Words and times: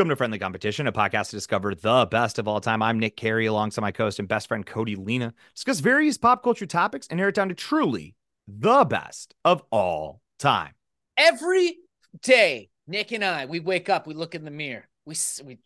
Welcome 0.00 0.08
to 0.08 0.16
Friendly 0.16 0.38
Competition, 0.38 0.86
a 0.86 0.92
podcast 0.92 1.28
to 1.28 1.36
discover 1.36 1.74
the 1.74 2.08
best 2.10 2.38
of 2.38 2.48
all 2.48 2.58
time. 2.58 2.80
I'm 2.80 2.98
Nick 2.98 3.18
Carey, 3.18 3.44
alongside 3.44 3.82
my 3.82 3.92
co-host 3.92 4.18
and 4.18 4.26
best 4.26 4.48
friend 4.48 4.64
Cody 4.64 4.96
Lena. 4.96 5.34
Discuss 5.54 5.80
various 5.80 6.16
pop 6.16 6.42
culture 6.42 6.64
topics 6.64 7.06
and 7.08 7.18
narrow 7.18 7.28
it 7.28 7.34
down 7.34 7.50
to 7.50 7.54
truly 7.54 8.14
the 8.48 8.86
best 8.86 9.34
of 9.44 9.62
all 9.70 10.22
time. 10.38 10.72
Every 11.18 11.80
day, 12.22 12.70
Nick 12.86 13.12
and 13.12 13.22
I, 13.22 13.44
we 13.44 13.60
wake 13.60 13.90
up, 13.90 14.06
we 14.06 14.14
look 14.14 14.34
in 14.34 14.46
the 14.46 14.50
mirror, 14.50 14.88
we 15.04 15.16
we 15.44 15.58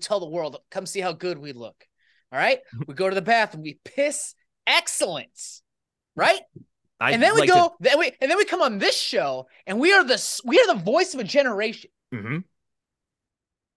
tell 0.00 0.20
the 0.20 0.26
world, 0.26 0.56
come 0.70 0.86
see 0.86 1.00
how 1.00 1.12
good 1.12 1.36
we 1.36 1.52
look. 1.52 1.86
All 2.32 2.38
right, 2.38 2.60
we 2.86 2.94
go 2.94 3.10
to 3.10 3.14
the 3.14 3.20
bathroom, 3.20 3.62
we 3.62 3.78
piss 3.84 4.34
excellence, 4.66 5.62
right? 6.16 6.40
I 6.98 7.10
and 7.10 7.22
then 7.22 7.34
we 7.34 7.40
like 7.40 7.50
go, 7.50 7.74
then 7.80 7.98
we 7.98 8.10
and 8.22 8.30
then 8.30 8.38
we 8.38 8.46
come 8.46 8.62
on 8.62 8.78
this 8.78 8.98
show, 8.98 9.48
and 9.66 9.78
we 9.78 9.92
are 9.92 10.02
the 10.02 10.40
we 10.46 10.58
are 10.60 10.66
the 10.68 10.80
voice 10.80 11.12
of 11.12 11.20
a 11.20 11.24
generation. 11.24 11.90
To, 12.12 12.16
Mhm. 12.16 12.44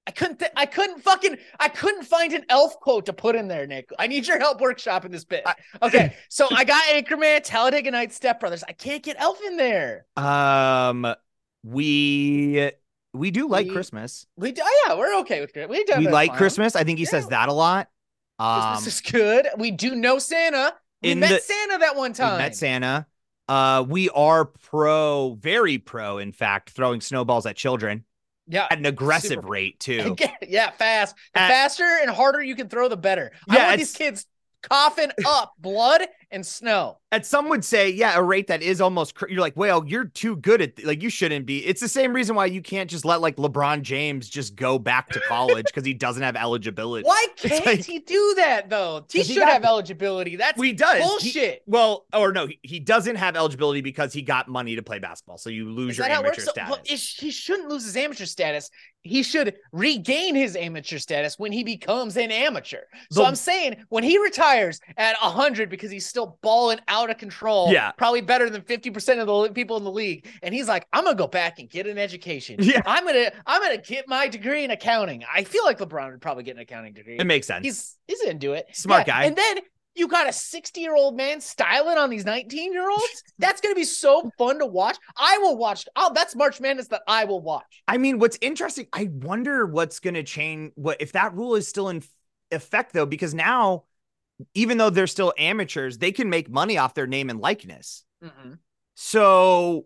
I 0.07 0.11
couldn't. 0.11 0.37
Th- 0.39 0.51
I 0.55 0.65
couldn't 0.67 1.01
fucking. 1.01 1.37
I 1.59 1.67
couldn't 1.69 2.03
find 2.03 2.31
an 2.33 2.45
elf 2.49 2.79
quote 2.79 3.07
to 3.07 3.13
put 3.13 3.35
in 3.35 3.47
there, 3.47 3.65
Nick. 3.65 3.89
I 3.97 4.05
need 4.07 4.27
your 4.27 4.37
help 4.39 4.61
workshopping 4.61 5.11
this 5.11 5.25
bit. 5.25 5.43
Okay, 5.81 6.15
so 6.29 6.47
I 6.51 6.63
got 6.63 6.83
Anchorman, 6.85 7.41
Talladega 7.43 7.91
Nights, 7.91 8.15
Step 8.15 8.39
Brothers. 8.39 8.63
I 8.67 8.71
can't 8.73 9.01
get 9.03 9.15
elf 9.19 9.39
in 9.45 9.57
there. 9.57 10.05
Um, 10.15 11.07
we 11.63 12.71
we 13.13 13.31
do 13.31 13.47
like 13.47 13.67
We- 13.67 13.73
Christmas. 13.73 14.25
We 14.37 14.51
do, 14.51 14.61
oh, 14.63 14.83
yeah, 14.87 14.95
we're 14.95 15.19
okay 15.21 15.41
with 15.41 15.55
it. 15.57 15.69
We, 15.69 15.83
We 15.97 16.07
like 16.07 16.29
fine. 16.31 16.37
Christmas. 16.37 16.75
I 16.75 16.83
think 16.83 16.99
he 16.99 17.05
says 17.05 17.27
that 17.27 17.49
a 17.49 17.53
lot. 17.53 17.87
Um, 18.39 18.73
Christmas 18.73 18.95
is 18.95 19.01
good. 19.11 19.47
We 19.57 19.71
do 19.71 19.95
know 19.95 20.19
Santa. 20.19 20.73
We 21.01 21.15
met 21.15 21.29
the- 21.29 21.39
Santa 21.39 21.77
that 21.79 21.95
one 21.95 22.11
we 22.11 22.15
time. 22.15 22.37
met 22.39 22.55
Santa. 22.55 23.07
Uh, 23.47 23.85
we 23.87 24.09
are 24.09 24.45
pro, 24.45 25.35
very 25.39 25.77
pro, 25.77 26.17
in 26.17 26.31
fact, 26.31 26.71
throwing 26.71 26.99
snowballs 26.99 27.45
at 27.45 27.55
children 27.55 28.03
Yeah. 28.47 28.67
at 28.69 28.77
an 28.77 28.85
aggressive 28.85 29.29
Super- 29.31 29.47
rate 29.47 29.79
too. 29.79 30.15
yeah, 30.47 30.71
fast. 30.71 31.15
The 31.33 31.41
At- 31.41 31.49
faster 31.49 31.83
and 32.01 32.09
harder 32.09 32.41
you 32.41 32.55
can 32.55 32.69
throw, 32.69 32.87
the 32.89 32.97
better. 32.97 33.31
I 33.49 33.55
Yeah, 33.55 33.65
want 33.67 33.77
these 33.79 33.93
kids 33.93 34.25
coughing 34.61 35.11
up 35.27 35.53
blood 35.59 36.01
and 36.31 36.45
snow. 36.45 36.97
And 37.11 37.25
some 37.25 37.47
would 37.49 37.63
say, 37.63 37.89
yeah, 37.91 38.17
a 38.17 38.21
rate 38.21 38.47
that 38.47 38.61
is 38.61 38.81
almost. 38.81 39.15
Cr- 39.15 39.29
you're 39.29 39.39
like, 39.39 39.55
well, 39.55 39.83
you're 39.87 40.05
too 40.05 40.35
good 40.35 40.61
at. 40.61 40.83
Like, 40.83 41.01
you 41.01 41.09
shouldn't 41.09 41.45
be. 41.45 41.65
It's 41.65 41.79
the 41.79 41.87
same 41.87 42.13
reason 42.13 42.35
why 42.35 42.47
you 42.47 42.61
can't 42.61 42.89
just 42.89 43.05
let 43.05 43.21
like 43.21 43.37
LeBron 43.37 43.83
James 43.83 44.27
just 44.27 44.55
go 44.55 44.77
back 44.77 45.09
to 45.09 45.19
college 45.21 45.65
because 45.65 45.85
he 45.85 45.93
doesn't 45.93 46.23
have 46.23 46.35
eligibility. 46.35 47.05
Why 47.07 47.27
can't 47.37 47.65
like- 47.65 47.85
he 47.85 47.99
do 47.99 48.33
that 48.37 48.69
though? 48.69 49.05
He 49.09 49.23
should 49.23 49.37
got 49.37 49.47
have 49.53 49.63
eligibility. 49.63 50.35
That's 50.35 50.57
Well, 50.57 50.65
he 50.65 50.73
does. 50.73 50.97
He- 50.97 51.03
bullshit. 51.07 51.63
well, 51.67 52.05
or 52.13 52.33
no, 52.33 52.47
he, 52.47 52.59
he 52.63 52.79
doesn't 52.79 53.15
have 53.15 53.35
eligibility 53.37 53.81
because 53.81 54.11
he 54.11 54.21
got 54.21 54.49
money 54.49 54.75
to 54.75 54.83
play 54.83 54.99
basketball. 54.99 55.37
So 55.37 55.49
you 55.49 55.69
lose 55.69 55.91
Is 55.91 55.97
your 55.99 56.07
that 56.07 56.13
how 56.15 56.21
it 56.21 56.25
amateur? 56.25 56.41
So- 56.41 56.51
status. 56.51 56.71
well, 56.71 56.81
he 56.85 57.31
shouldn't 57.31 57.69
lose 57.69 57.85
his 57.85 57.95
amateur 57.95 58.25
status. 58.25 58.69
He 59.03 59.21
should 59.21 59.55
regain 59.71 60.33
his 60.35 60.55
amateur 60.55 60.97
status 60.97 61.37
when 61.37 61.51
he 61.51 61.63
becomes 61.63 62.17
an 62.17 62.31
amateur. 62.31 62.81
So 63.11 63.21
The- 63.21 63.27
I'm 63.27 63.35
saying 63.35 63.85
when 63.89 64.03
he 64.03 64.17
retires 64.17 64.79
at 64.97 65.15
100 65.21 65.69
because 65.69 65.91
he's 65.91 66.07
still 66.07 66.24
balling 66.41 66.79
out 66.87 67.09
of 67.09 67.17
control, 67.17 67.71
Yeah. 67.71 67.91
probably 67.91 68.21
better 68.21 68.49
than 68.49 68.61
50% 68.61 69.19
of 69.19 69.27
the 69.27 69.53
people 69.53 69.77
in 69.77 69.83
the 69.83 69.91
league, 69.91 70.27
and 70.43 70.53
he's 70.53 70.67
like, 70.67 70.87
I'm 70.93 71.03
gonna 71.03 71.15
go 71.15 71.27
back 71.27 71.59
and 71.59 71.69
get 71.69 71.87
an 71.87 71.97
education. 71.97 72.57
Yeah. 72.61 72.81
I'm 72.85 73.05
gonna 73.05 73.31
I'm 73.45 73.61
gonna 73.61 73.77
get 73.77 74.07
my 74.07 74.27
degree 74.27 74.63
in 74.63 74.71
accounting. 74.71 75.23
I 75.33 75.43
feel 75.43 75.63
like 75.65 75.79
LeBron 75.79 76.11
would 76.11 76.21
probably 76.21 76.43
get 76.43 76.55
an 76.55 76.61
accounting 76.61 76.93
degree. 76.93 77.17
it 77.19 77.25
makes 77.25 77.47
sense. 77.47 77.65
He's 77.65 77.97
he's 78.07 78.21
into 78.23 78.53
it. 78.53 78.67
Smart 78.73 79.05
guy. 79.07 79.25
And 79.25 79.35
then 79.35 79.57
you 79.97 80.09
got 80.09 80.27
a 80.27 80.33
60 80.33 80.81
year 80.81 80.93
old 80.93 81.15
man 81.15 81.39
styling 81.39 81.97
on 81.97 82.09
these 82.09 82.25
19 82.25 82.73
year 82.73 82.89
olds. 82.89 83.23
That's 83.39 83.61
gonna 83.61 83.75
be 83.75 83.85
so 83.85 84.29
fun 84.37 84.59
to 84.59 84.65
watch. 84.65 84.97
I 85.15 85.37
will 85.37 85.55
watch. 85.57 85.85
Oh, 85.95 86.11
that's 86.13 86.35
March 86.35 86.59
Madness 86.59 86.87
that 86.89 87.01
I 87.07 87.23
will 87.25 87.41
watch. 87.41 87.83
I 87.87 87.97
mean, 87.97 88.19
what's 88.19 88.37
interesting, 88.41 88.87
I 88.91 89.09
wonder 89.11 89.65
what's 89.65 89.99
going 90.01 90.15
to 90.15 90.23
change. 90.23 90.71
What 90.75 90.97
if 91.01 91.13
that 91.13 91.33
rule 91.33 91.55
is 91.55 91.67
still 91.67 91.87
in 91.89 92.03
effect 92.51 92.91
though? 92.93 93.05
Because 93.05 93.33
now, 93.33 93.83
even 94.53 94.77
though 94.77 94.89
they're 94.89 95.07
still 95.07 95.33
amateurs, 95.37 95.97
they 95.97 96.11
can 96.11 96.29
make 96.29 96.49
money 96.49 96.77
off 96.77 96.93
their 96.93 97.07
name 97.07 97.29
and 97.29 97.39
likeness. 97.39 98.03
Mm-hmm. 98.23 98.53
So, 98.95 99.85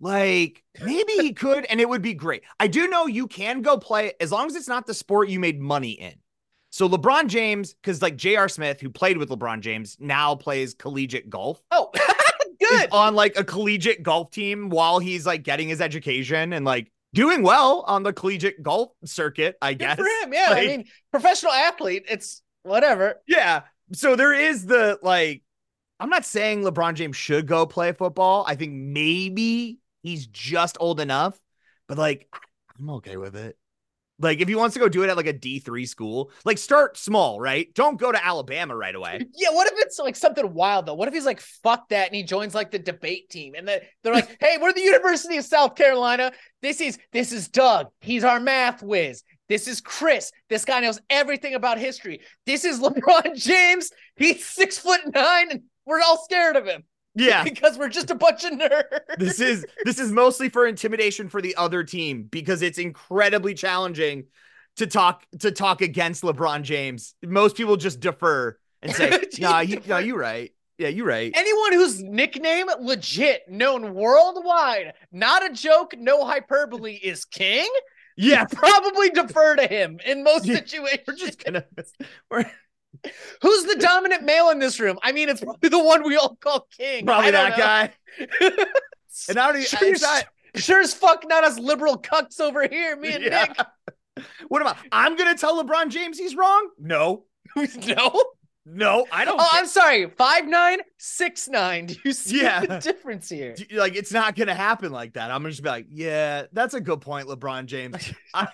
like, 0.00 0.62
maybe 0.82 1.12
he 1.14 1.32
could, 1.34 1.64
and 1.66 1.80
it 1.80 1.88
would 1.88 2.02
be 2.02 2.14
great. 2.14 2.42
I 2.60 2.66
do 2.66 2.88
know 2.88 3.06
you 3.06 3.26
can 3.26 3.62
go 3.62 3.78
play 3.78 4.12
as 4.20 4.32
long 4.32 4.46
as 4.46 4.56
it's 4.56 4.68
not 4.68 4.86
the 4.86 4.94
sport 4.94 5.28
you 5.28 5.40
made 5.40 5.60
money 5.60 5.92
in. 5.92 6.14
So 6.70 6.88
LeBron 6.88 7.28
James, 7.28 7.72
because 7.72 8.02
like 8.02 8.16
J.R. 8.16 8.50
Smith, 8.50 8.80
who 8.80 8.90
played 8.90 9.16
with 9.16 9.30
LeBron 9.30 9.60
James, 9.60 9.96
now 9.98 10.34
plays 10.34 10.74
collegiate 10.74 11.30
golf. 11.30 11.62
Oh, 11.70 11.90
good. 12.60 12.90
on 12.92 13.14
like 13.14 13.38
a 13.38 13.44
collegiate 13.44 14.02
golf 14.02 14.30
team 14.30 14.68
while 14.68 14.98
he's 14.98 15.24
like 15.24 15.42
getting 15.42 15.68
his 15.68 15.80
education 15.80 16.52
and 16.52 16.66
like 16.66 16.92
doing 17.14 17.42
well 17.42 17.82
on 17.86 18.02
the 18.02 18.12
collegiate 18.12 18.62
golf 18.62 18.90
circuit, 19.06 19.56
I 19.62 19.72
Good 19.72 19.78
guess. 19.78 19.96
for 19.96 20.04
him. 20.04 20.34
Yeah, 20.34 20.46
I 20.50 20.66
mean, 20.66 20.84
professional 21.10 21.52
athlete. 21.52 22.04
It's 22.10 22.42
whatever. 22.62 23.22
Yeah. 23.26 23.62
So 23.92 24.16
there 24.16 24.32
is 24.34 24.66
the 24.66 24.98
like, 25.02 25.42
I'm 25.98 26.10
not 26.10 26.24
saying 26.24 26.62
LeBron 26.62 26.94
James 26.94 27.16
should 27.16 27.46
go 27.46 27.66
play 27.66 27.92
football. 27.92 28.44
I 28.46 28.54
think 28.54 28.72
maybe 28.72 29.78
he's 30.02 30.26
just 30.26 30.76
old 30.80 31.00
enough, 31.00 31.38
but 31.86 31.98
like, 31.98 32.28
I'm 32.78 32.90
okay 32.90 33.16
with 33.16 33.36
it. 33.36 33.56
Like, 34.18 34.40
if 34.40 34.48
he 34.48 34.54
wants 34.54 34.72
to 34.74 34.80
go 34.80 34.88
do 34.88 35.02
it 35.02 35.10
at 35.10 35.16
like 35.16 35.26
a 35.26 35.32
D3 35.32 35.86
school, 35.86 36.30
like 36.44 36.56
start 36.56 36.96
small, 36.96 37.38
right? 37.38 37.72
Don't 37.74 38.00
go 38.00 38.10
to 38.10 38.24
Alabama 38.24 38.74
right 38.74 38.94
away. 38.94 39.26
Yeah, 39.34 39.50
what 39.50 39.66
if 39.66 39.74
it's 39.76 39.98
like 39.98 40.16
something 40.16 40.54
wild 40.54 40.86
though? 40.86 40.94
What 40.94 41.08
if 41.08 41.14
he's 41.14 41.26
like, 41.26 41.40
fuck 41.40 41.90
that, 41.90 42.06
and 42.06 42.16
he 42.16 42.22
joins 42.22 42.54
like 42.54 42.70
the 42.70 42.78
debate 42.78 43.28
team, 43.28 43.54
and 43.54 43.68
the, 43.68 43.82
they're 44.02 44.14
like, 44.14 44.36
hey, 44.40 44.56
we're 44.60 44.72
the 44.72 44.80
University 44.80 45.36
of 45.36 45.44
South 45.44 45.74
Carolina. 45.74 46.32
This 46.62 46.80
is 46.80 46.98
this 47.12 47.32
is 47.32 47.48
Doug. 47.48 47.88
He's 48.00 48.24
our 48.24 48.40
math 48.40 48.82
whiz. 48.82 49.22
This 49.48 49.68
is 49.68 49.80
Chris. 49.80 50.32
This 50.48 50.64
guy 50.64 50.80
knows 50.80 51.00
everything 51.10 51.54
about 51.54 51.78
history. 51.78 52.20
This 52.46 52.64
is 52.64 52.80
LeBron 52.80 53.34
James. 53.40 53.90
He's 54.16 54.44
six 54.44 54.78
foot 54.78 55.00
nine, 55.14 55.50
and 55.50 55.62
we're 55.84 56.00
all 56.00 56.22
scared 56.24 56.56
of 56.56 56.66
him 56.66 56.82
Yeah. 57.14 57.44
because 57.50 57.78
we're 57.78 57.88
just 57.88 58.10
a 58.10 58.14
bunch 58.14 58.44
of 58.44 58.52
nerds. 58.52 58.82
this 59.18 59.40
is 59.40 59.64
this 59.84 59.98
is 59.98 60.10
mostly 60.10 60.48
for 60.48 60.66
intimidation 60.66 61.28
for 61.28 61.40
the 61.40 61.54
other 61.56 61.84
team 61.84 62.24
because 62.30 62.62
it's 62.62 62.78
incredibly 62.78 63.54
challenging 63.54 64.24
to 64.76 64.86
talk 64.86 65.24
to 65.38 65.50
talk 65.52 65.80
against 65.80 66.22
LeBron 66.22 66.62
James. 66.62 67.14
Most 67.24 67.56
people 67.56 67.76
just 67.76 68.00
defer 68.00 68.58
and 68.82 68.92
say, 68.92 69.22
"Nah, 69.38 69.60
you, 69.60 69.76
no, 69.76 69.80
Defer. 69.82 70.00
you 70.00 70.18
right. 70.18 70.52
Yeah, 70.76 70.88
you're 70.88 71.06
right." 71.06 71.32
Anyone 71.34 71.72
whose 71.72 72.02
nickname 72.02 72.66
legit 72.80 73.48
known 73.48 73.94
worldwide, 73.94 74.92
not 75.12 75.48
a 75.48 75.54
joke, 75.54 75.94
no 75.96 76.24
hyperbole, 76.26 76.92
is 76.94 77.24
King. 77.24 77.70
Yeah, 78.16 78.44
probably 78.50 79.10
defer 79.10 79.56
to 79.56 79.66
him 79.66 79.98
in 80.04 80.24
most 80.24 80.46
Yeah, 80.46 80.56
situations. 80.56 81.02
we're 81.06 81.14
just 81.16 81.44
gonna. 81.44 81.64
We're 82.30 82.50
Who's 83.42 83.64
the 83.64 83.76
dominant 83.78 84.22
male 84.24 84.48
in 84.50 84.58
this 84.58 84.80
room? 84.80 84.98
I 85.02 85.12
mean, 85.12 85.28
it's 85.28 85.42
probably 85.42 85.68
the 85.68 85.82
one 85.82 86.02
we 86.02 86.16
all 86.16 86.34
call 86.36 86.66
king. 86.76 87.04
probably 87.04 87.30
that 87.30 87.50
know. 87.50 87.56
guy. 87.56 87.92
And 89.28 89.38
I 89.38 89.46
don't 89.52 89.56
even. 89.62 89.66
Sure, 89.66 89.98
not, 90.00 90.24
sure 90.56 90.80
as 90.80 90.92
fuck 90.92 91.24
not 91.26 91.42
us 91.44 91.58
liberal 91.58 91.96
cucks 91.98 92.38
over 92.40 92.66
here, 92.68 92.96
me 92.96 93.12
and 93.14 93.24
Yeah. 93.24 93.46
what 94.48 94.60
about? 94.62 94.76
I'm 94.92 95.16
gonna 95.16 95.36
tell 95.36 95.62
LeBron 95.62 95.88
James 95.88 96.18
he's 96.18 96.34
wrong. 96.36 96.68
No, 96.78 97.24
Nick. 97.56 97.86
no. 97.96 98.24
No, 98.66 99.06
I 99.12 99.24
don't. 99.24 99.40
Oh, 99.40 99.48
care. 99.50 99.60
I'm 99.60 99.66
sorry. 99.66 100.10
Five 100.10 100.46
nine, 100.48 100.80
six 100.98 101.48
nine. 101.48 101.86
Do 101.86 101.94
you 102.04 102.12
see 102.12 102.42
Yeah. 102.42 102.60
the 102.66 102.78
difference 102.82 103.28
here? 103.28 103.54
Like 103.72 103.94
it's 103.94 104.12
not 104.12 104.34
gonna 104.36 104.54
happen 104.54 104.90
like 104.92 105.14
that. 105.14 105.30
I'm 105.30 105.38
gonna 105.42 105.50
just 105.50 105.62
be 105.62 105.68
like, 105.68 105.86
yeah, 105.90 106.44
that's 106.52 106.74
a 106.74 106.80
good 106.80 107.00
point, 107.00 107.28
LeBron 107.28 107.66
James. 107.66 108.12
I, 108.34 108.48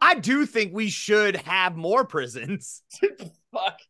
I 0.00 0.14
do 0.14 0.46
think 0.46 0.72
we 0.74 0.88
should 0.90 1.36
have 1.36 1.74
more 1.76 2.04
prisons. 2.04 2.82
Fuck. 3.52 3.80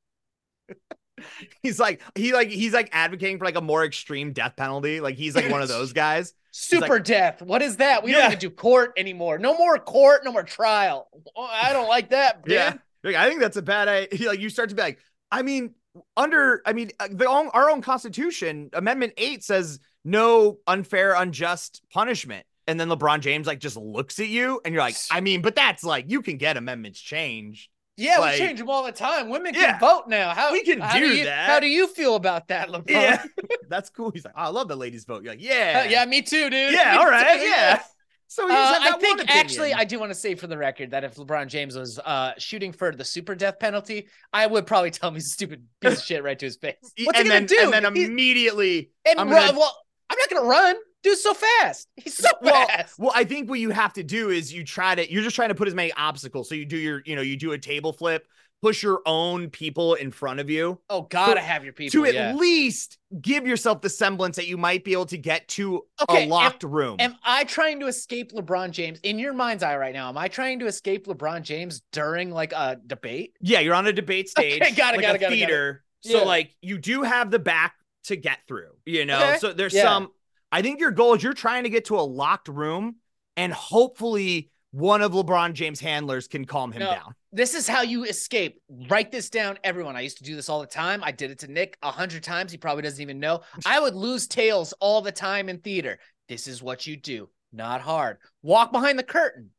He's 1.62 1.80
like 1.80 2.02
he 2.14 2.32
like 2.32 2.48
he's 2.50 2.72
like 2.74 2.90
advocating 2.92 3.38
for 3.38 3.44
like 3.46 3.56
a 3.56 3.60
more 3.62 3.84
extreme 3.84 4.32
death 4.32 4.54
penalty. 4.56 5.00
Like 5.00 5.16
he's 5.16 5.34
like 5.34 5.50
one 5.50 5.62
of 5.62 5.68
those 5.68 5.92
guys. 5.92 6.32
Super 6.50 6.98
death. 6.98 7.42
What 7.42 7.60
is 7.62 7.78
that? 7.78 8.04
We 8.04 8.12
Yeah. 8.12 8.18
don't 8.18 8.26
even 8.32 8.38
do 8.38 8.50
court 8.50 8.92
anymore. 8.96 9.38
No 9.38 9.56
more 9.56 9.78
court, 9.78 10.24
no 10.24 10.32
more 10.32 10.42
trial. 10.42 11.08
Oh, 11.34 11.48
I 11.50 11.72
don't 11.72 11.88
like 11.88 12.10
that. 12.10 12.42
Yeah. 12.46 12.74
Like, 13.06 13.16
I 13.16 13.28
think 13.28 13.40
that's 13.40 13.56
a 13.56 13.62
bad 13.62 13.88
idea. 13.88 14.28
Like 14.28 14.40
you 14.40 14.50
start 14.50 14.68
to 14.70 14.74
be 14.74 14.82
like, 14.82 14.98
I 15.30 15.42
mean, 15.42 15.74
under 16.16 16.62
I 16.66 16.72
mean, 16.72 16.90
uh, 17.00 17.08
the 17.10 17.26
own, 17.26 17.48
our 17.54 17.70
own 17.70 17.80
Constitution, 17.82 18.70
Amendment 18.72 19.14
Eight 19.16 19.42
says 19.44 19.80
no 20.04 20.58
unfair, 20.66 21.14
unjust 21.14 21.82
punishment. 21.92 22.44
And 22.68 22.78
then 22.80 22.88
LeBron 22.88 23.20
James 23.20 23.46
like 23.46 23.60
just 23.60 23.76
looks 23.76 24.18
at 24.18 24.26
you, 24.28 24.60
and 24.64 24.74
you're 24.74 24.82
like, 24.82 24.96
I 25.10 25.20
mean, 25.20 25.40
but 25.40 25.54
that's 25.54 25.84
like 25.84 26.06
you 26.08 26.20
can 26.20 26.36
get 26.36 26.56
amendments 26.56 27.00
changed. 27.00 27.70
Yeah, 27.98 28.18
Like- 28.18 28.32
we 28.40 28.46
change 28.46 28.58
them 28.58 28.68
all 28.68 28.82
the 28.84 28.92
time. 28.92 29.30
Women 29.30 29.54
can 29.54 29.62
Yeah. 29.62 29.78
vote 29.78 30.04
now. 30.08 30.34
How 30.34 30.52
We 30.52 30.62
can 30.64 30.80
how 30.80 30.98
do 30.98 31.06
you, 31.06 31.24
that. 31.24 31.48
How 31.48 31.60
do 31.60 31.66
you 31.66 31.86
feel 31.86 32.14
about 32.16 32.48
that, 32.48 32.68
LeBron? 32.70 32.90
Yeah, 32.90 33.24
that's 33.70 33.88
cool. 33.88 34.10
He's 34.10 34.24
like, 34.24 34.34
oh, 34.36 34.42
I 34.42 34.48
love 34.48 34.68
the 34.68 34.76
ladies 34.76 35.04
vote. 35.06 35.22
You're 35.22 35.32
like, 35.32 35.42
yeah, 35.42 35.84
Uh, 35.86 35.88
yeah, 35.88 36.04
me 36.04 36.20
too, 36.22 36.50
dude. 36.50 36.74
yeah, 36.74 36.92
Me 36.92 36.98
all 36.98 37.06
right, 37.08 37.38
too, 37.40 37.46
yeah. 37.46 37.82
So 38.28 38.46
he 38.48 38.52
Uh, 38.54 38.56
had 38.80 38.94
I 38.94 38.98
think 38.98 39.18
one 39.18 39.28
actually. 39.28 39.72
I 39.74 39.84
do 39.84 39.98
want 40.00 40.10
to 40.10 40.14
say 40.18 40.34
for 40.34 40.46
the 40.46 40.58
record 40.58 40.90
that 40.90 41.04
if 41.04 41.14
LeBron 41.16 41.46
James 41.48 41.76
was 41.76 41.98
uh, 42.00 42.32
shooting 42.38 42.72
for 42.72 42.92
the 42.92 43.04
super 43.04 43.34
death 43.34 43.58
penalty, 43.58 44.08
I 44.32 44.46
would 44.46 44.66
probably 44.66 44.90
tell 44.90 45.08
him 45.10 45.14
he's 45.14 45.26
a 45.26 45.30
stupid 45.30 45.64
piece 45.80 45.98
of 45.98 46.04
shit 46.04 46.22
right 46.24 46.38
to 46.38 46.46
his 46.46 46.56
face. 46.56 46.74
What's 47.04 47.18
and 47.18 47.26
he 47.28 47.32
gonna 47.32 47.46
do? 47.46 47.58
and 47.72 47.72
then 47.84 47.94
He's- 47.94 48.08
immediately 48.08 48.90
and 49.04 49.18
I'm 49.20 49.28
run- 49.30 49.46
gonna- 49.46 49.58
well, 49.58 49.76
I'm 50.10 50.18
not 50.18 50.28
gonna 50.30 50.48
run. 50.48 50.76
Dude's 51.02 51.22
so 51.22 51.34
fast. 51.34 51.88
He's 51.96 52.16
so 52.16 52.28
well, 52.42 52.66
fast. 52.66 52.98
well, 52.98 53.12
I 53.14 53.22
think 53.24 53.48
what 53.48 53.60
you 53.60 53.70
have 53.70 53.92
to 53.92 54.02
do 54.02 54.30
is 54.30 54.52
you 54.52 54.64
try 54.64 54.94
to 54.96 55.10
you're 55.12 55.22
just 55.22 55.36
trying 55.36 55.50
to 55.50 55.54
put 55.54 55.68
as 55.68 55.74
many 55.74 55.92
obstacles. 55.92 56.48
So 56.48 56.54
you 56.56 56.64
do 56.66 56.76
your, 56.76 57.02
you 57.04 57.14
know, 57.14 57.22
you 57.22 57.36
do 57.36 57.52
a 57.52 57.58
table 57.58 57.92
flip, 57.92 58.26
push 58.62 58.82
your 58.82 59.00
own 59.06 59.50
people 59.50 59.94
in 59.94 60.10
front 60.10 60.40
of 60.40 60.48
you 60.50 60.80
Oh, 60.88 61.02
gotta 61.02 61.40
have 61.40 61.62
your 61.62 61.72
people. 61.72 61.92
to 61.92 62.06
at 62.06 62.14
yeah. 62.14 62.32
least 62.34 62.98
give 63.20 63.46
yourself 63.46 63.82
the 63.82 63.90
semblance 63.90 64.36
that 64.36 64.46
you 64.46 64.56
might 64.56 64.82
be 64.82 64.92
able 64.92 65.06
to 65.06 65.18
get 65.18 65.46
to 65.48 65.84
Okay, 66.02 66.24
a 66.24 66.28
locked 66.28 66.62
room. 66.64 66.96
Am 66.98 67.16
I 67.22 67.44
trying 67.44 67.80
to 67.80 67.86
escape 67.86 68.32
LeBron 68.32 68.70
James 68.70 68.98
in 69.02 69.18
your 69.18 69.32
mind's 69.34 69.62
eye 69.62 69.76
right 69.76 69.92
now? 69.94 70.08
Am 70.08 70.18
I 70.18 70.28
trying 70.28 70.58
to 70.60 70.66
escape 70.66 71.06
LeBron 71.06 71.42
James 71.42 71.82
during 71.92 72.30
like 72.30 72.52
a 72.52 72.78
debate? 72.86 73.34
yeah, 73.40 73.60
you're 73.60 73.74
on 73.74 73.86
a 73.86 73.92
debate 73.92 74.28
stage, 74.30 74.60
Okay, 74.62 74.72
got 74.72 74.94
it, 74.94 74.98
like 74.98 75.06
got 75.06 75.12
a 75.12 75.16
it, 75.16 75.20
got 75.20 75.20
it, 75.20 75.20
got 75.20 75.32
it. 75.32 75.36
theater. 75.36 75.84
So 76.00 76.24
like 76.24 76.54
you 76.62 76.78
do 76.78 77.02
have 77.02 77.30
the 77.30 77.38
back 77.38 77.74
to 78.04 78.16
get 78.16 78.38
through, 78.48 78.70
you 78.86 79.04
know. 79.04 79.18
Okay, 79.18 79.38
So 79.38 79.52
there's 79.52 79.74
yeah. 79.74 79.82
some 79.82 80.08
I 80.50 80.62
think 80.62 80.80
your 80.80 80.92
goal 80.92 81.14
is 81.14 81.22
you're 81.22 81.32
trying 81.34 81.64
to 81.64 81.70
get 81.70 81.86
to 81.86 81.96
a 81.98 82.02
locked 82.02 82.48
room 82.48 82.96
and 83.36 83.52
hopefully 83.52 84.50
one 84.70 85.02
of 85.02 85.12
LeBron 85.12 85.52
James' 85.54 85.80
handlers 85.80 86.28
can 86.28 86.44
calm 86.44 86.72
him 86.72 86.80
No. 86.80 86.90
down. 86.90 87.14
This 87.36 87.52
is 87.52 87.68
how 87.68 87.82
you 87.82 88.04
escape. 88.04 88.62
Write 88.88 89.12
this 89.12 89.28
down, 89.28 89.58
everyone. 89.62 89.94
I 89.94 90.00
used 90.00 90.16
to 90.16 90.24
do 90.24 90.34
this 90.34 90.48
all 90.48 90.62
the 90.62 90.66
time. 90.66 91.04
I 91.04 91.12
did 91.12 91.30
it 91.30 91.40
to 91.40 91.52
Nick 91.52 91.76
a 91.82 91.90
hundred 91.90 92.22
times. 92.22 92.50
He 92.50 92.56
probably 92.56 92.82
doesn't 92.82 93.02
even 93.02 93.20
know. 93.20 93.42
I 93.66 93.78
would 93.78 93.94
lose 93.94 94.26
tails 94.26 94.72
all 94.80 95.02
the 95.02 95.12
time 95.12 95.50
in 95.50 95.58
theater. 95.58 95.98
This 96.30 96.48
is 96.48 96.62
what 96.62 96.86
you 96.86 96.96
do. 96.96 97.28
Not 97.52 97.82
hard. 97.82 98.16
Walk 98.42 98.72
behind 98.72 98.98
the 98.98 99.02
curtain. 99.02 99.50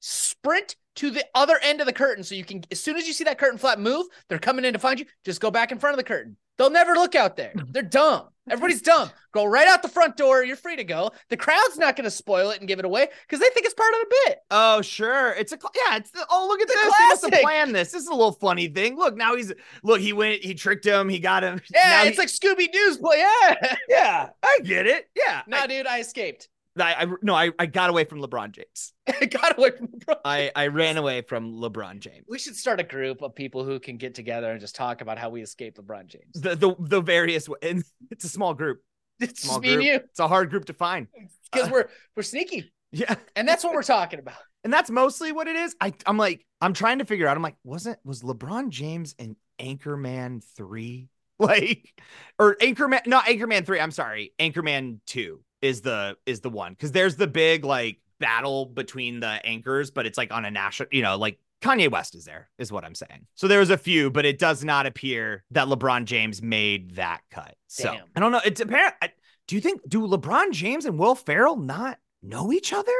Sprint 0.00 0.76
to 0.94 1.10
the 1.10 1.26
other 1.34 1.58
end 1.62 1.80
of 1.82 1.86
the 1.86 1.92
curtain 1.92 2.24
so 2.24 2.34
you 2.34 2.44
can 2.44 2.62
as 2.70 2.80
soon 2.80 2.96
as 2.96 3.06
you 3.06 3.12
see 3.12 3.24
that 3.24 3.38
curtain 3.38 3.58
flap 3.58 3.78
move, 3.78 4.06
they're 4.30 4.38
coming 4.38 4.64
in 4.64 4.72
to 4.72 4.78
find 4.78 4.98
you. 4.98 5.04
Just 5.22 5.42
go 5.42 5.50
back 5.50 5.72
in 5.72 5.78
front 5.78 5.92
of 5.92 5.98
the 5.98 6.04
curtain. 6.04 6.38
They'll 6.58 6.70
never 6.70 6.94
look 6.94 7.14
out 7.14 7.36
there. 7.36 7.52
They're 7.70 7.82
dumb. 7.82 8.28
Everybody's 8.48 8.80
dumb. 8.80 9.10
Go 9.32 9.44
right 9.44 9.66
out 9.66 9.82
the 9.82 9.88
front 9.88 10.16
door. 10.16 10.44
You're 10.44 10.54
free 10.54 10.76
to 10.76 10.84
go. 10.84 11.10
The 11.30 11.36
crowd's 11.36 11.78
not 11.78 11.96
going 11.96 12.04
to 12.04 12.12
spoil 12.12 12.50
it 12.50 12.60
and 12.60 12.68
give 12.68 12.78
it 12.78 12.84
away 12.84 13.08
because 13.26 13.40
they 13.40 13.48
think 13.52 13.66
it's 13.66 13.74
part 13.74 13.92
of 13.92 14.00
the 14.00 14.16
bit. 14.26 14.38
Oh, 14.52 14.82
sure. 14.82 15.32
It's 15.32 15.50
a 15.50 15.58
cl- 15.60 15.72
yeah. 15.74 15.96
It's 15.96 16.12
the, 16.12 16.24
oh, 16.30 16.46
look 16.48 16.60
at 16.60 16.68
a 16.68 16.72
this. 16.72 16.82
They 16.84 17.06
must 17.08 17.28
have 17.34 17.42
planned 17.42 17.74
this. 17.74 17.90
This 17.90 18.02
is 18.02 18.08
a 18.08 18.14
little 18.14 18.30
funny 18.32 18.68
thing. 18.68 18.96
Look, 18.96 19.16
now 19.16 19.34
he's 19.34 19.52
look. 19.82 20.00
He 20.00 20.12
went. 20.12 20.44
He 20.44 20.54
tricked 20.54 20.86
him. 20.86 21.08
He 21.08 21.18
got 21.18 21.42
him. 21.42 21.60
Yeah, 21.74 21.88
Now 21.90 22.02
it's 22.04 22.12
he- 22.16 22.18
like 22.18 22.28
Scooby 22.28 22.70
Doo's 22.70 22.98
play. 22.98 23.18
Yeah. 23.18 23.76
yeah. 23.88 24.28
I 24.44 24.58
get 24.62 24.86
it. 24.86 25.08
Yeah. 25.16 25.42
nah, 25.48 25.66
dude, 25.66 25.86
I 25.88 25.98
escaped. 25.98 26.48
I, 26.78 27.02
I 27.02 27.06
no. 27.22 27.34
I, 27.34 27.50
I 27.58 27.66
got 27.66 27.90
away 27.90 28.04
from 28.04 28.20
LeBron 28.20 28.52
James. 28.52 28.92
I 29.20 29.26
got 29.26 29.58
away 29.58 29.70
from 29.70 29.88
the 29.90 29.98
bro. 30.04 30.14
I 30.24 30.50
I 30.54 30.66
ran 30.68 30.96
away 30.96 31.22
from 31.22 31.52
LeBron 31.54 32.00
James. 32.00 32.24
We 32.28 32.38
should 32.38 32.56
start 32.56 32.80
a 32.80 32.84
group 32.84 33.22
of 33.22 33.34
people 33.34 33.64
who 33.64 33.78
can 33.80 33.96
get 33.96 34.14
together 34.14 34.50
and 34.50 34.60
just 34.60 34.74
talk 34.76 35.00
about 35.00 35.18
how 35.18 35.30
we 35.30 35.42
escaped 35.42 35.78
LeBron 35.78 36.06
James. 36.06 36.32
The 36.34 36.54
the 36.56 36.74
the 36.78 37.00
various. 37.00 37.48
And 37.62 37.82
it's 38.10 38.24
a 38.24 38.28
small 38.28 38.54
group. 38.54 38.82
It's 39.18 39.42
Small 39.44 39.56
just 39.56 39.62
me 39.62 39.68
and 39.70 39.76
group. 39.78 39.86
you 39.86 39.94
It's 40.10 40.20
a 40.20 40.28
hard 40.28 40.50
group 40.50 40.66
to 40.66 40.74
find. 40.74 41.06
because 41.50 41.68
uh, 41.68 41.72
we're 41.72 41.88
we're 42.16 42.22
sneaky, 42.22 42.70
Yeah. 42.92 43.14
and 43.34 43.48
that's 43.48 43.64
what 43.64 43.72
we're 43.72 43.82
talking 43.82 44.18
about. 44.18 44.36
And 44.62 44.70
that's 44.70 44.90
mostly 44.90 45.32
what 45.32 45.48
it 45.48 45.56
is. 45.56 45.74
I 45.80 45.94
I'm 46.04 46.18
like 46.18 46.44
I'm 46.60 46.74
trying 46.74 46.98
to 46.98 47.06
figure 47.06 47.26
out. 47.26 47.34
I'm 47.36 47.42
like, 47.42 47.56
wasn't 47.64 47.98
was 48.04 48.20
LeBron 48.22 48.68
James 48.68 49.14
in 49.18 49.36
Anchorman 49.58 50.44
three? 50.56 51.08
Like, 51.38 51.92
or 52.38 52.56
Anchorman? 52.56 53.06
Not 53.06 53.24
Anchorman 53.26 53.64
three. 53.66 53.78
I'm 53.78 53.90
sorry, 53.90 54.32
Anchorman 54.38 55.00
two 55.06 55.40
is 55.66 55.80
the 55.82 56.16
is 56.26 56.40
the 56.40 56.50
one 56.50 56.72
because 56.72 56.92
there's 56.92 57.16
the 57.16 57.26
big 57.26 57.64
like 57.64 58.00
battle 58.18 58.66
between 58.66 59.20
the 59.20 59.44
anchors, 59.44 59.90
but 59.90 60.06
it's 60.06 60.16
like 60.18 60.32
on 60.32 60.44
a 60.44 60.50
national. 60.50 60.88
You 60.92 61.02
know, 61.02 61.16
like 61.16 61.38
Kanye 61.62 61.90
West 61.90 62.14
is 62.14 62.24
there, 62.24 62.48
is 62.58 62.70
what 62.72 62.84
I'm 62.84 62.94
saying. 62.94 63.26
So 63.34 63.48
there 63.48 63.60
was 63.60 63.70
a 63.70 63.78
few, 63.78 64.10
but 64.10 64.24
it 64.24 64.38
does 64.38 64.64
not 64.64 64.86
appear 64.86 65.44
that 65.50 65.68
LeBron 65.68 66.04
James 66.04 66.42
made 66.42 66.96
that 66.96 67.20
cut. 67.30 67.54
So 67.66 67.92
Damn. 67.92 68.04
I 68.14 68.20
don't 68.20 68.32
know. 68.32 68.40
It's 68.44 68.60
apparent. 68.60 68.94
I- 69.02 69.12
Do 69.48 69.54
you 69.56 69.60
think 69.60 69.80
do 69.88 70.06
LeBron 70.06 70.52
James 70.52 70.84
and 70.86 70.98
Will 70.98 71.14
Ferrell 71.14 71.56
not 71.56 71.98
know 72.22 72.52
each 72.52 72.72
other? 72.72 72.92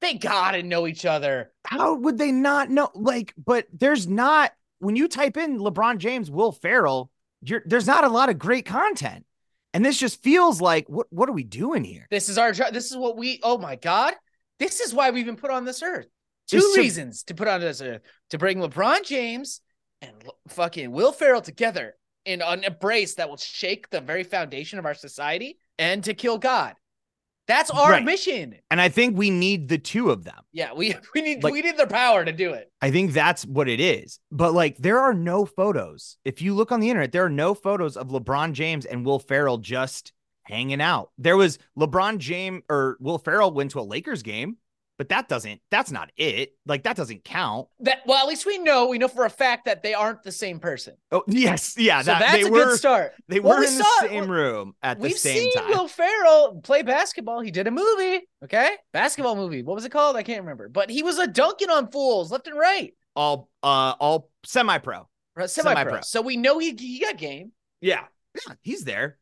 They 0.00 0.14
gotta 0.14 0.62
know 0.62 0.86
each 0.86 1.04
other. 1.04 1.52
how 1.66 1.94
would 1.94 2.18
they 2.18 2.30
not 2.32 2.70
know? 2.70 2.88
Like, 2.94 3.34
but 3.36 3.66
there's 3.72 4.06
not 4.06 4.52
when 4.78 4.94
you 4.96 5.08
type 5.08 5.36
in 5.36 5.58
LeBron 5.58 5.98
James, 5.98 6.30
Will 6.30 6.52
Ferrell, 6.52 7.10
you're 7.42 7.62
there's 7.66 7.86
not 7.86 8.04
a 8.04 8.08
lot 8.08 8.28
of 8.28 8.38
great 8.38 8.64
content. 8.64 9.24
And 9.74 9.84
this 9.84 9.98
just 9.98 10.22
feels 10.22 10.60
like 10.60 10.88
what 10.88 11.06
what 11.10 11.28
are 11.28 11.34
we 11.34 11.44
doing 11.44 11.84
here? 11.84 12.06
This 12.10 12.28
is 12.28 12.38
our 12.38 12.52
job. 12.52 12.72
This 12.72 12.90
is 12.90 12.96
what 12.96 13.16
we. 13.16 13.40
Oh 13.42 13.58
my 13.58 13.76
god, 13.76 14.14
this 14.58 14.80
is 14.80 14.94
why 14.94 15.10
we've 15.10 15.26
been 15.26 15.36
put 15.36 15.50
on 15.50 15.64
this 15.64 15.82
earth. 15.82 16.06
Two 16.48 16.72
reasons 16.76 17.24
to 17.24 17.34
put 17.34 17.48
on 17.48 17.60
this 17.60 17.82
earth: 17.82 18.00
to 18.30 18.38
bring 18.38 18.58
LeBron 18.58 19.04
James 19.04 19.60
and 20.00 20.12
fucking 20.48 20.90
Will 20.90 21.12
Ferrell 21.12 21.42
together 21.42 21.94
in 22.24 22.40
an 22.42 22.64
embrace 22.64 23.16
that 23.16 23.28
will 23.28 23.36
shake 23.36 23.90
the 23.90 24.00
very 24.00 24.24
foundation 24.24 24.78
of 24.78 24.86
our 24.86 24.94
society, 24.94 25.58
and 25.78 26.02
to 26.04 26.14
kill 26.14 26.38
God. 26.38 26.74
That's 27.48 27.70
our 27.70 27.90
Right. 27.92 28.04
mission. 28.04 28.54
And 28.70 28.80
I 28.80 28.88
think 28.90 29.16
we 29.16 29.30
need 29.30 29.68
the 29.68 29.78
two 29.78 30.10
of 30.10 30.22
them. 30.24 30.40
Yeah, 30.52 30.72
we 30.74 30.94
we 31.14 31.22
need 31.22 31.42
Like- 31.42 31.52
we 31.54 31.62
need 31.62 31.76
their 31.78 31.86
power 31.86 32.24
to 32.24 32.30
do 32.32 32.52
it. 32.52 32.70
I 32.80 32.90
think 32.92 33.12
that's 33.12 33.44
what 33.46 33.68
it 33.68 33.80
is. 33.80 34.20
But 34.30 34.52
like 34.54 34.76
there 34.76 35.00
are 35.00 35.14
no 35.14 35.44
photos. 35.46 36.18
If 36.24 36.40
you 36.42 36.54
look 36.54 36.70
on 36.70 36.80
the 36.80 36.90
internet, 36.90 37.10
there 37.12 37.24
are 37.24 37.30
no 37.30 37.54
photos 37.54 37.96
of 37.96 38.08
LeBron 38.08 38.52
James 38.52 38.84
and 38.84 39.04
Will 39.04 39.18
Ferrell 39.18 39.58
just 39.58 40.12
hanging 40.44 40.80
out. 40.80 41.10
There 41.18 41.36
was 41.36 41.58
LeBron 41.78 42.18
James 42.18 42.62
or 42.70 42.96
Will 43.00 43.18
Ferrell 43.18 43.50
went 43.50 43.70
to 43.72 43.80
a 43.80 43.82
Lakers 43.82 44.22
game, 44.22 44.58
but 44.98 45.08
that 45.08 45.28
doesn't 45.28 45.60
that's 45.70 45.90
not 45.90 46.10
it. 46.16 46.54
Like 46.66 46.82
that 46.82 46.96
doesn't 46.96 47.24
count. 47.24 47.68
That 47.80 48.00
well, 48.06 48.18
at 48.18 48.28
least 48.28 48.44
we 48.44 48.58
know 48.58 48.88
we 48.88 48.98
know 48.98 49.08
for 49.08 49.24
a 49.24 49.30
fact 49.30 49.64
that 49.66 49.82
they 49.82 49.94
aren't 49.94 50.22
the 50.24 50.32
same 50.32 50.58
person. 50.60 50.96
Oh, 51.10 51.22
yes. 51.26 51.76
Yeah, 51.78 52.02
so 52.02 52.10
that 52.10 52.18
that's 52.20 52.32
they 52.32 52.42
a 52.42 52.50
were 52.50 52.64
good 52.64 52.78
start. 52.78 53.12
They 53.28 53.40
Well, 53.40 53.54
were 53.54 53.60
we 53.60 53.68
in 53.68 53.78
the 53.78 53.84
saw 53.84 54.04
it. 54.04 54.08
same 54.10 54.30
room 54.30 54.74
at 54.82 55.00
the 55.00 55.08
same 55.10 55.10
time. 55.10 55.10
We've 55.10 55.18
same 55.18 55.52
seen 55.52 55.54
time. 55.54 55.70
Will 55.70 55.88
Ferrell 55.88 56.60
play 56.62 56.82
basketball. 56.82 57.40
He 57.40 57.50
did 57.50 57.66
a 57.66 57.70
movie, 57.70 58.28
okay, 58.44 58.72
basketball 58.92 59.36
movie. 59.36 59.62
What 59.62 59.74
was 59.74 59.84
it 59.84 59.92
called? 59.92 60.16
I 60.16 60.22
can't 60.22 60.40
remember. 60.42 60.68
But 60.68 60.90
he 60.90 61.02
was 61.02 61.18
a 61.18 61.26
dunking 61.26 61.70
on 61.70 61.90
fools 61.90 62.30
left 62.32 62.46
and 62.48 62.58
right, 62.58 62.92
all 63.14 63.48
uh 63.62 63.94
all 63.98 64.30
semi-pro. 64.44 65.08
Semi-pro. 65.36 65.46
Semi-pro. 65.46 66.00
So 66.02 66.20
we 66.20 66.36
know 66.36 66.58
he 66.58 66.74
he 66.78 66.98
got 67.00 67.16
game. 67.16 67.52
Yeah. 67.80 68.04
Yeah, 68.34 68.54
he's 68.62 68.84
there. 68.84 69.18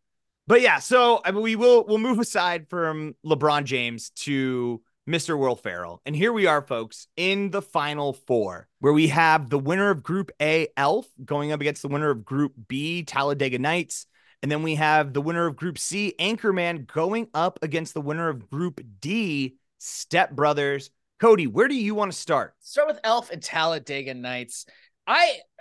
But 0.47 0.61
yeah, 0.61 0.79
so 0.79 1.21
I 1.25 1.33
mean 1.33 1.43
we 1.43 1.57
will 1.57 1.85
we'll 1.87 1.99
move 1.99 2.19
aside 2.19 2.69
from 2.69 3.15
LeBron 3.25 3.65
James 3.65 4.11
to 4.21 4.81
Mr. 5.09 5.39
Will 5.39 5.55
Ferrell. 5.55 6.01
And 6.05 6.17
here 6.17 6.33
we 6.33 6.47
are, 6.47 6.61
folks, 6.61 7.07
in 7.17 7.51
the 7.51 7.63
final 7.63 8.13
four, 8.13 8.69
where 8.81 8.93
we 8.93 9.09
have 9.09 9.49
the 9.49 9.59
winner 9.59 9.91
of 9.91 10.03
Group 10.03 10.33
A, 10.41 10.69
Elf, 10.77 11.07
going 11.25 11.53
up 11.53 11.61
against 11.61 11.83
the 11.83 11.89
winner 11.89 12.11
of 12.11 12.25
Group 12.25 12.55
B, 12.67 13.05
Talladega 13.05 13.59
Nights. 13.59 14.07
And 14.43 14.51
then 14.51 14.63
we 14.63 14.75
have 14.75 15.13
the 15.13 15.21
winner 15.21 15.47
of 15.47 15.57
Group 15.57 15.79
C, 15.79 16.15
Anchorman, 16.19 16.87
going 16.87 17.29
up 17.35 17.61
against 17.63 17.95
the 17.95 18.01
winner 18.01 18.29
of 18.29 18.51
Group 18.51 18.81
D, 19.01 19.57
Step 19.79 20.33
Brothers. 20.33 20.91
Cody, 21.21 21.47
where 21.47 21.69
do 21.69 21.75
you 21.75 21.95
want 21.95 22.13
to 22.13 22.19
start? 22.19 22.55
Start 22.61 22.89
with 22.89 23.01
Elf 23.05 23.31
and 23.31 23.43
Talladega 23.43 24.13
Nights. 24.15 24.67
I 25.07 25.39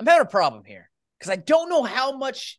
I'm 0.00 0.06
having 0.06 0.26
a 0.26 0.30
problem 0.30 0.64
here 0.64 0.90
because 1.18 1.30
I 1.30 1.36
don't 1.36 1.68
know 1.68 1.84
how 1.84 2.16
much 2.16 2.58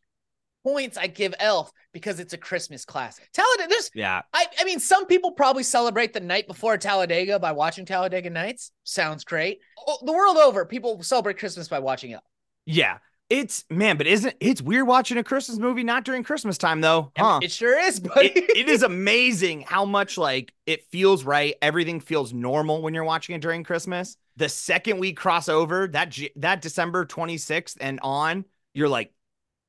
points 0.66 0.98
I 0.98 1.06
give 1.06 1.32
Elf 1.38 1.70
because 1.92 2.18
it's 2.18 2.32
a 2.32 2.38
Christmas 2.38 2.84
classic. 2.84 3.30
Talladega, 3.32 3.68
there's 3.68 3.90
Yeah. 3.94 4.22
I, 4.32 4.46
I 4.60 4.64
mean, 4.64 4.80
some 4.80 5.06
people 5.06 5.30
probably 5.30 5.62
celebrate 5.62 6.12
the 6.12 6.18
night 6.18 6.48
before 6.48 6.76
Talladega 6.76 7.38
by 7.38 7.52
watching 7.52 7.86
Talladega 7.86 8.30
Nights. 8.30 8.72
Sounds 8.82 9.22
great. 9.22 9.60
Oh, 9.86 9.98
the 10.04 10.12
world 10.12 10.36
over, 10.36 10.64
people 10.64 11.00
celebrate 11.04 11.38
Christmas 11.38 11.68
by 11.68 11.78
watching 11.78 12.10
it. 12.10 12.20
Yeah. 12.64 12.98
It's 13.30 13.64
man, 13.70 13.96
but 13.96 14.06
isn't 14.06 14.34
it's 14.40 14.60
weird 14.62 14.86
watching 14.86 15.18
a 15.18 15.24
Christmas 15.24 15.58
movie 15.58 15.82
not 15.82 16.04
during 16.04 16.22
Christmas 16.22 16.58
time 16.58 16.80
though? 16.80 17.10
Huh? 17.16 17.40
It 17.42 17.50
sure 17.50 17.78
is, 17.78 17.98
buddy. 18.00 18.28
it, 18.28 18.50
it 18.56 18.68
is 18.68 18.82
amazing 18.82 19.62
how 19.62 19.84
much 19.84 20.18
like 20.18 20.52
it 20.64 20.84
feels 20.90 21.24
right. 21.24 21.54
Everything 21.62 22.00
feels 22.00 22.32
normal 22.32 22.82
when 22.82 22.94
you're 22.94 23.04
watching 23.04 23.34
it 23.34 23.42
during 23.42 23.64
Christmas. 23.64 24.16
The 24.36 24.48
second 24.48 24.98
we 24.98 25.12
cross 25.12 25.48
over 25.48 25.88
that 25.88 26.16
that 26.36 26.60
December 26.60 27.04
26th 27.04 27.76
and 27.80 27.98
on, 28.02 28.44
you're 28.74 28.88
like, 28.88 29.12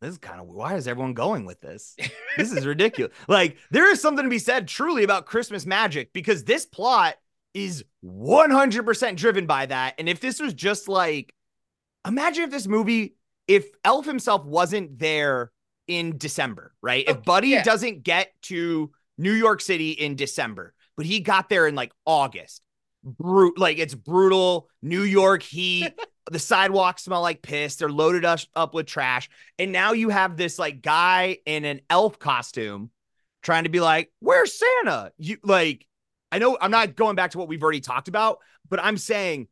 this 0.01 0.11
is 0.11 0.17
kind 0.17 0.39
of 0.39 0.47
why 0.47 0.75
is 0.75 0.87
everyone 0.87 1.13
going 1.13 1.45
with 1.45 1.59
this? 1.61 1.95
This 2.37 2.51
is 2.51 2.67
ridiculous. 2.67 3.11
like 3.27 3.57
there 3.71 3.91
is 3.91 3.99
something 3.99 4.23
to 4.23 4.29
be 4.29 4.37
said 4.37 4.67
truly 4.67 5.03
about 5.03 5.25
Christmas 5.25 5.65
magic 5.65 6.13
because 6.13 6.43
this 6.43 6.67
plot 6.67 7.15
is 7.55 7.83
100% 8.05 9.15
driven 9.15 9.47
by 9.47 9.65
that. 9.65 9.95
And 9.97 10.07
if 10.07 10.19
this 10.19 10.39
was 10.39 10.53
just 10.53 10.87
like, 10.87 11.33
imagine 12.07 12.43
if 12.43 12.51
this 12.51 12.67
movie, 12.67 13.15
if 13.47 13.65
Elf 13.83 14.05
himself 14.05 14.45
wasn't 14.45 14.99
there 14.99 15.51
in 15.87 16.19
December, 16.19 16.73
right? 16.81 17.05
If 17.07 17.17
Oh, 17.17 17.21
Buddy 17.21 17.47
yeah. 17.49 17.63
doesn't 17.63 18.03
get 18.03 18.29
to 18.43 18.91
New 19.17 19.33
York 19.33 19.61
City 19.61 19.91
in 19.91 20.15
December, 20.15 20.75
but 20.95 21.07
he 21.07 21.19
got 21.19 21.49
there 21.49 21.65
in 21.65 21.73
like 21.73 21.91
August, 22.05 22.61
brute, 23.03 23.57
like 23.57 23.79
it's 23.79 23.95
brutal 23.95 24.69
New 24.83 25.01
York 25.01 25.41
heat. 25.41 25.91
the 26.31 26.39
sidewalks 26.39 27.03
smell 27.03 27.21
like 27.21 27.41
piss. 27.41 27.75
They're 27.75 27.89
loaded 27.89 28.25
us 28.25 28.47
up 28.55 28.73
with 28.73 28.85
trash. 28.85 29.29
And 29.57 29.71
now 29.71 29.93
you 29.93 30.09
have 30.09 30.37
this 30.37 30.59
like 30.59 30.81
guy 30.81 31.37
in 31.45 31.65
an 31.65 31.81
elf 31.89 32.19
costume 32.19 32.91
trying 33.43 33.63
to 33.63 33.69
be 33.69 33.79
like, 33.79 34.11
where's 34.19 34.57
Santa? 34.57 35.11
You 35.17 35.37
like, 35.43 35.85
I 36.31 36.39
know 36.39 36.57
I'm 36.59 36.71
not 36.71 36.95
going 36.95 37.15
back 37.15 37.31
to 37.31 37.37
what 37.37 37.47
we've 37.47 37.63
already 37.63 37.79
talked 37.79 38.07
about, 38.07 38.39
but 38.69 38.83
I'm 38.83 38.97
saying 38.97 39.47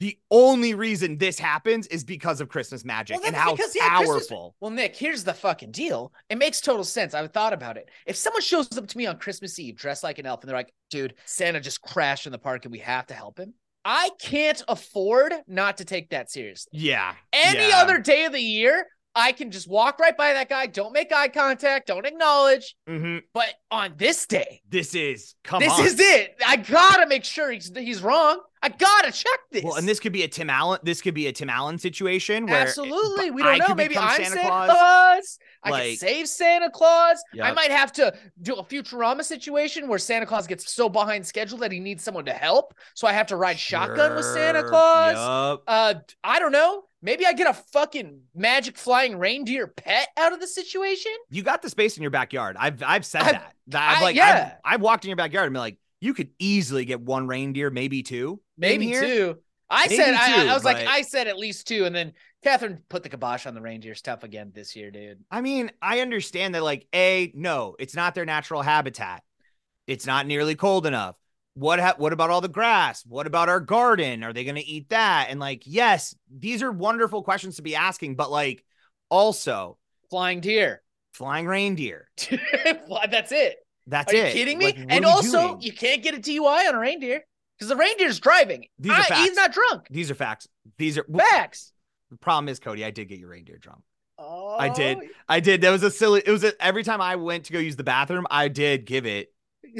the 0.00 0.18
only 0.30 0.74
reason 0.74 1.18
this 1.18 1.38
happens 1.38 1.86
is 1.86 2.02
because 2.02 2.40
of 2.40 2.48
Christmas 2.48 2.84
magic 2.84 3.16
Well, 3.18 3.26
and 3.26 3.36
how 3.36 3.54
because, 3.54 3.74
yeah, 3.76 3.96
Christmas- 3.98 4.26
powerful. 4.26 4.56
Well, 4.60 4.72
Nick, 4.72 4.96
here's 4.96 5.22
the 5.22 5.34
fucking 5.34 5.70
deal. 5.70 6.12
It 6.28 6.36
makes 6.36 6.60
total 6.60 6.82
sense. 6.84 7.14
I've 7.14 7.32
thought 7.32 7.52
about 7.52 7.76
it. 7.76 7.88
If 8.04 8.16
someone 8.16 8.42
shows 8.42 8.76
up 8.76 8.88
to 8.88 8.98
me 8.98 9.06
on 9.06 9.18
Christmas 9.18 9.58
Eve 9.58 9.76
dressed 9.76 10.02
like 10.02 10.18
an 10.18 10.26
elf 10.26 10.40
and 10.42 10.48
they're 10.48 10.56
like, 10.56 10.74
dude, 10.90 11.14
Santa 11.26 11.60
just 11.60 11.80
crashed 11.80 12.26
in 12.26 12.32
the 12.32 12.38
park 12.38 12.64
and 12.64 12.72
we 12.72 12.80
have 12.80 13.06
to 13.06 13.14
help 13.14 13.38
him, 13.38 13.54
I 13.90 14.10
can't 14.20 14.62
afford 14.68 15.32
not 15.46 15.78
to 15.78 15.86
take 15.86 16.10
that 16.10 16.30
seriously. 16.30 16.72
Yeah. 16.74 17.14
Any 17.32 17.68
yeah. 17.68 17.80
other 17.80 17.98
day 17.98 18.26
of 18.26 18.32
the 18.32 18.40
year, 18.40 18.86
I 19.14 19.32
can 19.32 19.50
just 19.50 19.66
walk 19.66 19.98
right 19.98 20.14
by 20.14 20.34
that 20.34 20.50
guy, 20.50 20.66
don't 20.66 20.92
make 20.92 21.10
eye 21.10 21.28
contact, 21.28 21.86
don't 21.86 22.04
acknowledge. 22.04 22.76
Mhm. 22.86 23.22
But 23.32 23.54
on 23.70 23.94
this 23.96 24.26
day, 24.26 24.60
This 24.68 24.94
is 24.94 25.34
come 25.42 25.60
this 25.60 25.72
on. 25.72 25.86
is 25.86 25.98
it. 25.98 26.36
I 26.46 26.56
gotta 26.56 27.06
make 27.06 27.24
sure 27.24 27.50
he's 27.50 27.72
he's 27.74 28.02
wrong. 28.02 28.42
I 28.62 28.68
gotta 28.68 29.10
check 29.10 29.40
this. 29.50 29.64
Well, 29.64 29.76
and 29.76 29.88
this 29.88 30.00
could 30.00 30.12
be 30.12 30.22
a 30.22 30.28
Tim 30.28 30.50
Allen. 30.50 30.80
This 30.82 31.00
could 31.00 31.14
be 31.14 31.26
a 31.26 31.32
Tim 31.32 31.48
Allen 31.48 31.78
situation 31.78 32.44
where 32.44 32.60
Absolutely. 32.60 33.30
We 33.30 33.42
don't 33.42 33.58
know. 33.58 33.74
Maybe 33.74 33.96
I'm 33.96 34.16
Santa 34.16 34.36
Santa, 34.36 34.46
Claus. 34.48 34.70
Claus. 34.70 35.38
I 35.62 35.70
can 35.88 35.96
save 35.96 36.28
Santa 36.28 36.70
Claus. 36.70 37.22
I 37.42 37.52
might 37.52 37.70
have 37.70 37.92
to 37.94 38.14
do 38.42 38.54
a 38.54 38.64
Futurama 38.64 39.24
situation 39.24 39.88
where 39.88 39.98
Santa 39.98 40.26
Claus 40.26 40.46
gets 40.46 40.72
so 40.72 40.88
behind 40.88 41.26
schedule 41.26 41.58
that 41.58 41.72
he 41.72 41.80
needs 41.80 42.04
someone 42.04 42.24
to 42.26 42.32
help. 42.32 42.74
So 42.94 43.06
I 43.06 43.12
have 43.12 43.26
to 43.28 43.36
ride 43.36 43.58
shotgun 43.58 44.14
with 44.14 44.24
Santa 44.24 44.62
Claus. 44.64 45.14
Yup. 45.14 45.64
Uh, 45.66 45.94
I 46.22 46.38
don't 46.38 46.52
know. 46.52 46.84
Maybe 47.00 47.26
I 47.26 47.32
get 47.32 47.48
a 47.48 47.54
fucking 47.54 48.20
magic 48.34 48.76
flying 48.76 49.18
reindeer 49.18 49.68
pet 49.68 50.08
out 50.16 50.32
of 50.32 50.40
the 50.40 50.48
situation. 50.48 51.12
You 51.30 51.42
got 51.42 51.62
the 51.62 51.70
space 51.70 51.96
in 51.96 52.02
your 52.02 52.10
backyard. 52.10 52.56
I've 52.58 52.82
I've 52.82 53.04
said 53.06 53.22
I've- 53.22 53.32
that. 53.32 53.52
That 53.68 53.90
I've 53.90 53.98
I- 53.98 54.04
like 54.04 54.16
yeah. 54.16 54.54
I've, 54.64 54.74
I've 54.74 54.80
walked 54.80 55.04
in 55.04 55.08
your 55.10 55.16
backyard 55.16 55.46
and 55.46 55.52
been 55.52 55.60
like, 55.60 55.78
you 56.00 56.14
could 56.14 56.30
easily 56.38 56.84
get 56.84 57.00
one 57.00 57.26
reindeer, 57.26 57.70
maybe 57.70 58.02
two. 58.02 58.40
Maybe 58.56 58.92
two. 58.92 59.36
I 59.70 59.84
Maybe 59.86 59.96
said 59.96 60.14
I, 60.14 60.42
two, 60.44 60.48
I 60.48 60.54
was 60.54 60.64
like 60.64 60.86
I 60.86 61.02
said 61.02 61.26
at 61.28 61.36
least 61.36 61.68
two, 61.68 61.84
and 61.84 61.94
then 61.94 62.14
Catherine 62.44 62.82
put 62.88 63.02
the 63.02 63.08
kibosh 63.08 63.46
on 63.46 63.54
the 63.54 63.60
reindeer 63.60 63.94
stuff 63.94 64.22
again 64.22 64.52
this 64.54 64.76
year, 64.76 64.90
dude. 64.90 65.24
I 65.30 65.40
mean, 65.40 65.70
I 65.82 66.00
understand 66.00 66.54
that, 66.54 66.62
like, 66.62 66.86
A, 66.94 67.32
no, 67.34 67.74
it's 67.78 67.96
not 67.96 68.14
their 68.14 68.24
natural 68.24 68.62
habitat. 68.62 69.22
It's 69.86 70.06
not 70.06 70.26
nearly 70.26 70.54
cold 70.54 70.86
enough. 70.86 71.16
What 71.54 71.80
ha- 71.80 71.94
what 71.96 72.12
about 72.12 72.30
all 72.30 72.40
the 72.40 72.48
grass? 72.48 73.04
What 73.04 73.26
about 73.26 73.48
our 73.48 73.58
garden? 73.58 74.22
Are 74.22 74.32
they 74.32 74.44
going 74.44 74.54
to 74.54 74.64
eat 74.64 74.90
that? 74.90 75.26
And 75.30 75.40
like, 75.40 75.62
yes, 75.66 76.14
these 76.32 76.62
are 76.62 76.70
wonderful 76.70 77.22
questions 77.24 77.56
to 77.56 77.62
be 77.62 77.74
asking, 77.74 78.14
but 78.14 78.30
like 78.30 78.64
also 79.10 79.76
Flying 80.10 80.40
deer. 80.40 80.82
flying 81.14 81.46
reindeer. 81.46 82.08
That's 83.10 83.32
it. 83.32 83.56
That's 83.88 84.12
it. 84.12 84.16
Are 84.16 84.18
you 84.20 84.24
it. 84.26 84.32
kidding 84.32 84.58
me? 84.58 84.64
Like, 84.66 84.76
and 84.88 85.04
also, 85.04 85.48
doing? 85.48 85.62
you 85.62 85.72
can't 85.72 86.02
get 86.02 86.14
a 86.14 86.18
DUI 86.18 86.68
on 86.68 86.74
a 86.76 86.78
reindeer 86.78 87.22
because 87.58 87.68
the 87.70 87.76
reindeer's 87.76 88.20
driving. 88.20 88.66
These 88.78 88.92
are 88.92 89.00
I- 89.00 89.02
facts. 89.02 89.20
he's 89.22 89.34
not 89.36 89.52
drunk. 89.52 89.88
these 89.90 90.10
are 90.12 90.14
facts. 90.14 90.46
These 90.76 90.96
are 90.98 91.04
Facts. 91.04 91.72
The 92.10 92.16
problem 92.16 92.48
is, 92.48 92.58
Cody, 92.58 92.84
I 92.84 92.90
did 92.90 93.08
get 93.08 93.18
your 93.18 93.28
reindeer 93.30 93.58
drunk. 93.58 93.82
Oh, 94.18 94.56
I 94.58 94.68
did. 94.68 94.98
I 95.28 95.40
did. 95.40 95.60
That 95.60 95.70
was 95.70 95.82
a 95.82 95.90
silly. 95.90 96.22
It 96.26 96.30
was 96.30 96.42
a, 96.44 96.52
every 96.64 96.82
time 96.82 97.00
I 97.00 97.16
went 97.16 97.44
to 97.44 97.52
go 97.52 97.58
use 97.58 97.76
the 97.76 97.84
bathroom, 97.84 98.26
I 98.30 98.48
did 98.48 98.84
give 98.84 99.06
it, 99.06 99.32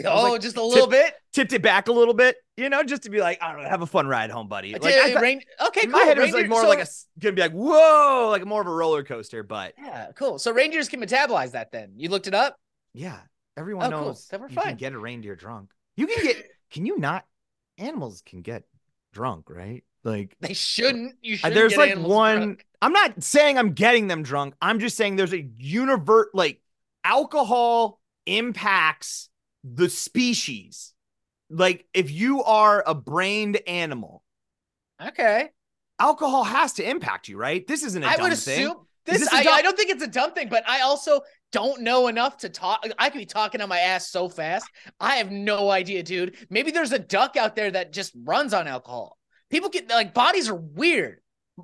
Oh, 0.04 0.32
like, 0.32 0.40
just 0.42 0.56
a 0.56 0.62
little 0.62 0.86
bit. 0.86 1.14
tipped 1.32 1.52
it 1.52 1.62
back 1.62 1.88
a 1.88 1.92
little 1.92 2.14
bit, 2.14 2.36
you 2.56 2.68
know, 2.68 2.84
just 2.84 3.02
to 3.04 3.10
be 3.10 3.20
like, 3.20 3.42
I 3.42 3.52
don't 3.52 3.62
know, 3.62 3.68
have 3.68 3.82
a 3.82 3.86
fun 3.86 4.06
ride 4.06 4.30
home, 4.30 4.46
buddy. 4.46 4.72
Like, 4.74 4.82
did, 4.82 5.12
thought- 5.14 5.22
rein- 5.22 5.40
okay, 5.68 5.82
cool. 5.82 5.90
my 5.90 6.00
head, 6.00 6.18
it 6.18 6.20
was 6.20 6.32
like 6.32 6.48
more 6.48 6.62
so- 6.62 6.68
like 6.68 6.80
a 6.80 6.86
gonna 7.18 7.34
be 7.34 7.40
like, 7.42 7.52
whoa, 7.52 8.28
like 8.30 8.44
more 8.46 8.60
of 8.60 8.66
a 8.66 8.70
roller 8.72 9.02
coaster. 9.02 9.42
But 9.42 9.74
yeah, 9.78 10.08
cool. 10.14 10.38
So 10.38 10.52
reindeers 10.52 10.88
can 10.88 11.00
metabolize 11.00 11.52
that. 11.52 11.72
Then 11.72 11.92
you 11.96 12.08
looked 12.10 12.26
it 12.28 12.34
up. 12.34 12.56
yeah, 12.94 13.18
everyone 13.56 13.92
Oh, 13.92 13.96
cool. 13.98 14.06
knows 14.08 14.28
we're 14.30 14.38
you 14.48 14.54
can 14.54 14.62
fine. 14.62 14.76
get 14.76 14.92
a 14.92 14.98
reindeer 14.98 15.34
drunk. 15.34 15.70
You 15.96 16.06
can 16.06 16.22
get. 16.22 16.44
Can 16.70 16.84
you 16.86 16.98
not? 16.98 17.24
Animals 17.78 18.22
can 18.24 18.42
get 18.42 18.64
drunk, 19.12 19.48
right? 19.50 19.84
Like 20.08 20.36
They 20.40 20.54
shouldn't. 20.54 21.14
You 21.22 21.36
should. 21.36 21.52
there's 21.54 21.76
like 21.76 21.98
one. 21.98 22.58
I'm 22.80 22.92
not 22.92 23.22
saying 23.22 23.58
I'm 23.58 23.72
getting 23.72 24.06
them 24.08 24.22
drunk. 24.22 24.54
I'm 24.62 24.78
just 24.80 24.96
saying 24.96 25.16
there's 25.16 25.32
a 25.34 25.42
univert 25.42 26.26
like 26.34 26.60
alcohol 27.04 28.00
impacts 28.26 29.28
the 29.64 29.88
species. 29.88 30.94
Like 31.50 31.86
if 31.94 32.10
you 32.10 32.42
are 32.44 32.82
a 32.86 32.94
brained 32.94 33.58
animal, 33.66 34.22
Okay. 35.04 35.48
alcohol 35.98 36.44
has 36.44 36.74
to 36.74 36.88
impact 36.88 37.28
you, 37.28 37.36
right? 37.36 37.66
This 37.66 37.82
isn't 37.84 38.02
a 38.02 38.06
I 38.06 38.16
dumb 38.16 38.28
would 38.28 38.38
thing. 38.38 38.74
this. 39.06 39.20
this 39.20 39.32
I, 39.32 39.42
dumb- 39.42 39.54
I 39.54 39.62
don't 39.62 39.76
think 39.76 39.90
it's 39.90 40.02
a 40.02 40.08
dumb 40.08 40.32
thing, 40.32 40.48
but 40.48 40.62
I 40.68 40.80
also 40.82 41.20
don't 41.50 41.80
know 41.82 42.08
enough 42.08 42.36
to 42.38 42.48
talk. 42.48 42.86
I 42.98 43.08
could 43.10 43.18
be 43.18 43.26
talking 43.26 43.60
on 43.60 43.68
my 43.68 43.78
ass 43.80 44.08
so 44.10 44.28
fast. 44.28 44.68
I 45.00 45.16
have 45.16 45.30
no 45.32 45.70
idea, 45.70 46.02
dude. 46.02 46.36
Maybe 46.50 46.70
there's 46.70 46.92
a 46.92 46.98
duck 46.98 47.36
out 47.36 47.56
there 47.56 47.70
that 47.70 47.92
just 47.92 48.12
runs 48.24 48.52
on 48.54 48.68
alcohol. 48.68 49.17
People 49.50 49.68
get 49.70 49.88
like 49.88 50.14
bodies 50.14 50.48
are 50.48 50.54
weird. 50.54 51.20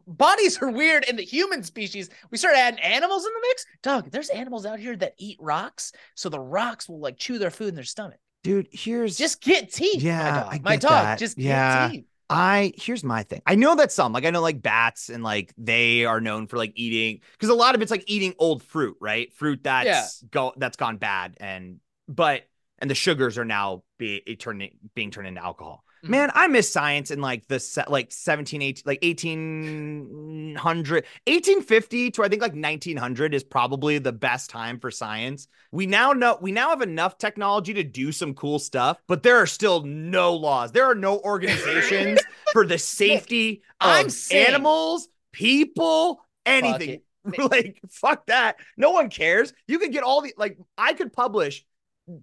Bodies 0.06 0.60
are 0.60 0.70
weird 0.70 1.04
in 1.04 1.16
the 1.16 1.22
human 1.22 1.62
species. 1.62 2.10
We 2.30 2.38
start 2.38 2.56
adding 2.56 2.80
animals 2.80 3.24
in 3.24 3.32
the 3.32 3.40
mix. 3.48 3.66
Dog, 3.82 4.10
there's 4.10 4.28
animals 4.30 4.66
out 4.66 4.80
here 4.80 4.96
that 4.96 5.14
eat 5.18 5.38
rocks, 5.40 5.92
so 6.16 6.28
the 6.28 6.40
rocks 6.40 6.88
will 6.88 6.98
like 6.98 7.16
chew 7.16 7.38
their 7.38 7.50
food 7.50 7.68
in 7.68 7.74
their 7.76 7.84
stomach. 7.84 8.18
Dude, 8.42 8.68
here's 8.72 9.16
Just 9.16 9.40
get 9.40 9.72
teeth. 9.72 10.02
Yeah, 10.02 10.46
my 10.46 10.58
dog. 10.58 10.64
My 10.64 10.76
dog. 10.76 10.90
that. 10.90 11.18
Just 11.18 11.38
Yeah. 11.38 11.88
get 11.88 11.94
teeth. 11.94 12.04
I 12.30 12.72
here's 12.76 13.04
my 13.04 13.22
thing. 13.22 13.42
I 13.46 13.54
know 13.54 13.76
that 13.76 13.92
some 13.92 14.12
like 14.12 14.24
I 14.24 14.30
know 14.30 14.40
like 14.40 14.62
bats 14.62 15.10
and 15.10 15.22
like 15.22 15.52
they 15.58 16.06
are 16.06 16.20
known 16.20 16.46
for 16.46 16.56
like 16.56 16.72
eating 16.74 17.20
because 17.32 17.50
a 17.50 17.54
lot 17.54 17.74
of 17.74 17.82
it's 17.82 17.90
like 17.90 18.04
eating 18.06 18.34
old 18.38 18.62
fruit, 18.62 18.96
right? 19.00 19.32
Fruit 19.34 19.60
that's 19.62 20.22
go 20.30 20.54
that's 20.56 20.76
gone 20.78 20.96
bad 20.96 21.36
and 21.38 21.80
but 22.08 22.42
and 22.78 22.90
the 22.90 22.94
sugars 22.94 23.38
are 23.38 23.44
now 23.44 23.82
be 23.98 24.20
turning 24.38 24.78
being 24.94 25.10
turned 25.10 25.28
into 25.28 25.42
alcohol. 25.42 25.84
Mhm. 26.04 26.08
Man, 26.08 26.30
I 26.34 26.48
miss 26.48 26.70
science 26.70 27.10
in 27.10 27.20
like 27.20 27.46
the 27.48 27.84
like 27.88 28.12
17 28.12 28.60
18 28.60 28.82
like 28.86 29.02
1800 29.02 31.04
1850 31.26 32.10
to 32.12 32.22
I 32.22 32.28
think 32.28 32.42
like 32.42 32.54
1900 32.54 33.34
is 33.34 33.42
probably 33.42 33.98
the 33.98 34.12
best 34.12 34.50
time 34.50 34.78
for 34.78 34.90
science. 34.90 35.48
We 35.72 35.86
now 35.86 36.12
know 36.12 36.38
we 36.40 36.52
now 36.52 36.70
have 36.70 36.82
enough 36.82 37.18
technology 37.18 37.74
to 37.74 37.84
do 37.84 38.12
some 38.12 38.34
cool 38.34 38.58
stuff, 38.58 38.98
but 39.08 39.22
there 39.22 39.36
are 39.36 39.46
still 39.46 39.82
no 39.82 40.34
laws. 40.34 40.72
There 40.72 40.84
are 40.84 40.94
no 40.94 41.18
organizations 41.20 42.20
for 42.52 42.66
the 42.66 42.78
safety 42.78 43.62
of 43.80 44.14
animals, 44.30 45.08
people, 45.32 46.20
anything. 46.44 47.00
like 47.38 47.80
fuck 47.90 48.26
that. 48.26 48.56
No 48.76 48.90
one 48.90 49.08
cares. 49.08 49.52
You 49.66 49.78
could 49.78 49.92
get 49.92 50.04
all 50.04 50.20
the 50.20 50.34
like 50.36 50.58
I 50.76 50.92
could 50.92 51.12
publish 51.12 51.64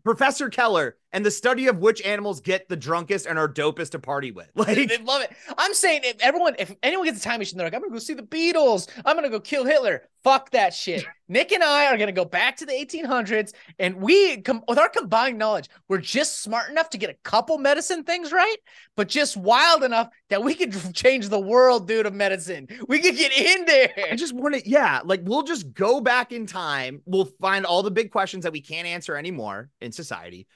Professor 0.04 0.50
Keller 0.50 0.98
and 1.14 1.26
the 1.26 1.32
study 1.32 1.68
of 1.68 1.78
which 1.80 2.02
animals 2.04 2.42
get 2.42 2.70
the 2.70 2.76
drunkest 2.76 3.26
and 3.26 3.38
are 3.38 3.50
dopest 3.50 3.92
to 3.92 4.00
party 4.00 4.32
with. 4.32 4.50
Like 4.62 4.88
they 4.88 4.98
love 5.00 5.24
it. 5.24 5.32
I'm 5.58 5.74
saying 5.74 6.02
if 6.04 6.18
everyone, 6.22 6.56
if 6.60 6.76
anyone 6.84 7.08
gets 7.08 7.20
a 7.20 7.24
time 7.24 7.40
machine, 7.40 7.58
they're 7.58 7.66
like, 7.66 7.74
I'm 7.74 7.82
gonna 7.82 7.92
go 7.92 7.98
see 8.00 8.14
the 8.14 8.22
Beatles. 8.22 8.88
I'm 9.04 9.16
gonna 9.16 9.30
go 9.30 9.40
kill 9.40 9.66
Hitler. 9.66 10.04
Fuck 10.24 10.52
that 10.52 10.74
shit. 10.74 11.04
Nick 11.28 11.52
and 11.52 11.64
I 11.64 11.88
are 11.88 11.98
gonna 11.98 12.12
go 12.12 12.26
back 12.26 12.58
to 12.58 12.66
the 12.66 12.74
1800s, 12.74 13.54
and 13.80 13.96
we, 13.96 14.42
com- 14.42 14.64
with 14.68 14.78
our 14.78 14.90
combined 14.90 15.40
knowledge, 15.40 15.70
we're 15.88 15.98
just 15.98 16.42
smart 16.44 16.70
enough 16.70 16.90
to 16.92 17.00
get 17.00 17.10
a 17.10 17.16
couple 17.24 17.58
medicine 17.58 18.04
things 18.04 18.32
right, 18.32 18.58
but 18.96 19.08
just 19.08 19.36
wild 19.36 19.84
enough 19.84 20.10
that 20.30 20.44
we 20.44 20.54
could 20.54 20.76
change 20.94 21.30
the 21.30 21.40
world, 21.40 21.88
dude, 21.88 22.06
of 22.06 22.14
medicine. 22.14 22.68
We 22.88 23.00
could 23.00 23.16
get 23.18 23.32
in 23.32 23.66
there. 23.66 23.92
I 24.12 24.16
just 24.16 24.34
want 24.34 24.56
to, 24.56 24.70
yeah, 24.70 25.02
like 25.04 25.22
we'll 25.24 25.44
just 25.44 25.74
go 25.74 26.02
back 26.02 26.32
in 26.32 26.46
time. 26.46 27.02
We'll 27.06 27.30
find 27.42 27.66
all 27.66 27.82
the 27.82 27.92
big 27.92 28.12
questions 28.12 28.44
that 28.44 28.52
we 28.52 28.62
can't 28.62 28.88
answer 28.88 29.16
anymore 29.16 29.70
in 29.80 29.92
society, 29.92 30.48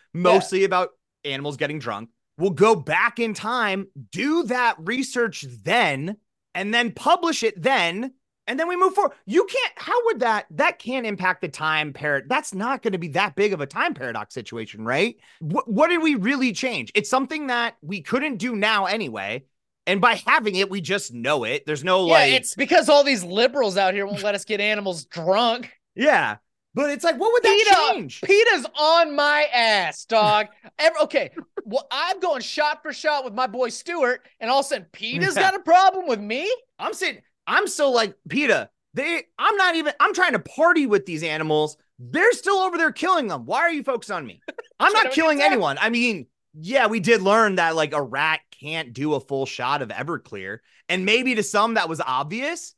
mostly 0.45 0.63
about 0.63 0.89
animals 1.23 1.57
getting 1.57 1.79
drunk. 1.79 2.09
We'll 2.37 2.51
go 2.51 2.75
back 2.75 3.19
in 3.19 3.33
time, 3.33 3.87
do 4.11 4.43
that 4.43 4.75
research 4.79 5.45
then, 5.63 6.17
and 6.53 6.73
then 6.73 6.91
publish 6.91 7.43
it 7.43 7.59
then. 7.61 8.13
And 8.47 8.59
then 8.59 8.67
we 8.67 8.75
move 8.75 8.93
forward. 8.93 9.13
You 9.25 9.45
can't, 9.45 9.73
how 9.75 10.05
would 10.05 10.19
that, 10.19 10.45
that 10.51 10.77
can't 10.77 11.07
impact 11.07 11.41
the 11.41 11.47
time 11.47 11.93
paradox. 11.93 12.27
That's 12.29 12.53
not 12.53 12.83
going 12.83 12.91
to 12.91 12.99
be 12.99 13.07
that 13.09 13.35
big 13.35 13.53
of 13.53 13.61
a 13.61 13.65
time 13.65 13.95
paradox 13.95 14.35
situation, 14.35 14.85
right? 14.85 15.15
What, 15.39 15.67
what 15.67 15.87
did 15.87 16.03
we 16.03 16.13
really 16.13 16.51
change? 16.51 16.91
It's 16.93 17.09
something 17.09 17.47
that 17.47 17.75
we 17.81 18.01
couldn't 18.01 18.37
do 18.37 18.55
now 18.55 18.85
anyway. 18.85 19.45
And 19.87 19.99
by 19.99 20.21
having 20.27 20.55
it, 20.55 20.69
we 20.69 20.81
just 20.81 21.11
know 21.11 21.43
it. 21.43 21.65
There's 21.65 21.83
no 21.83 22.05
yeah, 22.05 22.13
like, 22.13 22.33
it's 22.33 22.55
because 22.55 22.87
all 22.87 23.03
these 23.03 23.23
liberals 23.23 23.77
out 23.77 23.95
here 23.95 24.05
won't 24.05 24.23
let 24.23 24.35
us 24.35 24.45
get 24.45 24.59
animals 24.59 25.05
drunk. 25.05 25.71
Yeah. 25.97 26.39
But 26.75 26.89
it's 26.89 27.05
like, 27.05 27.17
what 27.17 27.32
would 27.32 27.41
that 27.44 27.58
PETA, 27.58 27.94
change? 27.94 28.22
PETA's 28.22 28.67
on 28.77 29.15
my 29.15 29.48
ass, 29.53 30.03
dog. 30.05 30.48
Ever, 30.79 30.96
okay, 31.03 31.32
well, 31.63 31.88
I'm 31.89 32.20
going 32.20 32.41
shot 32.41 32.84
for 32.84 32.91
shot 32.91 33.24
with 33.24 33.34
my 33.34 33.48
boy 33.48 33.70
Stewart, 33.70 34.27
and 34.41 34.51
all 34.51 34.60
of 34.60 34.65
a 34.65 34.70
sudden, 34.70 34.86
PETA's 34.91 35.36
got 35.36 35.55
a 35.55 35.60
problem 35.60 36.05
with 36.05 36.20
me. 36.20 36.53
I'm 36.77 36.94
saying, 36.94 37.22
I'm 37.48 37.67
so 37.67 37.91
like, 37.91 38.13
PETA, 38.27 38.70
they, 38.94 39.24
I'm 39.39 39.55
not 39.55 39.75
even, 39.75 39.94
I'm 40.01 40.13
trying 40.13 40.34
to 40.34 40.39
party 40.39 40.86
with 40.86 41.05
these 41.05 41.24
animals. 41.24 41.77
They're 41.98 42.34
still 42.34 42.58
over 42.58 42.77
there 42.77 42.91
killing 42.91 43.29
them. 43.29 43.46
Why 43.46 43.60
are 43.60 43.72
you 43.72 43.84
focused 43.84 44.12
on 44.12 44.25
me? 44.25 44.41
I'm 44.79 44.91
not 44.91 45.12
killing 45.12 45.41
anyone. 45.41 45.77
I 45.79 45.89
mean, 45.89 46.27
yeah, 46.60 46.88
we 46.88 47.00
did 47.00 47.22
learn 47.22 47.55
that 47.55 47.77
like 47.77 47.94
a 47.94 48.01
rat 48.01 48.41
can't 48.60 48.91
do 48.91 49.13
a 49.13 49.22
full 49.22 49.46
shot 49.46 49.82
of 49.82 49.89
Everclear. 49.89 50.60
And 50.89 51.05
maybe 51.05 51.36
to 51.36 51.44
some 51.44 51.75
that 51.75 51.88
was 51.88 52.01
obvious, 52.01 52.75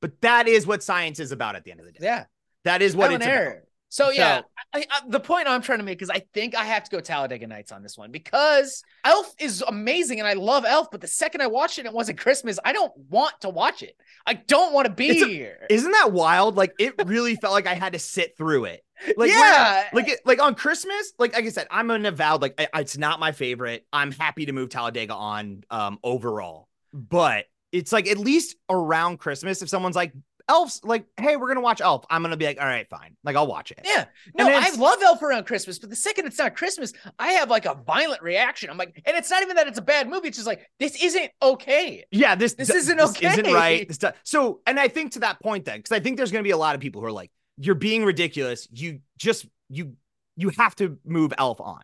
but 0.00 0.20
that 0.22 0.48
is 0.48 0.66
what 0.66 0.82
science 0.82 1.20
is 1.20 1.30
about 1.30 1.56
at 1.56 1.64
the 1.64 1.70
end 1.70 1.80
of 1.80 1.86
the 1.86 1.92
day. 1.92 1.98
Yeah, 2.02 2.24
That 2.64 2.82
is 2.82 2.96
what 2.96 3.12
it's 3.12 3.24
about. 3.24 3.56
So 3.94 4.10
yeah, 4.10 4.40
I, 4.72 4.84
I, 4.90 5.00
the 5.06 5.20
point 5.20 5.46
I'm 5.46 5.62
trying 5.62 5.78
to 5.78 5.84
make 5.84 6.02
is 6.02 6.10
I 6.10 6.18
think 6.34 6.56
I 6.56 6.64
have 6.64 6.82
to 6.82 6.90
go 6.90 6.98
Talladega 6.98 7.46
Nights 7.46 7.70
on 7.70 7.80
this 7.80 7.96
one 7.96 8.10
because 8.10 8.82
Elf 9.04 9.32
is 9.38 9.62
amazing 9.68 10.18
and 10.18 10.26
I 10.26 10.32
love 10.32 10.64
Elf, 10.66 10.88
but 10.90 11.00
the 11.00 11.06
second 11.06 11.42
I 11.42 11.46
watched 11.46 11.78
it, 11.78 11.82
and 11.82 11.86
it 11.86 11.94
wasn't 11.94 12.18
Christmas. 12.18 12.58
I 12.64 12.72
don't 12.72 12.90
want 13.08 13.40
to 13.42 13.50
watch 13.50 13.84
it. 13.84 13.96
I 14.26 14.34
don't 14.34 14.72
want 14.72 14.88
to 14.88 14.92
be 14.92 15.10
a- 15.10 15.26
here. 15.26 15.66
Isn't 15.70 15.92
that 15.92 16.10
wild? 16.10 16.56
Like 16.56 16.72
it 16.80 16.94
really 17.06 17.36
felt 17.36 17.52
like 17.52 17.68
I 17.68 17.74
had 17.74 17.92
to 17.92 18.00
sit 18.00 18.36
through 18.36 18.64
it. 18.64 18.80
Like 19.16 19.30
yeah, 19.30 19.88
like 19.92 20.08
it, 20.08 20.18
like 20.24 20.42
on 20.42 20.56
Christmas, 20.56 21.12
like 21.20 21.34
like 21.34 21.44
I 21.44 21.50
said, 21.50 21.68
I'm 21.70 21.88
an 21.92 22.04
avowed 22.04 22.42
like 22.42 22.54
I, 22.58 22.80
it's 22.80 22.98
not 22.98 23.20
my 23.20 23.30
favorite. 23.30 23.86
I'm 23.92 24.10
happy 24.10 24.46
to 24.46 24.52
move 24.52 24.70
Talladega 24.70 25.14
on 25.14 25.62
um 25.70 26.00
overall, 26.02 26.68
but 26.92 27.44
it's 27.70 27.92
like 27.92 28.08
at 28.08 28.18
least 28.18 28.56
around 28.68 29.18
Christmas, 29.18 29.62
if 29.62 29.68
someone's 29.68 29.96
like 29.96 30.12
Elf's, 30.48 30.80
like 30.84 31.06
hey, 31.18 31.36
we're 31.36 31.48
gonna 31.48 31.60
watch 31.60 31.80
Elf, 31.80 32.04
I'm 32.10 32.22
gonna 32.22 32.36
be 32.36 32.44
like, 32.44 32.60
all 32.60 32.66
right, 32.66 32.88
fine, 32.88 33.16
like 33.24 33.34
I'll 33.36 33.46
watch 33.46 33.70
it. 33.70 33.80
Yeah, 33.84 34.04
no, 34.36 34.46
I 34.48 34.74
love 34.76 34.98
Elf 35.02 35.22
around 35.22 35.46
Christmas, 35.46 35.78
but 35.78 35.90
the 35.90 35.96
second 35.96 36.26
it's 36.26 36.38
not 36.38 36.54
Christmas, 36.54 36.92
I 37.18 37.32
have 37.32 37.48
like 37.50 37.64
a 37.66 37.74
violent 37.74 38.22
reaction. 38.22 38.68
I'm 38.70 38.76
like, 38.76 39.00
and 39.06 39.16
it's 39.16 39.30
not 39.30 39.42
even 39.42 39.56
that 39.56 39.66
it's 39.68 39.78
a 39.78 39.82
bad 39.82 40.08
movie. 40.08 40.28
It's 40.28 40.36
just 40.36 40.46
like 40.46 40.68
this 40.78 41.02
isn't 41.02 41.30
okay. 41.42 42.04
Yeah, 42.10 42.34
this 42.34 42.54
This 42.54 42.68
d- 42.68 42.76
isn't 42.76 43.00
okay. 43.00 43.26
isn't 43.28 43.46
right. 43.52 43.88
This 43.88 43.98
do- 43.98 44.10
so, 44.22 44.60
and 44.66 44.78
I 44.78 44.88
think 44.88 45.12
to 45.12 45.20
that 45.20 45.40
point 45.40 45.64
then, 45.64 45.78
because 45.78 45.92
I 45.92 46.00
think 46.00 46.16
there's 46.16 46.30
gonna 46.30 46.42
be 46.42 46.50
a 46.50 46.56
lot 46.58 46.74
of 46.74 46.80
people 46.80 47.00
who 47.00 47.06
are 47.06 47.12
like, 47.12 47.30
you're 47.56 47.74
being 47.74 48.04
ridiculous. 48.04 48.68
You 48.72 49.00
just 49.18 49.46
you 49.70 49.94
you 50.36 50.50
have 50.58 50.74
to 50.76 50.98
move 51.04 51.32
Elf 51.38 51.60
on. 51.60 51.82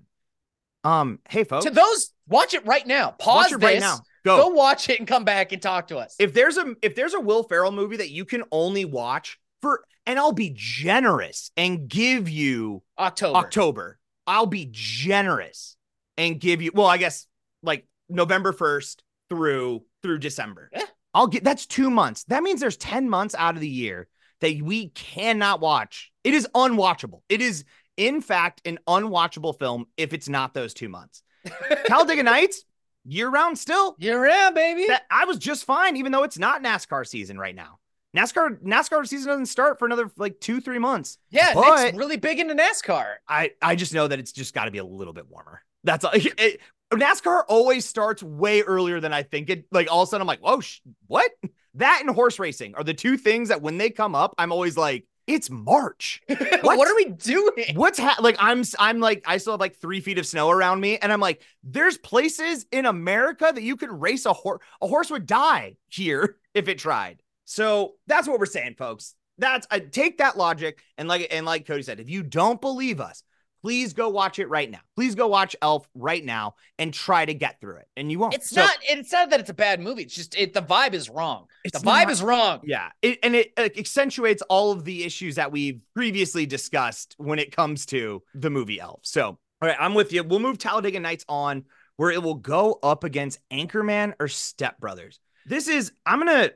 Um, 0.83 1.19
hey 1.29 1.45
folks, 1.45 1.64
To 1.67 1.71
those, 1.71 2.11
watch 2.26 2.55
it 2.55 2.64
right 2.67 2.87
now. 2.87 3.11
Pause 3.12 3.45
watch 3.45 3.52
it 3.52 3.64
right 3.64 3.81
now. 3.81 3.99
Go 4.25 4.37
Go. 4.37 4.49
watch 4.49 4.89
it 4.89 4.99
and 4.99 5.09
come 5.09 5.25
back 5.25 5.53
and 5.53 5.61
talk 5.62 5.89
to 5.89 5.99
us. 5.99 6.15
if 6.19 6.35
there's 6.35 6.57
a 6.57 6.75
if 6.83 6.95
there's 6.95 7.15
a 7.15 7.21
Will 7.21 7.43
Ferrell 7.43 7.73
movie 7.73 7.97
that 7.99 8.11
you 8.11 8.25
can 8.25 8.45
only 8.53 8.85
watch 8.85 9.39
for, 9.62 9.85
and 10.07 10.19
I'll 10.19 10.33
be 10.33 10.53
generous 10.55 11.50
and 11.57 11.89
give 11.89 12.29
you 12.29 12.83
October. 12.99 13.39
October. 13.39 13.99
I'll 14.27 14.47
be 14.47 14.69
generous 14.71 15.77
and 16.17 16.39
give 16.39 16.62
you. 16.62 16.71
Well, 16.75 16.87
I 16.87 16.99
guess 16.99 17.27
like 17.62 17.87
November 18.09 18.53
first 18.53 19.03
through 19.29 19.85
through 20.03 20.19
December. 20.19 20.71
Yeah. 20.73 20.85
I'll 21.12 21.27
get 21.27 21.43
that's 21.45 21.67
two 21.67 21.91
months. 21.91 22.25
That 22.25 22.43
means 22.43 22.61
there's 22.61 22.77
ten 22.77 23.09
months 23.11 23.35
out 23.37 23.55
of 23.55 23.61
the 23.61 23.69
year 23.69 24.09
that 24.41 24.61
we 24.62 24.89
cannot 24.89 25.61
watch. 25.61 26.11
It 26.25 26.35
is 26.35 26.47
unwatchable. 26.55 27.23
It 27.29 27.41
is 27.43 27.65
in 27.97 28.21
fact 28.21 28.61
an 28.65 28.79
unwatchable 28.87 29.59
film 29.59 29.87
if 29.97 30.12
it's 30.15 30.29
not 30.29 30.55
those 30.55 30.73
two 30.75 30.89
months. 30.89 31.23
Talladega 31.87 32.23
Nights 32.23 32.62
year 33.04 33.28
round 33.28 33.59
still. 33.59 33.97
You're 33.99 34.26
in, 34.26 34.54
baby. 34.54 34.87
That 34.88 35.04
I 35.11 35.25
was 35.25 35.38
just 35.38 35.64
fine, 35.64 35.97
even 35.97 36.12
though 36.12 36.23
it's 36.23 36.38
not 36.38 36.62
NASCAR 36.62 37.07
season 37.07 37.38
right 37.38 37.54
now. 37.54 37.78
NASCAR 38.16 38.61
NASCAR 38.62 39.07
season 39.07 39.28
doesn't 39.28 39.47
start 39.47 39.78
for 39.78 39.87
another 39.87 40.11
like 40.16 40.40
two 40.40 40.61
three 40.61 40.78
months. 40.78 41.19
yeah, 41.30 41.54
but- 41.54 41.85
Nick's 41.85 41.97
really 41.97 42.16
big 42.16 42.38
into 42.40 42.54
NASCAR. 42.54 43.14
I 43.28 43.52
I 43.62 43.76
just 43.76 43.95
know 43.95 44.09
that 44.09 44.19
it's 44.19 44.33
just 44.33 44.52
got 44.54 44.64
to 44.64 44.71
be 44.71 44.78
a 44.78 44.85
little 44.85 45.12
bit 45.12 45.28
warmer. 45.28 45.62
That's 45.85 46.04
all. 46.04 46.12
It, 46.14 46.61
NASCAR 46.92 47.45
always 47.49 47.85
starts 47.85 48.21
way 48.21 48.62
earlier 48.62 48.99
than 48.99 49.12
I 49.12 49.23
think 49.23 49.49
it. 49.49 49.66
Like 49.71 49.88
all 49.92 50.02
of 50.02 50.09
a 50.09 50.11
sudden, 50.11 50.23
I'm 50.23 50.26
like, 50.26 50.40
whoa, 50.40 50.59
sh- 50.61 50.80
what? 51.07 51.30
That 51.75 52.02
and 52.04 52.12
horse 52.12 52.40
racing 52.40 52.75
are 52.75 52.83
the 52.83 52.95
two 52.95 53.16
things 53.16 53.50
that 53.50 53.62
when 53.62 53.78
they 53.78 53.90
come 53.90 54.16
up, 54.16 54.35
I'm 54.38 54.50
always 54.50 54.76
like, 54.76 55.07
it's 55.30 55.49
March. 55.49 56.20
what? 56.62 56.88
are 56.88 56.94
we 56.96 57.06
doing? 57.06 57.75
What's 57.75 57.99
ha- 57.99 58.18
like? 58.20 58.37
I'm 58.38 58.64
I'm 58.78 58.99
like 58.99 59.22
I 59.26 59.37
still 59.37 59.52
have 59.52 59.60
like 59.60 59.76
three 59.76 60.00
feet 60.00 60.18
of 60.18 60.26
snow 60.26 60.50
around 60.50 60.80
me, 60.80 60.99
and 60.99 61.12
I'm 61.12 61.20
like, 61.20 61.42
there's 61.62 61.96
places 61.96 62.66
in 62.72 62.87
America 62.87 63.50
that 63.54 63.62
you 63.62 63.76
could 63.76 63.90
race 63.90 64.26
a 64.26 64.32
horse. 64.32 64.60
A 64.80 64.88
horse 64.88 65.10
would 65.10 65.26
die 65.26 65.76
here 65.88 66.37
if 66.54 66.68
it 66.68 66.78
tried. 66.78 67.22
So 67.44 67.94
that's 68.06 68.28
what 68.28 68.40
we're 68.40 68.46
saying, 68.46 68.75
folks. 68.76 69.14
That's 69.38 69.66
I 69.70 69.78
take 69.78 70.18
that 70.18 70.37
logic 70.37 70.80
and 70.99 71.08
like 71.08 71.28
and 71.30 71.46
like 71.46 71.66
Cody 71.66 71.82
said, 71.82 72.00
if 72.00 72.10
you 72.10 72.22
don't 72.22 72.60
believe 72.60 73.00
us, 73.00 73.22
please 73.62 73.93
go 73.93 74.09
watch 74.09 74.38
it 74.38 74.49
right 74.49 74.71
now. 74.71 74.81
Please 74.97 75.14
go 75.14 75.26
watch 75.29 75.55
Elf 75.62 75.88
right 75.95 76.25
now 76.25 76.55
and 76.79 76.93
try 76.95 77.25
to 77.25 77.35
get 77.35 77.61
through 77.61 77.76
it, 77.76 77.88
and 77.97 78.11
you 78.11 78.19
won't. 78.19 78.35
It's 78.35 78.50
So, 78.50 78.62
not. 78.62 78.76
It's 78.83 79.12
not 79.12 79.31
that 79.31 79.40
it's 79.40 79.50
a 79.50 79.55
bad 79.55 79.81
movie. 79.81 80.02
It's 80.02 80.15
just 80.15 80.34
it. 80.37 80.52
The 80.54 80.63
vibe 80.63 80.95
is 80.95 81.08
wrong. 81.11 81.47
The 81.65 81.78
vibe 81.78 81.84
not- 82.04 82.11
is 82.11 82.23
wrong. 82.23 82.61
Yeah, 82.65 82.91
it, 83.02 83.19
and 83.23 83.34
it 83.34 83.52
uh, 83.56 83.69
accentuates 83.76 84.43
all 84.49 84.73
of 84.73 84.84
the 84.84 85.04
issues 85.04 85.34
that 85.37 85.52
we've 85.52 85.80
previously 85.95 86.47
discussed 86.47 87.15
when 87.19 87.39
it 87.39 87.54
comes 87.54 87.87
to 87.87 88.23
the 88.34 88.50
movie 88.50 88.80
Elf. 88.80 89.00
So, 89.02 89.26
all 89.26 89.39
right, 89.63 89.76
I'm 89.78 89.95
with 89.95 90.13
you. 90.13 90.23
We'll 90.25 90.41
move 90.41 90.58
Talladega 90.58 91.00
Nights 91.00 91.25
on 91.28 91.65
where 91.97 92.11
it 92.11 92.23
will 92.23 92.34
go 92.34 92.78
up 92.82 93.04
against 93.04 93.39
Anchorman 93.50 94.15
or 94.19 94.28
Step 94.28 94.80
Brothers. 94.80 95.21
This 95.47 95.69
is 95.69 95.93
I'm 96.06 96.19
gonna, 96.19 96.50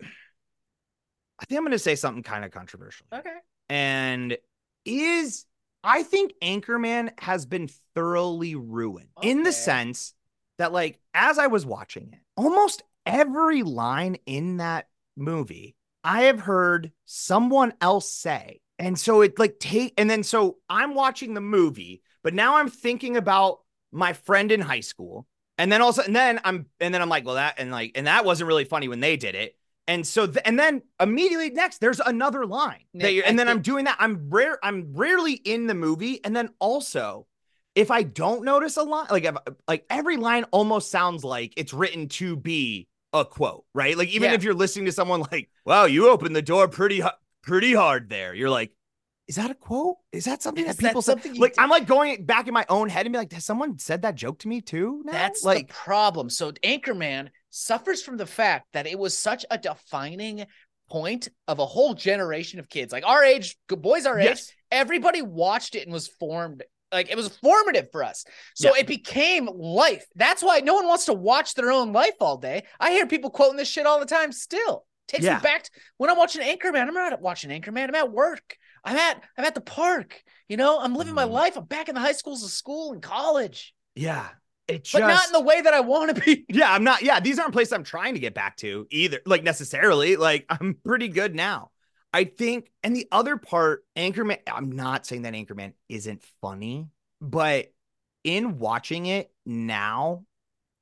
I 1.40 1.44
think 1.46 1.58
I'm 1.58 1.64
gonna 1.64 1.78
say 1.78 1.96
something 1.96 2.22
kind 2.22 2.44
of 2.44 2.50
controversial, 2.50 3.06
Okay. 3.12 3.28
and 3.68 4.36
is 4.84 5.44
I 5.84 6.02
think 6.02 6.32
Anchorman 6.42 7.10
has 7.20 7.44
been 7.44 7.68
thoroughly 7.94 8.54
ruined 8.54 9.10
in 9.22 9.42
the 9.42 9.52
sense 9.52 10.14
that 10.58 10.72
like 10.72 10.98
as 11.12 11.38
I 11.38 11.48
was 11.48 11.66
watching 11.66 12.10
it, 12.12 12.18
almost 12.36 12.82
every 13.04 13.62
line 13.62 14.16
in 14.24 14.56
that 14.56 14.88
movie 15.16 15.76
I 16.02 16.22
have 16.22 16.40
heard 16.40 16.92
someone 17.06 17.72
else 17.80 18.10
say. 18.10 18.60
And 18.78 18.98
so 18.98 19.22
it 19.22 19.38
like 19.38 19.58
take 19.58 19.94
and 19.96 20.08
then 20.08 20.22
so 20.22 20.58
I'm 20.68 20.94
watching 20.94 21.34
the 21.34 21.40
movie, 21.40 22.02
but 22.22 22.34
now 22.34 22.56
I'm 22.56 22.68
thinking 22.68 23.16
about 23.16 23.60
my 23.92 24.12
friend 24.12 24.50
in 24.50 24.60
high 24.60 24.80
school. 24.80 25.26
And 25.56 25.70
then 25.70 25.80
also 25.80 26.02
and 26.02 26.14
then 26.14 26.40
I'm 26.44 26.66
and 26.80 26.92
then 26.92 27.00
I'm 27.00 27.08
like, 27.08 27.24
well 27.24 27.36
that 27.36 27.54
and 27.58 27.70
like 27.70 27.92
and 27.94 28.06
that 28.06 28.24
wasn't 28.24 28.48
really 28.48 28.64
funny 28.64 28.88
when 28.88 29.00
they 29.00 29.16
did 29.16 29.34
it. 29.34 29.56
And 29.86 30.06
so 30.06 30.26
th- 30.26 30.38
and 30.44 30.58
then 30.58 30.82
immediately 30.98 31.50
next 31.50 31.78
there's 31.78 32.00
another 32.00 32.46
line. 32.46 32.84
that 32.94 33.12
you're- 33.12 33.26
and 33.26 33.38
then 33.38 33.48
I'm 33.48 33.60
doing 33.60 33.84
that. 33.84 33.96
I'm 33.98 34.30
rare 34.30 34.58
I'm 34.62 34.92
rarely 34.94 35.32
in 35.34 35.66
the 35.66 35.74
movie 35.74 36.24
and 36.24 36.34
then 36.34 36.50
also 36.58 37.26
if 37.74 37.90
I 37.90 38.02
don't 38.04 38.44
notice 38.44 38.76
a 38.76 38.82
line, 38.84 39.08
like 39.10 39.24
if, 39.24 39.34
like 39.66 39.84
every 39.90 40.16
line 40.16 40.44
almost 40.52 40.90
sounds 40.90 41.24
like 41.24 41.52
it's 41.56 41.74
written 41.74 42.08
to 42.08 42.36
be 42.36 42.86
a 43.12 43.24
quote, 43.24 43.64
right? 43.74 43.98
Like 43.98 44.08
even 44.10 44.30
Yeah. 44.30 44.34
if 44.36 44.42
you're 44.44 44.54
listening 44.54 44.86
to 44.86 44.92
someone 44.92 45.24
like, 45.32 45.50
"Wow, 45.64 45.84
you 45.86 46.08
opened 46.08 46.34
the 46.36 46.42
door 46.42 46.68
pretty 46.68 47.00
hu- 47.00 47.08
pretty 47.42 47.74
hard 47.74 48.08
there," 48.08 48.32
you're 48.32 48.48
like, 48.50 48.72
"Is 49.28 49.34
that 49.36 49.50
a 49.50 49.54
quote? 49.54 49.96
Is 50.12 50.24
that 50.24 50.40
something 50.42 50.64
Is 50.64 50.76
that 50.76 50.82
that 50.82 50.88
people 50.90 51.02
say?" 51.02 51.12
something 51.12 51.34
Like? 51.34 51.54
I'm 51.58 51.68
like 51.68 51.86
going 51.86 52.24
back 52.24 52.46
in 52.48 52.54
my 52.54 52.64
own 52.68 52.88
head 52.88 53.06
and 53.06 53.12
be 53.12 53.18
like, 53.18 53.32
"Has 53.32 53.44
someone 53.44 53.78
said 53.78 54.02
that 54.02 54.14
joke 54.14 54.38
to 54.40 54.48
me 54.48 54.60
too?" 54.60 55.02
Now? 55.04 55.12
That's 55.12 55.42
like, 55.44 55.66
the 55.68 55.74
problem. 55.74 56.30
So 56.30 56.52
Anchorman 56.52 57.28
suffers 57.56 58.02
from 58.02 58.16
the 58.16 58.26
fact 58.26 58.66
that 58.72 58.86
it 58.86 58.98
was 58.98 59.16
such 59.16 59.46
a 59.48 59.56
defining 59.56 60.44
point 60.90 61.28
of 61.46 61.60
a 61.60 61.66
whole 61.66 61.94
generation 61.94 62.58
of 62.58 62.68
kids, 62.68 62.92
like 62.92 63.06
our 63.06 63.22
age, 63.22 63.56
good 63.68 63.80
boys 63.80 64.06
our 64.06 64.18
age. 64.18 64.42
Everybody 64.72 65.22
watched 65.22 65.76
it 65.76 65.84
and 65.84 65.92
was 65.92 66.08
formed. 66.08 66.64
Like 66.92 67.10
it 67.10 67.16
was 67.16 67.28
formative 67.38 67.90
for 67.92 68.02
us. 68.02 68.24
So 68.54 68.74
Yeah. 68.74 68.80
it 68.80 68.86
became 68.88 69.46
life. 69.46 70.04
That's 70.16 70.42
why 70.42 70.60
no 70.60 70.74
one 70.74 70.86
wants 70.88 71.06
to 71.06 71.12
watch 71.14 71.54
their 71.54 71.70
own 71.70 71.92
life 71.92 72.14
all 72.20 72.36
day. 72.38 72.64
I 72.80 72.90
hear 72.90 73.06
people 73.06 73.30
quoting 73.30 73.56
this 73.56 73.68
shit 73.68 73.86
all 73.86 74.00
the 74.00 74.06
time 74.06 74.32
still. 74.32 74.84
Takes 75.06 75.24
Yeah. 75.24 75.36
me 75.36 75.42
back 75.42 75.62
to 75.64 75.70
when 75.96 76.10
I'm 76.10 76.16
watching 76.16 76.42
Anchorman. 76.42 76.86
I'm 76.88 76.94
not 76.94 77.20
watching 77.20 77.50
Anchorman. 77.50 77.88
I'm 77.88 77.94
at 77.94 78.10
work. 78.12 78.56
I'm 78.84 78.96
at 78.96 79.22
I'm 79.38 79.44
at 79.44 79.54
the 79.54 79.60
park. 79.60 80.22
You 80.48 80.56
know, 80.56 80.78
I'm 80.80 80.94
living 80.94 81.14
my 81.14 81.24
Mhm. 81.24 81.30
life. 81.30 81.56
I'm 81.56 81.64
back 81.64 81.88
in 81.88 81.94
the 81.94 82.00
high 82.00 82.12
schools 82.12 82.42
of 82.44 82.50
school 82.50 82.92
and 82.92 83.00
college. 83.02 83.74
yeah, 83.94 84.28
it 84.68 84.84
just 84.84 84.92
But 84.94 85.08
not 85.08 85.26
in 85.26 85.32
the 85.32 85.40
way 85.40 85.60
that 85.60 85.74
I 85.74 85.80
want 85.80 86.14
to 86.14 86.20
be. 86.20 86.44
yeah, 86.48 86.72
I'm 86.72 86.84
not. 86.84 87.02
Yeah, 87.02 87.20
these 87.20 87.38
aren't 87.38 87.52
places 87.52 87.72
I'm 87.72 87.84
trying 87.84 88.14
to 88.14 88.20
get 88.20 88.34
back 88.34 88.56
to 88.58 88.86
either. 88.90 89.20
Like 89.26 89.42
necessarily. 89.42 90.16
Like 90.16 90.46
I'm 90.48 90.78
pretty 90.84 91.08
good 91.08 91.34
now. 91.34 91.70
I 92.12 92.24
think, 92.24 92.70
and 92.84 92.94
the 92.94 93.08
other 93.10 93.36
part, 93.36 93.84
Anchorman. 93.96 94.38
I'm 94.46 94.72
not 94.72 95.04
saying 95.04 95.22
that 95.22 95.34
Anchorman 95.34 95.72
isn't 95.88 96.22
funny, 96.40 96.88
but 97.20 97.72
in 98.22 98.58
watching 98.58 99.06
it 99.06 99.32
now, 99.44 100.24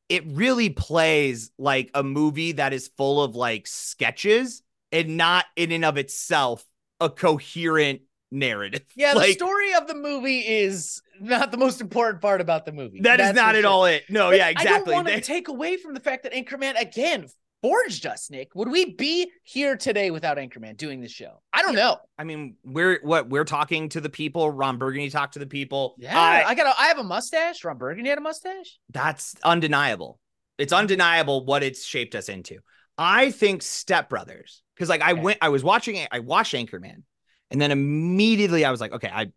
it 0.09 0.25
really 0.27 0.71
plays 0.71 1.51
like 1.59 1.91
a 1.95 2.03
movie 2.03 2.53
that 2.53 2.73
is 2.73 2.91
full 2.97 3.23
of 3.23 3.35
like 3.35 3.67
sketches 3.67 4.63
and 4.93 5.17
not 5.17 5.47
in 5.57 5.73
and 5.73 5.85
of 5.85 5.97
itself 5.97 6.65
a 7.01 7.09
coherent 7.09 8.03
narrative. 8.33 8.83
Yeah, 8.97 9.15
the 9.15 9.33
story 9.33 9.75
of 9.75 9.87
the 9.87 9.95
movie 9.95 10.41
is 10.41 11.03
not 11.21 11.51
the 11.53 11.59
most 11.59 11.81
important 11.81 12.21
part 12.21 12.41
about 12.41 12.67
the 12.67 12.73
movie. 12.73 13.01
That 13.03 13.21
is 13.21 13.27
That's 13.29 13.37
not 13.37 13.55
at 13.55 13.63
sure. 13.63 13.71
all 13.71 13.85
it. 13.85 14.05
No, 14.09 14.31
But 14.31 14.39
yeah, 14.39 14.47
I 14.47 14.53
don't 14.55 14.63
exactly. 14.63 14.95
want 14.95 15.09
to 15.09 15.21
take 15.21 15.49
away 15.49 15.77
from 15.77 15.95
the 15.95 16.01
fact 16.01 16.25
that 16.25 16.33
Anchorman 16.33 16.81
again 16.81 17.27
forged 17.63 18.07
us, 18.07 18.29
Nick. 18.29 18.55
Would 18.57 18.69
we 18.71 18.95
be 18.95 19.31
here 19.45 19.77
today 19.77 20.11
without 20.11 20.37
Anchorman 20.37 20.77
doing 20.77 21.01
this 21.01 21.13
show? 21.13 21.41
I 21.53 21.63
don't 21.63 21.77
know. 21.77 21.99
I 22.19 22.25
mean, 22.25 22.57
we're 22.65 22.99
what 23.03 23.29
we're 23.29 23.45
talking 23.45 23.89
to 23.91 24.01
the 24.01 24.11
people. 24.11 24.51
Ron 24.51 24.79
Burgundy 24.79 25.11
talked 25.11 25.35
to 25.35 25.39
the 25.39 25.47
people. 25.47 25.95
Yeah, 25.99 26.19
I- 26.19 26.45
I, 26.49 26.55
got. 26.55 26.67
A, 26.67 26.81
I 26.81 26.87
have 26.89 26.99
a 26.99 27.05
mustache. 27.05 27.63
Ron 27.65 27.79
Burgundy 27.79 28.09
had 28.11 28.19
a 28.19 28.23
mustache. 28.23 28.79
that's 28.91 29.37
undeniable. 29.45 30.19
It's 30.59 30.73
undeniable 30.73 31.45
what 31.47 31.63
it's 31.63 31.85
shaped 31.85 32.15
us 32.15 32.29
into. 32.29 32.59
I 32.99 33.31
think 33.31 33.63
Step 33.63 34.09
Brothers, 34.11 34.63
because 34.77 34.89
like 34.89 35.01
I 35.01 35.15
went, 35.15 35.39
I 35.41 35.49
was 35.49 35.65
watching 35.65 35.97
it, 35.97 36.09
I 36.13 36.19
watched 36.19 36.53
Anchorman, 36.55 37.03
and 37.53 37.61
then 37.61 37.71
immediately 37.71 38.65
I 38.65 38.71
was 38.71 38.81
like, 38.81 38.93
okay, 38.93 39.11
I 39.13 39.33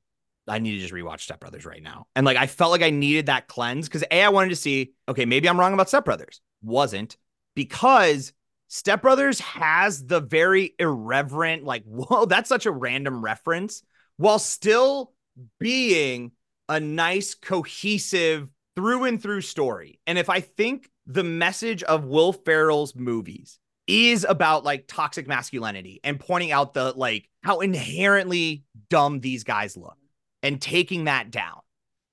I 0.48 0.60
need 0.60 0.74
to 0.74 0.80
just 0.80 0.94
rewatch 0.94 1.22
Step 1.22 1.40
Brothers 1.40 1.66
right 1.66 1.82
now. 1.82 2.08
And 2.16 2.26
like 2.26 2.38
I 2.38 2.48
felt 2.48 2.72
like 2.72 2.82
I 2.82 2.90
needed 2.90 3.28
that 3.28 3.48
cleanse 3.48 3.88
because 3.88 4.04
A, 4.12 4.24
I 4.24 4.30
wanted 4.30 4.50
to 4.50 4.56
see, 4.56 4.94
okay, 5.10 5.26
maybe 5.26 5.50
I'm 5.50 5.60
wrong 5.60 5.74
about 5.74 5.90
Step 5.90 6.06
Brothers. 6.06 6.42
Wasn't 6.62 7.18
because 7.56 8.34
Step 8.68 9.02
Brothers 9.02 9.40
has 9.40 10.06
the 10.06 10.20
very 10.20 10.74
irreverent, 10.80 11.64
like, 11.64 11.84
whoa, 11.86 12.26
that's 12.26 12.50
such 12.50 12.66
a 12.66 12.72
random 12.72 13.24
reference, 13.24 13.84
while 14.18 14.40
still 14.40 15.14
being 15.60 16.32
a 16.70 16.80
nice, 16.80 17.36
cohesive, 17.36 18.50
through 18.76 19.06
and 19.06 19.22
through 19.22 19.42
story. 19.42 20.00
And 20.06 20.18
if 20.18 20.30
I 20.30 20.42
think 20.42 20.90
the 21.08 21.24
message 21.24 21.84
of 21.84 22.06
Will 22.06 22.34
Ferrell's 22.34 22.96
movies 22.96 23.60
is 23.88 24.26
about 24.28 24.64
like 24.64 24.88
toxic 24.88 25.28
masculinity 25.28 26.00
and 26.04 26.20
pointing 26.20 26.52
out 26.52 26.74
the 26.74 26.94
like 26.96 27.30
how 27.44 27.60
inherently 27.60 28.64
dumb 28.90 29.20
these 29.20 29.44
guys 29.44 29.78
look 29.78 29.98
and 30.42 30.62
taking 30.62 31.06
that 31.06 31.32
down. 31.32 31.60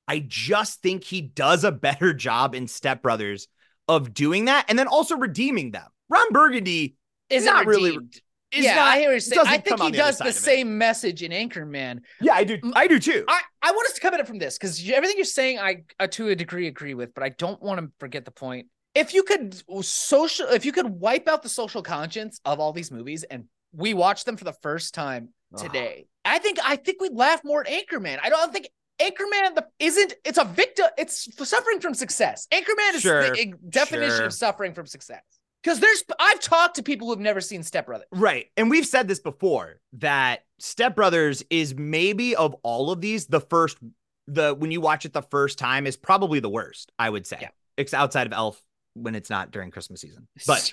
I 0.08 0.24
just 0.26 0.82
think 0.82 1.04
he 1.04 1.20
does 1.20 1.64
a 1.64 1.72
better 1.72 2.12
job 2.12 2.54
in 2.54 2.66
Step 2.68 3.02
Brothers 3.02 3.48
of 3.88 4.12
doing 4.12 4.46
that 4.46 4.66
and 4.68 4.78
then 4.78 4.86
also 4.88 5.16
redeeming 5.16 5.70
them. 5.70 5.86
Ron 6.08 6.32
Burgundy 6.32 6.96
is 7.30 7.44
not 7.44 7.66
really 7.66 7.92
redeemed. 7.92 8.20
yeah, 8.52 8.74
not- 8.74 8.88
I 8.88 8.98
hear 8.98 9.10
you're 9.10 9.20
saying. 9.20 9.42
I 9.46 9.58
think 9.58 9.80
he 9.80 9.90
the 9.92 9.96
does 9.96 10.18
the 10.18 10.32
same 10.32 10.76
message 10.76 11.22
in 11.22 11.32
Anchorman. 11.32 12.00
Yeah, 12.20 12.34
I 12.34 12.44
do. 12.44 12.58
I 12.74 12.86
do 12.86 12.98
too. 12.98 13.24
I, 13.26 13.40
I 13.62 13.70
want 13.72 13.88
us 13.88 13.94
to 13.94 14.00
come 14.00 14.12
at 14.12 14.20
it 14.20 14.26
from 14.26 14.38
this 14.38 14.58
because 14.58 14.82
everything 14.90 15.16
you're 15.16 15.24
saying, 15.24 15.58
I 15.58 15.84
uh, 15.98 16.06
to 16.08 16.28
a 16.28 16.36
degree 16.36 16.66
agree 16.66 16.94
with, 16.94 17.14
but 17.14 17.24
I 17.24 17.30
don't 17.30 17.62
want 17.62 17.80
to 17.80 17.90
forget 17.98 18.24
the 18.26 18.30
point. 18.30 18.66
If 18.94 19.14
you 19.14 19.22
could 19.22 19.62
social, 19.82 20.48
if 20.48 20.64
you 20.64 20.72
could 20.72 20.86
wipe 20.86 21.28
out 21.28 21.42
the 21.42 21.48
social 21.48 21.82
conscience 21.82 22.40
of 22.44 22.60
all 22.60 22.72
these 22.72 22.90
movies 22.90 23.22
and 23.24 23.44
we 23.72 23.94
watch 23.94 24.24
them 24.24 24.36
for 24.36 24.44
the 24.44 24.52
first 24.52 24.94
time 24.94 25.30
today, 25.56 26.06
I 26.24 26.38
think 26.38 26.58
I 26.62 26.76
think 26.76 27.00
we'd 27.00 27.14
laugh 27.14 27.42
more 27.44 27.66
at 27.66 27.68
Anchorman. 27.68 28.18
I 28.22 28.28
don't 28.28 28.52
think 28.52 28.68
Anchorman 29.00 29.54
the, 29.54 29.66
isn't. 29.78 30.14
It's 30.24 30.38
a 30.38 30.44
victim. 30.44 30.86
It's 30.98 31.28
suffering 31.48 31.80
from 31.80 31.94
success. 31.94 32.46
Anchorman 32.52 32.94
is 32.94 33.02
Sure, 33.02 33.30
the 33.30 33.40
e- 33.40 33.54
definition 33.68 34.16
sure. 34.18 34.26
of 34.26 34.32
suffering 34.32 34.74
from 34.74 34.86
success. 34.86 35.22
Because 35.62 35.78
there's, 35.78 36.02
I've 36.18 36.40
talked 36.40 36.76
to 36.76 36.82
people 36.82 37.08
who've 37.08 37.20
never 37.20 37.40
seen 37.40 37.62
Step 37.62 37.86
Brothers. 37.86 38.08
Right. 38.10 38.46
And 38.56 38.68
we've 38.68 38.86
said 38.86 39.06
this 39.06 39.20
before 39.20 39.80
that 39.94 40.44
Step 40.58 40.96
Brothers 40.96 41.44
is 41.50 41.74
maybe 41.76 42.34
of 42.34 42.56
all 42.64 42.90
of 42.90 43.00
these, 43.00 43.26
the 43.26 43.40
first, 43.40 43.78
the 44.26 44.54
when 44.54 44.72
you 44.72 44.80
watch 44.80 45.04
it 45.04 45.12
the 45.12 45.22
first 45.22 45.58
time 45.58 45.86
is 45.86 45.96
probably 45.96 46.40
the 46.40 46.48
worst, 46.48 46.90
I 46.98 47.08
would 47.08 47.26
say. 47.26 47.38
Yeah. 47.42 47.48
It's 47.76 47.94
outside 47.94 48.26
of 48.26 48.32
Elf 48.32 48.60
when 48.94 49.14
it's 49.14 49.30
not 49.30 49.50
during 49.50 49.70
Christmas 49.70 50.00
season. 50.00 50.28
But 50.46 50.72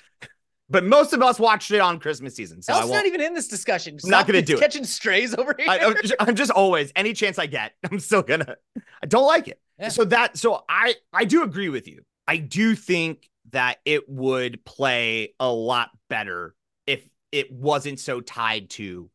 but 0.72 0.84
most 0.84 1.12
of 1.12 1.20
us 1.20 1.40
watched 1.40 1.72
it 1.72 1.80
on 1.80 1.98
Christmas 1.98 2.36
season. 2.36 2.62
So 2.62 2.72
Elf's 2.72 2.88
won't 2.88 3.06
even 3.06 3.20
in 3.20 3.34
this 3.34 3.48
discussion. 3.48 3.98
I'm 4.04 4.10
not 4.10 4.26
gonna 4.28 4.40
do 4.40 4.54
it. 4.56 4.60
catching 4.60 4.84
strays 4.84 5.34
over 5.34 5.54
here. 5.58 5.66
I, 5.68 5.92
I'm 6.20 6.36
just- 6.36 6.52
always 6.52 6.92
any 6.94 7.12
chance 7.12 7.38
I 7.40 7.46
get, 7.46 7.72
I'm 7.90 7.98
still 7.98 8.22
gonna. 8.22 8.54
I 9.02 9.06
don't 9.06 9.26
like 9.26 9.48
it. 9.48 9.60
Yeah. 9.80 9.88
So 9.88 10.04
that 10.04 10.36
so 10.36 10.64
I 10.68 10.94
I 11.12 11.24
do 11.24 11.42
agree 11.42 11.70
with 11.70 11.88
you. 11.88 12.02
I 12.28 12.36
do 12.36 12.76
think 12.76 13.28
that 13.50 13.78
it 13.84 14.08
would 14.08 14.64
play 14.64 15.34
a 15.40 15.50
lot 15.50 15.90
better 16.08 16.54
if 16.86 17.02
it 17.32 17.50
wasn't 17.50 17.98
so 17.98 18.20
tied 18.20 18.70
to 18.70 19.10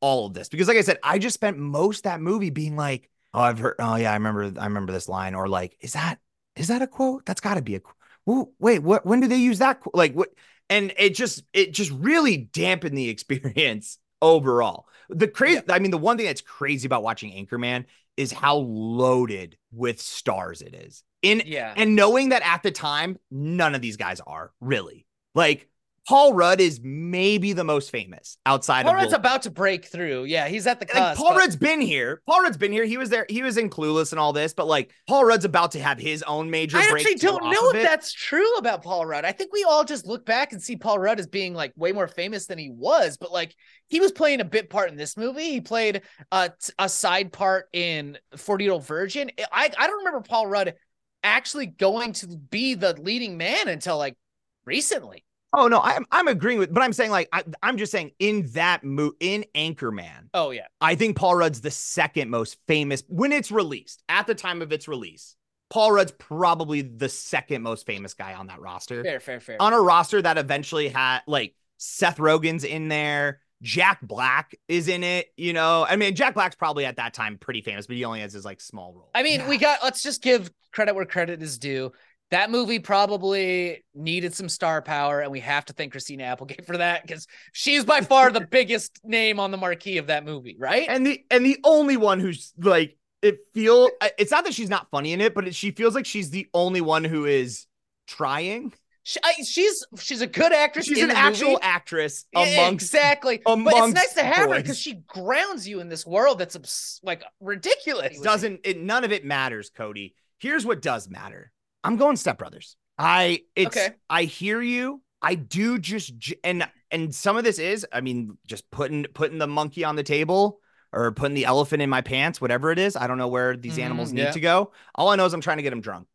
all 0.00 0.26
of 0.26 0.34
this. 0.34 0.48
Because 0.48 0.68
like 0.68 0.76
I 0.76 0.82
said, 0.82 0.98
I 1.02 1.18
just 1.18 1.34
spent 1.34 1.58
most 1.58 2.04
that 2.04 2.20
movie 2.20 2.50
being 2.50 2.76
like, 2.76 3.10
oh, 3.34 3.40
I've 3.40 3.58
heard. 3.58 3.74
Oh 3.80 3.96
yeah, 3.96 4.10
I 4.12 4.14
remember. 4.14 4.52
I 4.60 4.66
remember 4.66 4.92
this 4.92 5.08
line. 5.08 5.34
Or 5.34 5.48
like, 5.48 5.76
is 5.80 5.94
that 5.94 6.18
is 6.54 6.68
that 6.68 6.82
a 6.82 6.86
quote? 6.86 7.26
That's 7.26 7.40
got 7.40 7.54
to 7.54 7.62
be 7.62 7.74
a. 7.74 7.80
qu- 7.80 7.94
Ooh, 8.30 8.52
wait, 8.58 8.80
what? 8.80 9.04
When 9.04 9.20
do 9.20 9.26
they 9.26 9.36
use 9.36 9.58
that? 9.58 9.80
Like 9.92 10.14
what? 10.14 10.30
And 10.68 10.92
it 10.96 11.14
just 11.14 11.42
it 11.52 11.72
just 11.72 11.90
really 11.90 12.36
dampened 12.36 12.96
the 12.96 13.08
experience 13.10 13.98
overall. 14.22 14.86
The 15.08 15.28
crazy, 15.28 15.62
I 15.68 15.80
mean, 15.80 15.90
the 15.90 15.98
one 15.98 16.16
thing 16.16 16.26
that's 16.26 16.40
crazy 16.40 16.86
about 16.86 17.02
watching 17.02 17.32
Anchorman 17.32 17.86
is 18.16 18.32
how 18.32 18.56
loaded 18.56 19.56
with 19.72 20.00
stars 20.00 20.62
it 20.62 20.74
is. 20.74 21.02
In 21.22 21.42
yeah. 21.44 21.74
and 21.76 21.96
knowing 21.96 22.30
that 22.30 22.42
at 22.42 22.62
the 22.62 22.70
time, 22.70 23.18
none 23.30 23.74
of 23.74 23.82
these 23.82 23.96
guys 23.96 24.20
are 24.20 24.52
really 24.60 25.06
like 25.34 25.68
Paul 26.08 26.32
Rudd 26.34 26.60
is 26.60 26.80
maybe 26.82 27.52
the 27.52 27.62
most 27.62 27.90
famous 27.90 28.36
outside 28.44 28.84
Paul 28.84 28.94
of 28.94 29.00
Rudd's 29.00 29.12
Will- 29.12 29.20
about 29.20 29.42
to 29.42 29.50
break 29.50 29.84
through. 29.84 30.24
Yeah, 30.24 30.48
he's 30.48 30.66
at 30.66 30.80
the 30.80 30.86
like 30.86 30.92
cusp. 30.92 31.20
Paul 31.20 31.30
but- 31.30 31.38
Rudd's 31.38 31.56
been 31.56 31.80
here. 31.80 32.20
Paul 32.26 32.42
Rudd's 32.42 32.56
been 32.56 32.72
here. 32.72 32.84
He 32.84 32.96
was 32.96 33.10
there. 33.10 33.26
He 33.28 33.42
was 33.42 33.56
in 33.56 33.70
Clueless 33.70 34.10
and 34.12 34.18
all 34.18 34.32
this, 34.32 34.52
but 34.52 34.66
like 34.66 34.92
Paul 35.08 35.24
Rudd's 35.24 35.44
about 35.44 35.72
to 35.72 35.80
have 35.80 35.98
his 35.98 36.22
own 36.24 36.50
major. 36.50 36.78
I 36.78 36.82
actually 36.82 37.14
don't 37.14 37.44
know 37.44 37.70
if 37.70 37.76
it. 37.76 37.82
that's 37.82 38.12
true 38.12 38.54
about 38.56 38.82
Paul 38.82 39.06
Rudd. 39.06 39.24
I 39.24 39.32
think 39.32 39.52
we 39.52 39.64
all 39.64 39.84
just 39.84 40.06
look 40.06 40.26
back 40.26 40.52
and 40.52 40.62
see 40.62 40.76
Paul 40.76 40.98
Rudd 40.98 41.20
as 41.20 41.26
being 41.26 41.54
like 41.54 41.72
way 41.76 41.92
more 41.92 42.08
famous 42.08 42.46
than 42.46 42.58
he 42.58 42.70
was, 42.70 43.16
but 43.16 43.30
like 43.30 43.54
he 43.88 44.00
was 44.00 44.10
playing 44.10 44.40
a 44.40 44.44
bit 44.44 44.70
part 44.70 44.90
in 44.90 44.96
this 44.96 45.16
movie. 45.16 45.50
He 45.50 45.60
played 45.60 46.02
a 46.32 46.88
side 46.88 47.32
part 47.32 47.66
in 47.72 48.18
40 48.36 48.64
Year 48.64 48.72
Old 48.72 48.86
Virgin. 48.86 49.30
I, 49.52 49.70
I 49.78 49.86
don't 49.86 49.98
remember 49.98 50.22
Paul 50.22 50.46
Rudd 50.46 50.74
actually 51.22 51.66
going 51.66 52.14
to 52.14 52.26
be 52.26 52.74
the 52.74 52.94
leading 53.00 53.36
man 53.36 53.68
until 53.68 53.98
like 53.98 54.16
recently. 54.64 55.24
Oh 55.52 55.66
no, 55.68 55.80
I'm 55.80 56.06
I'm 56.12 56.28
agreeing 56.28 56.58
with, 56.58 56.72
but 56.72 56.82
I'm 56.82 56.92
saying 56.92 57.10
like 57.10 57.28
I, 57.32 57.42
I'm 57.62 57.76
just 57.76 57.90
saying 57.92 58.12
in 58.18 58.46
that 58.52 58.84
mo 58.84 59.12
in 59.20 59.44
Anchorman, 59.54 60.28
Oh, 60.32 60.50
yeah. 60.50 60.66
I 60.80 60.94
think 60.94 61.16
Paul 61.16 61.34
Rudd's 61.34 61.60
the 61.60 61.70
second 61.70 62.30
most 62.30 62.56
famous 62.68 63.02
when 63.08 63.32
it's 63.32 63.50
released. 63.50 64.02
At 64.08 64.26
the 64.26 64.34
time 64.34 64.62
of 64.62 64.72
its 64.72 64.86
release, 64.86 65.36
Paul 65.68 65.92
Rudd's 65.92 66.12
probably 66.12 66.82
the 66.82 67.08
second 67.08 67.62
most 67.62 67.84
famous 67.84 68.14
guy 68.14 68.34
on 68.34 68.46
that 68.46 68.60
roster. 68.60 69.02
Fair, 69.02 69.20
fair, 69.20 69.40
fair. 69.40 69.56
On 69.60 69.72
a 69.72 69.80
roster 69.80 70.22
that 70.22 70.38
eventually 70.38 70.88
had 70.88 71.20
like 71.26 71.54
Seth 71.78 72.18
Rogen's 72.18 72.64
in 72.64 72.88
there, 72.88 73.40
Jack 73.62 73.98
Black 74.02 74.54
is 74.68 74.88
in 74.88 75.02
it. 75.02 75.26
You 75.36 75.52
know, 75.52 75.84
I 75.88 75.96
mean, 75.96 76.14
Jack 76.14 76.34
Black's 76.34 76.56
probably 76.56 76.86
at 76.86 76.96
that 76.96 77.12
time 77.12 77.38
pretty 77.38 77.60
famous, 77.60 77.86
but 77.86 77.96
he 77.96 78.04
only 78.04 78.20
has 78.20 78.32
his 78.32 78.44
like 78.44 78.60
small 78.60 78.92
role. 78.94 79.10
I 79.14 79.22
mean, 79.22 79.48
we 79.48 79.58
got 79.58 79.80
let's 79.82 80.02
just 80.02 80.22
give 80.22 80.50
credit 80.72 80.94
where 80.94 81.04
credit 81.04 81.42
is 81.42 81.58
due. 81.58 81.92
That 82.30 82.50
movie 82.50 82.78
probably 82.78 83.84
needed 83.94 84.34
some 84.34 84.48
star 84.48 84.82
power, 84.82 85.20
and 85.20 85.32
we 85.32 85.40
have 85.40 85.64
to 85.66 85.72
thank 85.72 85.92
Christina 85.92 86.24
Applegate 86.24 86.64
for 86.64 86.76
that 86.76 87.02
because 87.02 87.26
she's 87.52 87.84
by 87.84 88.02
far 88.02 88.30
the 88.30 88.40
biggest 88.50 89.00
name 89.02 89.40
on 89.40 89.50
the 89.50 89.56
marquee 89.56 89.98
of 89.98 90.06
that 90.06 90.24
movie, 90.24 90.56
right? 90.58 90.86
and 90.88 91.04
the 91.06 91.24
and 91.30 91.44
the 91.44 91.58
only 91.64 91.96
one 91.96 92.20
who's 92.20 92.52
like 92.58 92.96
it 93.22 93.38
feel 93.52 93.90
it's 94.18 94.30
not 94.30 94.44
that 94.44 94.54
she's 94.54 94.70
not 94.70 94.88
funny 94.90 95.12
in 95.12 95.20
it, 95.20 95.34
but 95.34 95.48
it, 95.48 95.54
she 95.54 95.72
feels 95.72 95.94
like 95.94 96.06
she's 96.06 96.30
the 96.30 96.48
only 96.54 96.80
one 96.80 97.04
who 97.04 97.24
is 97.24 97.66
trying. 98.06 98.72
She, 99.02 99.18
I, 99.24 99.32
she's 99.42 99.84
she's 99.98 100.20
a 100.20 100.26
good 100.26 100.52
actress. 100.52 100.86
She's 100.86 101.02
an 101.02 101.10
actual 101.10 101.52
movie. 101.52 101.62
actress 101.62 102.26
amongst 102.34 102.84
exactly. 102.84 103.40
but 103.44 103.58
it's 103.58 103.94
nice 103.94 104.14
to 104.14 104.22
have 104.22 104.50
her 104.50 104.56
because 104.56 104.78
she 104.78 105.02
grounds 105.06 105.66
you 105.66 105.80
in 105.80 105.88
this 105.88 106.06
world 106.06 106.38
that's 106.38 107.00
like 107.02 107.22
ridiculous. 107.40 108.18
It 108.18 108.22
doesn't 108.22 108.60
it 108.64 108.78
none 108.78 109.04
of 109.04 109.12
it 109.12 109.24
matters, 109.24 109.70
Cody. 109.70 110.14
Here's 110.38 110.64
what 110.64 110.80
does 110.80 111.08
matter. 111.08 111.50
I'm 111.84 111.96
going 111.96 112.16
Step 112.16 112.38
Brothers. 112.38 112.76
I 112.98 113.40
it's 113.56 113.76
Okay. 113.76 113.94
I 114.08 114.24
hear 114.24 114.60
you. 114.60 115.02
I 115.22 115.34
do 115.34 115.78
just 115.78 116.12
and 116.44 116.68
and 116.90 117.14
some 117.14 117.36
of 117.36 117.44
this 117.44 117.58
is, 117.58 117.86
I 117.92 118.00
mean, 118.00 118.36
just 118.46 118.70
putting 118.70 119.04
putting 119.14 119.38
the 119.38 119.46
monkey 119.46 119.84
on 119.84 119.96
the 119.96 120.02
table 120.02 120.60
or 120.92 121.12
putting 121.12 121.34
the 121.34 121.44
elephant 121.44 121.82
in 121.82 121.88
my 121.90 122.00
pants, 122.00 122.40
whatever 122.40 122.70
it 122.72 122.78
is. 122.78 122.96
I 122.96 123.06
don't 123.06 123.18
know 123.18 123.28
where 123.28 123.56
these 123.56 123.76
Mhm, 123.78 123.82
animals 123.84 124.12
need 124.12 124.22
yeah. 124.22 124.30
to 124.32 124.40
go. 124.40 124.72
All 124.94 125.08
I 125.08 125.16
know 125.16 125.24
is 125.24 125.32
I'm 125.32 125.40
trying 125.40 125.58
to 125.58 125.62
get 125.62 125.70
them 125.70 125.80
drunk. 125.80 126.06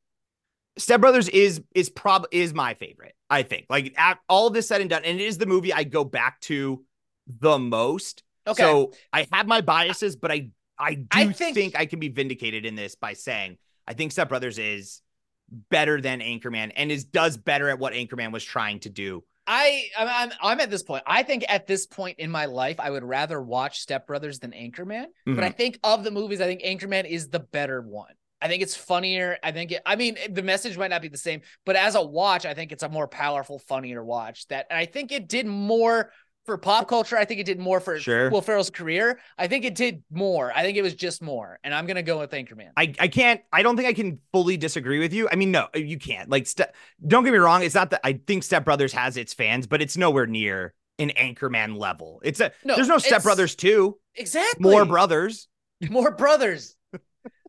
Step 0.77 1.01
Brothers 1.01 1.29
is 1.29 1.61
is 1.73 1.89
prob 1.89 2.25
is 2.31 2.53
my 2.53 2.73
favorite. 2.73 3.15
I 3.29 3.43
think 3.43 3.65
like 3.69 3.93
at, 3.97 4.19
all 4.27 4.49
this 4.49 4.67
said 4.67 4.81
and 4.81 4.89
done, 4.89 5.03
and 5.05 5.19
it 5.19 5.23
is 5.23 5.37
the 5.37 5.45
movie 5.45 5.71
I 5.73 5.83
go 5.85 6.03
back 6.03 6.41
to 6.41 6.83
the 7.39 7.57
most. 7.57 8.23
Okay. 8.45 8.61
So 8.61 8.91
I 9.13 9.27
have 9.31 9.47
my 9.47 9.61
biases, 9.61 10.15
but 10.17 10.31
I 10.31 10.49
I 10.77 10.95
do 10.95 11.07
I 11.11 11.31
think, 11.31 11.55
think- 11.55 11.75
I 11.79 11.85
can 11.85 11.99
be 11.99 12.09
vindicated 12.09 12.65
in 12.65 12.75
this 12.75 12.95
by 12.95 13.13
saying 13.13 13.57
I 13.87 13.93
think 13.93 14.11
Step 14.11 14.29
Brothers 14.29 14.59
is 14.59 15.01
better 15.49 16.01
than 16.01 16.19
Anchorman 16.19 16.71
and 16.75 16.91
is 16.91 17.05
does 17.05 17.37
better 17.37 17.69
at 17.69 17.79
what 17.79 17.93
Anchorman 17.93 18.31
was 18.31 18.43
trying 18.43 18.79
to 18.81 18.89
do. 18.89 19.23
I 19.47 19.85
I'm, 19.97 20.31
I'm 20.41 20.59
at 20.59 20.71
this 20.71 20.83
point. 20.83 21.03
I 21.05 21.23
think 21.23 21.45
at 21.47 21.67
this 21.67 21.85
point 21.85 22.19
in 22.19 22.31
my 22.31 22.45
life, 22.45 22.79
I 22.79 22.89
would 22.89 23.03
rather 23.03 23.41
watch 23.41 23.79
Step 23.79 24.07
Brothers 24.07 24.39
than 24.39 24.51
Anchorman. 24.51 25.05
But 25.25 25.43
I 25.43 25.49
mm-hmm. 25.49 25.57
think 25.57 25.79
of 25.83 26.03
the 26.03 26.11
movies, 26.11 26.41
I 26.41 26.45
think 26.45 26.63
Anchorman 26.63 27.05
is 27.05 27.29
the 27.29 27.39
better 27.39 27.81
one. 27.81 28.13
I 28.41 28.47
think 28.47 28.61
it's 28.61 28.75
funnier. 28.75 29.37
I 29.43 29.51
think 29.51 29.71
it, 29.71 29.81
I 29.85 29.95
mean 29.95 30.17
the 30.29 30.43
message 30.43 30.77
might 30.77 30.89
not 30.89 31.01
be 31.01 31.07
the 31.07 31.17
same, 31.17 31.41
but 31.65 31.75
as 31.75 31.95
a 31.95 32.01
watch, 32.01 32.45
I 32.45 32.53
think 32.53 32.71
it's 32.71 32.83
a 32.83 32.89
more 32.89 33.07
powerful, 33.07 33.59
funnier 33.59 34.03
watch. 34.03 34.47
That 34.47 34.67
and 34.69 34.77
I 34.79 34.85
think 34.85 35.11
it 35.11 35.27
did 35.27 35.45
more 35.45 36.11
for 36.45 36.57
pop 36.57 36.87
culture. 36.87 37.17
I 37.17 37.25
think 37.25 37.39
it 37.39 37.45
did 37.45 37.59
more 37.59 37.79
for 37.79 37.99
Sure. 37.99 38.29
Will 38.29 38.41
Ferrell's 38.41 38.69
career. 38.69 39.19
I 39.37 39.47
think 39.47 39.65
it 39.65 39.75
did 39.75 40.03
more. 40.11 40.51
I 40.55 40.61
think 40.61 40.77
it 40.77 40.81
was 40.81 40.93
just 40.93 41.21
more. 41.21 41.59
And 41.63 41.73
I'm 41.73 41.85
gonna 41.87 42.03
go 42.03 42.19
with 42.19 42.31
Anchorman. 42.31 42.69
I, 42.77 42.93
I 42.99 43.07
can't 43.07 43.41
I 43.51 43.63
don't 43.63 43.75
think 43.75 43.87
I 43.87 43.93
can 43.93 44.19
fully 44.31 44.57
disagree 44.57 44.99
with 44.99 45.13
you. 45.13 45.27
I 45.31 45.35
mean, 45.35 45.51
no, 45.51 45.67
you 45.73 45.97
can't. 45.97 46.29
Like 46.29 46.47
Ste- 46.47 46.71
don't 47.05 47.23
get 47.23 47.33
me 47.33 47.39
wrong, 47.39 47.63
it's 47.63 47.75
not 47.75 47.89
that 47.89 48.01
I 48.03 48.13
think 48.13 48.43
Step 48.43 48.63
Brothers 48.65 48.93
has 48.93 49.17
its 49.17 49.33
fans, 49.33 49.67
but 49.67 49.81
it's 49.81 49.97
nowhere 49.97 50.27
near 50.27 50.73
an 50.99 51.09
Anchorman 51.17 51.77
level. 51.77 52.21
It's 52.23 52.39
a 52.39 52.51
No, 52.63 52.75
there's 52.75 52.87
no 52.87 52.97
Step 52.97 53.23
Brothers 53.23 53.55
2, 53.55 53.97
exactly. 54.15 54.71
more 54.71 54.85
brothers. 54.85 55.47
More 55.89 56.11
brothers. 56.11 56.77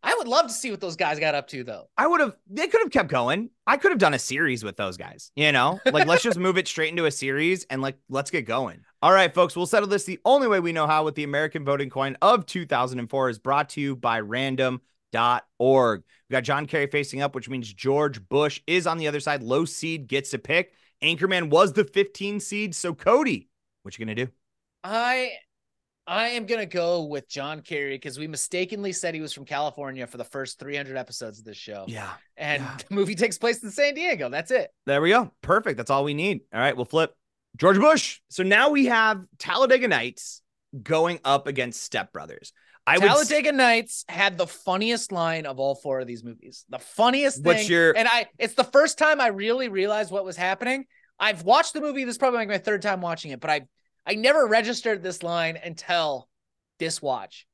I 0.03 0.15
would 0.19 0.29
love 0.29 0.47
to 0.49 0.53
see 0.53 0.71
what 0.71 0.81
those 0.81 0.97
guys 0.97 1.19
got 1.19 1.35
up 1.35 1.49
to 1.49 1.65
though. 1.65 1.89
I 1.97 2.07
would 2.07 2.21
have 2.21 2.37
they 2.49 2.67
could 2.69 2.81
have 2.83 2.91
kept 2.93 3.09
going. 3.09 3.51
I 3.67 3.77
could 3.77 3.93
have 3.93 3.99
done 3.99 4.15
a 4.15 4.19
series 4.19 4.63
with 4.63 4.77
those 4.77 4.97
guys, 4.97 5.31
you 5.37 5.53
know? 5.53 5.81
Like 5.85 6.07
let's 6.07 6.23
just 6.23 6.39
move 6.39 6.59
it 6.59 6.69
straight 6.69 6.91
into 6.91 7.07
a 7.07 7.11
series 7.11 7.65
and 7.71 7.83
like 7.83 7.97
let's 8.09 8.31
get 8.31 8.47
going. 8.47 8.81
All 9.03 9.13
right, 9.13 9.33
folks, 9.33 9.55
we'll 9.55 9.67
settle 9.67 9.89
this 9.89 10.05
the 10.05 10.19
only 10.25 10.49
way 10.49 10.59
we 10.59 10.73
know 10.73 10.87
how 10.87 11.05
with 11.05 11.15
the 11.17 11.25
American 11.25 11.67
voting 11.67 11.91
coin 11.91 12.17
of 12.23 12.47
2004 12.47 13.29
is 13.29 13.39
brought 13.39 13.69
to 13.71 13.81
you 13.81 13.95
by 13.95 14.21
random.org. 14.21 16.03
We 16.31 16.33
got 16.33 16.45
John 16.45 16.65
Kerry 16.67 16.87
facing 16.87 17.21
up, 17.21 17.35
which 17.35 17.51
means 17.51 17.71
George 17.73 18.27
Bush 18.27 18.63
is 18.67 18.87
on 18.87 18.97
the 18.97 19.07
other 19.07 19.21
side. 19.21 19.43
Low 19.43 19.67
seed 19.67 20.09
gets 20.09 20.31
to 20.31 20.39
pick. 20.39 20.73
Anchorman 21.03 21.51
was 21.51 21.75
the 21.75 21.85
15 21.85 22.41
seed. 22.41 22.75
So 22.75 22.95
Cody, 22.95 23.51
what 23.83 23.99
you 23.99 24.05
gonna 24.05 24.15
do? 24.15 24.29
I 24.83 25.33
I 26.07 26.29
am 26.29 26.47
gonna 26.47 26.65
go 26.65 27.05
with 27.05 27.29
John 27.29 27.61
Kerry 27.61 27.97
because 27.97 28.19
we 28.19 28.27
mistakenly 28.27 28.93
said 28.93 29.15
he 29.15 29.21
was 29.21 29.35
from 29.35 29.45
California 29.45 30.07
for 30.07 30.17
the 30.17 30.25
first 30.25 30.59
300 30.59 30.97
episodes 30.97 31.39
of 31.39 31.45
this 31.45 31.59
show. 31.59 31.85
Yeah. 31.87 32.13
and 32.39 32.63
yeah. 32.63 32.77
the 32.89 32.95
movie 32.95 33.15
takes 33.15 33.37
place 33.37 33.63
in 33.63 33.71
San 33.71 33.93
Diego. 33.93 34.31
That's 34.31 34.51
it. 34.51 34.71
There 34.87 35.03
we 35.03 35.11
go. 35.11 35.33
Perfect. 35.43 35.77
That's 35.77 35.91
all 35.91 36.03
we 36.03 36.15
need. 36.15 36.41
All 36.55 36.61
right, 36.61 36.75
we'll 36.75 36.87
flip 36.87 37.15
George 37.57 37.79
Bush. 37.79 38.21
So 38.29 38.43
now 38.43 38.71
we 38.71 38.87
have 38.87 39.23
Talladega 39.39 39.89
Nights 39.89 40.43
going 40.83 41.21
up 41.25 41.47
against 41.47 41.83
Step 41.83 42.13
Brothers. 42.13 42.53
I 42.87 42.99
would. 42.99 43.07
Talladega 43.07 43.53
Nights 43.53 44.05
had 44.09 44.39
the 44.39 44.47
funniest 44.47 45.11
line 45.11 45.47
of 45.47 45.59
all 45.59 45.75
four 45.75 45.99
of 46.01 46.07
these 46.07 46.23
movies. 46.23 46.65
The 46.69 46.79
funniest 46.79 47.43
What's 47.45 47.63
thing. 47.63 47.71
your- 47.71 47.97
and 47.97 48.07
I 48.07 48.27
it's 48.39 48.55
the 48.55 48.65
first 48.65 48.97
time 48.99 49.21
I 49.21 49.29
really 49.29 49.69
realized 49.69 50.11
what 50.13 50.25
was 50.25 50.37
happening. 50.37 50.85
I've 51.19 51.43
watched 51.43 51.73
the 51.73 51.81
movie. 51.81 52.05
This 52.05 52.15
is 52.15 52.19
probably 52.19 52.39
like 52.39 52.49
my 52.49 52.59
third 52.59 52.83
time 52.83 53.01
watching 53.01 53.33
it, 53.33 53.41
but 53.41 53.51
I 53.51 53.63
I 54.07 54.15
never 54.15 54.47
registered 54.47 55.03
this 55.03 55.23
line 55.25 55.57
until 55.63 56.29
this 56.79 57.03
watch. 57.03 57.47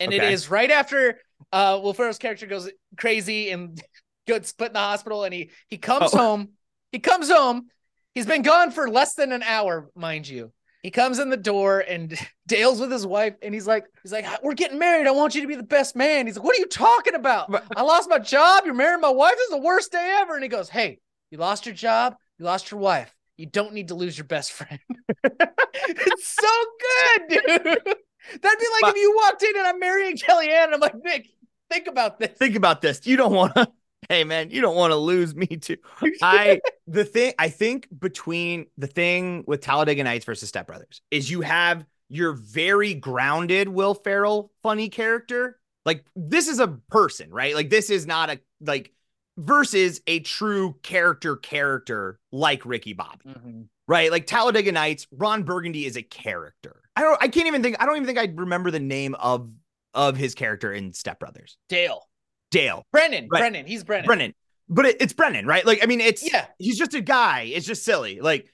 And 0.00 0.12
Okay. 0.12 0.26
it 0.26 0.32
is 0.32 0.50
right 0.50 0.70
after 0.70 1.20
uh 1.52 1.78
Will 1.82 1.92
Ferrell's 1.94 2.18
character 2.18 2.46
goes 2.46 2.68
crazy 2.96 3.50
and 3.50 3.80
gets 4.26 4.52
put 4.52 4.68
in 4.68 4.72
the 4.72 4.78
hospital 4.80 5.22
and 5.24 5.32
he 5.32 5.50
he 5.68 5.76
comes 5.78 6.12
Oh. 6.14 6.16
home. 6.18 6.48
He 6.90 6.98
comes 6.98 7.30
home. 7.30 7.68
He's 8.14 8.26
been 8.26 8.42
gone 8.42 8.70
for 8.70 8.88
less 8.90 9.14
than 9.14 9.32
an 9.32 9.42
hour, 9.42 9.90
mind 9.94 10.28
you. 10.28 10.52
He 10.82 10.90
comes 10.90 11.18
in 11.18 11.28
the 11.28 11.36
door 11.36 11.80
and 11.80 12.18
Dale's 12.46 12.80
with 12.80 12.90
his 12.90 13.06
wife, 13.06 13.34
and 13.42 13.52
he's 13.54 13.66
like, 13.66 13.84
he's 14.02 14.12
like, 14.12 14.26
we're 14.42 14.54
getting 14.54 14.78
married. 14.78 15.06
I 15.06 15.10
want 15.12 15.34
you 15.34 15.42
to 15.42 15.46
be 15.46 15.54
the 15.54 15.62
best 15.62 15.94
man. 15.94 16.26
He's 16.26 16.36
like, 16.36 16.44
what 16.44 16.56
are 16.56 16.60
you 16.60 16.66
talking 16.66 17.14
about? 17.14 17.64
I 17.76 17.82
lost 17.82 18.08
my 18.10 18.18
job. 18.18 18.64
You're 18.64 18.74
marrying 18.74 19.00
my 19.00 19.10
wife. 19.10 19.34
This 19.36 19.44
is 19.50 19.50
the 19.50 19.58
worst 19.62 19.92
day 19.92 20.18
ever. 20.20 20.34
And 20.34 20.42
he 20.42 20.48
goes, 20.48 20.68
hey, 20.68 20.98
you 21.30 21.38
lost 21.38 21.66
your 21.66 21.74
job. 21.74 22.16
You 22.38 22.46
lost 22.46 22.70
your 22.70 22.80
wife. 22.80 23.14
You 23.36 23.46
don't 23.46 23.72
need 23.74 23.88
to 23.88 23.94
lose 23.94 24.16
your 24.18 24.26
best 24.26 24.52
friend. 24.52 24.80
it's 25.24 26.36
so 26.40 26.48
good, 26.80 27.28
dude. 27.28 27.96
That'd 28.42 28.58
be 28.58 28.66
like 28.72 28.82
But- 28.82 28.90
if 28.90 28.96
you 28.96 29.14
walked 29.16 29.42
in 29.42 29.56
and 29.56 29.66
I'm 29.66 29.78
marrying 29.78 30.16
Kellyanne, 30.16 30.64
and 30.64 30.74
I'm 30.74 30.80
like, 30.80 30.94
Nick, 31.04 31.28
think 31.70 31.86
about 31.86 32.18
this. 32.18 32.36
think 32.38 32.56
about 32.56 32.80
this. 32.80 33.06
You 33.06 33.16
don't 33.16 33.32
want 33.34 33.54
to. 33.54 33.70
Hey 34.10 34.24
man, 34.24 34.50
you 34.50 34.60
don't 34.60 34.74
want 34.74 34.90
to 34.90 34.96
lose 34.96 35.36
me 35.36 35.46
too. 35.46 35.76
I 36.22 36.60
the 36.88 37.04
thing 37.04 37.32
I 37.38 37.48
think 37.48 37.86
between 37.96 38.66
the 38.76 38.88
thing 38.88 39.44
with 39.46 39.60
Talladega 39.60 40.02
Nights 40.02 40.24
versus 40.24 40.48
Step 40.48 40.66
Brothers 40.66 41.00
is 41.12 41.30
you 41.30 41.42
have 41.42 41.84
your 42.08 42.32
very 42.32 42.92
grounded 42.92 43.68
Will 43.68 43.94
Ferrell 43.94 44.50
funny 44.64 44.88
character. 44.88 45.60
Like 45.86 46.04
this 46.16 46.48
is 46.48 46.58
a 46.58 46.66
person, 46.90 47.30
right? 47.30 47.54
Like 47.54 47.70
this 47.70 47.88
is 47.88 48.04
not 48.04 48.30
a 48.30 48.40
like 48.60 48.92
versus 49.38 50.00
a 50.08 50.18
true 50.18 50.74
character 50.82 51.36
character 51.36 52.18
like 52.32 52.66
Ricky 52.66 52.94
Bobby. 52.94 53.26
Mhm. 53.26 53.68
right? 53.86 54.10
Like 54.10 54.26
Talladega 54.26 54.72
Nights, 54.72 55.06
Ron 55.12 55.44
Burgundy 55.44 55.86
is 55.86 55.96
a 55.96 56.02
character. 56.02 56.82
I 56.96 57.02
don't 57.02 57.22
I 57.22 57.28
can't 57.28 57.46
even 57.46 57.62
think 57.62 57.76
I 57.80 57.86
don't 57.86 57.94
even 57.94 58.06
think 58.06 58.18
I 58.18 58.32
remember 58.34 58.72
the 58.72 58.80
name 58.80 59.14
of 59.14 59.52
of 59.94 60.16
his 60.16 60.34
character 60.34 60.72
in 60.72 60.92
Step 60.92 61.20
Brothers. 61.20 61.56
Dale, 61.68 62.08
Dale. 62.50 62.84
Brennan, 62.92 63.28
Right. 63.30 63.40
Brennan, 63.40 63.66
he's 63.66 63.84
Brennan. 63.84 64.06
Brennan. 64.06 64.34
But 64.68 64.86
it, 64.86 64.96
it's 65.00 65.12
Brennan, 65.12 65.46
right? 65.46 65.64
Like 65.66 65.80
I 65.82 65.86
mean 65.86 66.00
it's 66.00 66.22
Yeah. 66.30 66.46
he's 66.58 66.78
just 66.78 66.94
a 66.94 67.00
guy. 67.00 67.50
It's 67.52 67.66
just 67.66 67.84
silly. 67.84 68.20
Like 68.20 68.52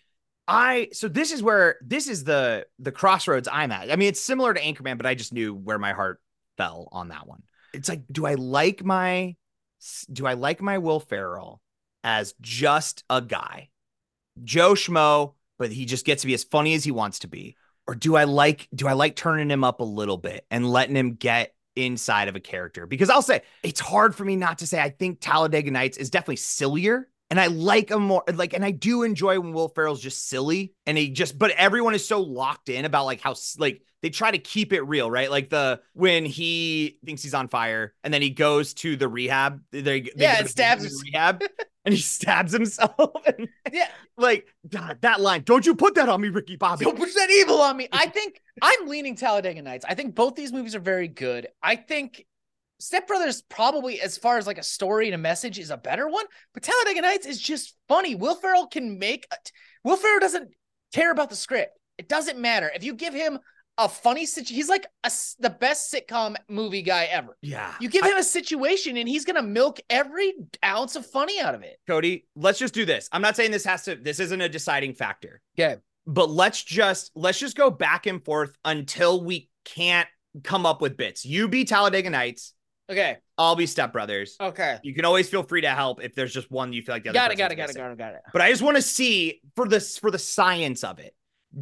I 0.49 0.89
so 0.93 1.09
this 1.09 1.33
is 1.33 1.43
where 1.43 1.77
this 1.85 2.09
is 2.09 2.25
the 2.25 2.67
the 2.79 2.93
crossroads 2.93 3.49
I'm 3.51 3.73
at. 3.73 3.91
I 3.91 3.97
mean 3.97 4.09
it's 4.09 4.21
similar 4.21 4.55
to 4.55 4.61
Anchorman, 4.61 4.97
but 4.97 5.07
I 5.07 5.15
just 5.15 5.33
knew 5.33 5.55
where 5.55 5.79
my 5.79 5.93
heart 5.93 6.21
fell 6.57 6.89
on 6.93 7.09
that 7.09 7.27
one. 7.27 7.43
It's 7.75 7.89
like 7.89 8.03
do 8.11 8.27
I 8.27 8.35
like 8.35 8.85
my 8.85 9.37
do 10.13 10.27
I 10.27 10.35
like 10.35 10.63
my 10.63 10.79
Will 10.79 11.01
Ferrell 11.01 11.61
as 12.05 12.35
just 12.41 13.05
a 13.11 13.21
guy? 13.21 13.69
Joe 14.45 14.73
Schmo, 14.75 15.35
but 15.59 15.73
he 15.73 15.85
just 15.85 16.05
gets 16.07 16.23
to 16.23 16.27
be 16.27 16.35
as 16.35 16.45
funny 16.45 16.75
as 16.75 16.85
he 16.85 16.91
wants 16.93 17.21
to 17.21 17.29
be. 17.29 17.57
Or 17.89 17.95
do 17.95 18.17
I 18.17 18.25
like 18.25 18.69
do 18.75 18.87
I 18.89 18.93
like 18.95 19.17
turning 19.17 19.51
him 19.51 19.65
up 19.65 19.81
a 19.81 19.85
little 19.85 20.17
bit 20.17 20.45
and 20.51 20.71
letting 20.71 20.97
him 20.97 21.15
get 21.15 21.55
inside 21.77 22.29
of 22.29 22.37
a 22.37 22.41
character? 22.41 22.87
Because 22.87 23.11
I'll 23.11 23.23
say 23.23 23.43
it's 23.63 23.81
hard 23.81 24.15
for 24.15 24.25
me 24.25 24.37
not 24.37 24.59
to 24.59 24.67
say 24.67 24.81
I 24.81 24.91
think 24.91 25.21
Talladega 25.21 25.71
Nights 25.71 25.99
is 25.99 26.11
definitely 26.11 26.37
sillier. 26.37 27.09
And 27.29 27.41
I 27.41 27.49
like 27.49 27.91
him 27.91 28.03
more 28.03 28.23
like, 28.33 28.55
and 28.55 28.65
I 28.65 28.71
do 28.71 29.03
enjoy 29.03 29.41
when 29.41 29.53
Will 29.53 29.69
Ferrell's 29.69 30.01
just 30.01 30.29
silly 30.29 30.75
and 30.87 30.97
he 30.97 31.11
just, 31.11 31.37
but 31.37 31.51
everyone 31.53 31.95
is 31.95 32.07
so 32.07 32.21
locked 32.21 32.69
in 32.69 32.85
about 32.85 33.05
like 33.05 33.21
how, 33.21 33.35
like, 33.59 33.83
they 34.07 34.11
try 34.11 34.31
to 34.31 34.39
keep 34.39 34.73
it 34.73 34.83
real, 34.83 35.11
right? 35.11 35.29
Like 35.29 35.51
the, 35.51 35.81
when 35.93 36.25
he 36.25 36.99
thinks 37.05 37.25
he's 37.25 37.35
on 37.35 37.49
fire 37.49 37.93
and 38.05 38.15
then 38.15 38.23
he 38.23 38.31
goes 38.31 38.73
to 38.75 38.95
the 38.95 39.09
rehab, 39.09 39.61
they, 39.73 39.81
they 39.83 40.11
Yeah, 40.15 40.39
and 40.39 40.49
stabs 40.49 41.03
rehab 41.03 41.43
and 41.85 41.93
he 41.93 42.01
stabs 42.01 42.53
himself. 42.53 42.95
And 43.27 43.49
Yeah. 43.73 43.89
like, 44.17 44.47
God, 44.69 44.99
that 45.01 45.21
line, 45.21 45.43
don't 45.43 45.67
you 45.67 45.75
put 45.75 45.97
that 45.97 46.09
on 46.09 46.21
me, 46.21 46.29
Ricky 46.29 46.55
Bobby. 46.55 46.85
Don't 46.85 46.97
put 46.97 47.13
that 47.15 47.31
evil 47.31 47.61
on 47.61 47.77
me. 47.77 47.89
I 47.93 48.07
think 48.07 48.41
I'm 48.63 48.87
leaning 48.87 49.17
Talladega 49.17 49.61
Nights. 49.61 49.85
I 49.89 49.95
think 49.95 50.15
both 50.15 50.37
these 50.37 50.53
movies 50.53 50.77
are 50.77 50.81
very 50.81 51.09
good. 51.09 51.49
I 51.61 51.75
think 51.75 52.25
Step 52.79 53.09
Brothers 53.09 53.43
probably, 53.43 54.01
as 54.01 54.17
far 54.19 54.39
as 54.39 54.47
like 54.47 54.59
a 54.59 54.63
story 54.63 55.07
and 55.07 55.17
a 55.17 55.19
message, 55.19 55.59
is 55.59 55.71
a 55.71 55.77
better 55.77 56.09
one. 56.09 56.27
But 56.55 56.63
Talladega 56.63 57.01
Nights 57.01 57.27
is 57.27 57.41
just 57.41 57.75
funny. 57.89 58.15
Will 58.15 58.37
Ferrell 58.37 58.69
can 58.69 59.01
make. 59.01 59.27
A, 59.33 59.37
Will 59.83 59.97
Ferrell 59.97 60.21
doesn't 60.21 60.51
care 60.95 61.11
about 61.11 61.31
the 61.31 61.37
script. 61.37 61.77
It 61.99 62.09
doesn't 62.09 62.39
matter 62.39 62.71
if 62.73 62.85
you 62.85 62.95
give 62.95 63.15
him 63.15 63.39
a 63.79 63.89
funny 63.89 64.27
situation. 64.27 64.57
He's 64.57 64.69
like 64.69 64.87
a 65.05 65.11
the 65.39 65.51
best 65.51 65.93
sitcom 65.93 66.37
movie 66.49 66.83
guy 66.83 67.05
ever. 67.05 67.37
Yeah. 67.43 67.75
You 67.81 67.89
give 67.89 68.05
him 68.05 68.17
a 68.17 68.23
situation 68.23 68.97
and 68.97 69.09
he's 69.09 69.25
gonna 69.25 69.43
milk 69.43 69.81
every 69.91 70.35
ounce 70.65 70.97
of 70.97 71.07
funny 71.07 71.41
out 71.41 71.55
of 71.55 71.63
it. 71.63 71.79
Cody, 71.87 72.27
let's 72.35 72.59
just 72.59 72.75
do 72.75 72.85
this. 72.85 73.09
I'm 73.13 73.23
not 73.23 73.37
saying 73.37 73.51
this 73.51 73.65
has 73.65 73.85
to, 73.85 73.97
this 73.97 74.21
isn't 74.21 74.41
a 74.41 74.49
deciding 74.49 74.95
factor. 74.95 75.41
Okay. 75.59 75.77
But 76.07 76.31
let's 76.31 76.63
just, 76.63 77.11
let's 77.15 77.39
just 77.39 77.57
go 77.57 77.71
back 77.71 78.07
and 78.07 78.25
forth 78.25 78.57
until 78.65 79.25
we 79.25 79.51
can't 79.65 80.09
come 80.45 80.65
up 80.65 80.81
with 80.81 80.97
bits. 80.97 81.27
You 81.27 81.49
be 81.49 81.65
Talladega 81.65 82.11
Nights. 82.11 82.55
Okay. 82.89 83.17
I'll 83.37 83.57
be 83.57 83.67
Step 83.67 83.93
Brothers. 83.93 84.37
Okay. 84.41 84.79
You 84.85 84.95
can 84.95 85.05
always 85.05 85.29
feel 85.29 85.43
free 85.43 85.63
to 85.63 85.71
help 85.71 86.03
if 86.03 86.15
there's 86.15 86.33
just 86.33 86.51
one 86.51 86.73
you 86.73 86.83
feel 86.83 86.95
like 86.95 87.03
the 87.03 87.11
other 87.11 87.19
Got 87.19 87.33
it. 87.33 87.37
Got 87.37 87.51
it. 87.51 87.57
Got 87.57 87.71
it. 87.71 87.77
Got 87.77 87.91
it. 87.91 87.99
Got 87.99 88.15
it. 88.15 88.21
But 88.33 88.43
I 88.43 88.51
just 88.51 88.63
want 88.63 88.77
to 88.77 88.83
see 88.83 89.41
for 89.57 89.67
this 89.67 89.99
for 89.99 90.13
the 90.13 90.19
science 90.19 90.85
of 90.85 91.01
it. 91.01 91.16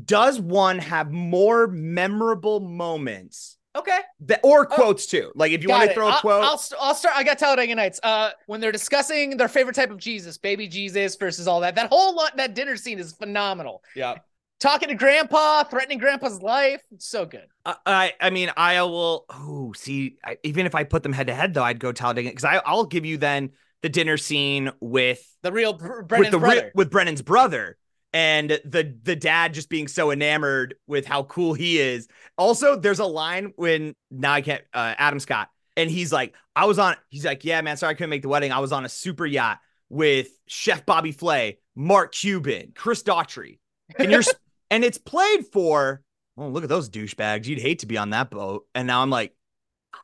Does 0.04 0.40
one 0.40 0.78
have 0.80 1.12
more 1.12 1.66
memorable 1.68 2.60
moments 2.60 3.56
Okay. 3.76 3.98
that 4.20 4.40
or 4.42 4.66
quotes 4.66 5.06
too? 5.06 5.32
Like 5.34 5.52
if 5.52 5.62
you 5.62 5.68
want 5.68 5.84
to 5.84 5.90
it. 5.90 5.94
throw 5.94 6.08
a 6.08 6.12
I'll, 6.12 6.20
quote, 6.20 6.44
I'll, 6.44 6.62
I'll 6.80 6.94
start. 6.94 7.16
I 7.16 7.22
got 7.24 7.38
Talladega 7.38 7.74
Nights. 7.74 8.00
Uh, 8.02 8.30
when 8.46 8.60
they're 8.60 8.72
discussing 8.72 9.36
their 9.36 9.48
favorite 9.48 9.74
type 9.74 9.90
of 9.90 9.98
Jesus, 9.98 10.38
baby 10.38 10.68
Jesus 10.68 11.16
versus 11.16 11.46
all 11.48 11.60
that. 11.60 11.74
That 11.74 11.88
whole 11.90 12.14
lot, 12.14 12.36
that 12.36 12.54
dinner 12.54 12.76
scene 12.76 12.98
is 12.98 13.12
phenomenal. 13.12 13.82
yeah. 13.96 14.16
Talking 14.60 14.88
to 14.88 14.94
Grandpa, 14.94 15.64
threatening 15.64 15.98
Grandpa's 15.98 16.40
life. 16.40 16.80
It's 16.92 17.06
so 17.06 17.26
good. 17.26 17.46
I, 17.66 17.74
I 17.84 18.12
I 18.20 18.30
mean 18.30 18.50
I 18.56 18.80
will. 18.82 19.26
Oh, 19.28 19.72
see, 19.76 20.16
I, 20.24 20.38
even 20.44 20.64
if 20.64 20.74
I 20.74 20.84
put 20.84 21.02
them 21.02 21.12
head 21.12 21.26
to 21.26 21.34
head 21.34 21.52
though, 21.52 21.64
I'd 21.64 21.80
go 21.80 21.92
Talladega 21.92 22.30
because 22.30 22.44
I'll 22.64 22.86
give 22.86 23.04
you 23.04 23.18
then 23.18 23.50
the 23.82 23.88
dinner 23.90 24.16
scene 24.16 24.70
with 24.80 25.22
The 25.42 25.52
real 25.52 25.74
Br- 25.74 26.02
with 26.16 26.30
the 26.30 26.38
brother. 26.38 26.70
with 26.74 26.90
Brennan's 26.90 27.20
brother 27.20 27.76
and 28.14 28.48
the 28.64 28.96
the 29.02 29.16
dad 29.16 29.52
just 29.52 29.68
being 29.68 29.88
so 29.88 30.10
enamored 30.10 30.76
with 30.86 31.04
how 31.04 31.24
cool 31.24 31.52
he 31.52 31.78
is. 31.78 32.08
Also, 32.38 32.76
there's 32.76 33.00
a 33.00 33.04
line 33.04 33.52
when 33.56 33.94
now 34.10 34.32
I 34.32 34.40
can't 34.40 34.62
uh, 34.72 34.94
Adam 34.96 35.20
Scott 35.20 35.50
and 35.76 35.90
he's 35.90 36.12
like, 36.12 36.34
I 36.56 36.66
was 36.66 36.78
on. 36.78 36.96
He's 37.08 37.24
like, 37.24 37.44
yeah, 37.44 37.60
man, 37.60 37.76
sorry 37.76 37.90
I 37.90 37.94
couldn't 37.94 38.10
make 38.10 38.22
the 38.22 38.28
wedding. 38.28 38.52
I 38.52 38.60
was 38.60 38.72
on 38.72 38.84
a 38.84 38.88
super 38.88 39.26
yacht 39.26 39.58
with 39.88 40.28
Chef 40.46 40.86
Bobby 40.86 41.12
Flay, 41.12 41.58
Mark 41.74 42.12
Cuban, 42.12 42.72
Chris 42.74 43.02
Daughtry, 43.02 43.58
and 43.98 44.10
you're 44.10 44.22
and 44.70 44.84
it's 44.84 44.98
played 44.98 45.46
for. 45.52 46.02
Oh, 46.36 46.48
look 46.48 46.64
at 46.64 46.68
those 46.68 46.88
douchebags! 46.88 47.46
You'd 47.46 47.60
hate 47.60 47.80
to 47.80 47.86
be 47.86 47.98
on 47.98 48.10
that 48.10 48.30
boat. 48.30 48.66
And 48.74 48.86
now 48.86 49.02
I'm 49.02 49.10
like, 49.10 49.34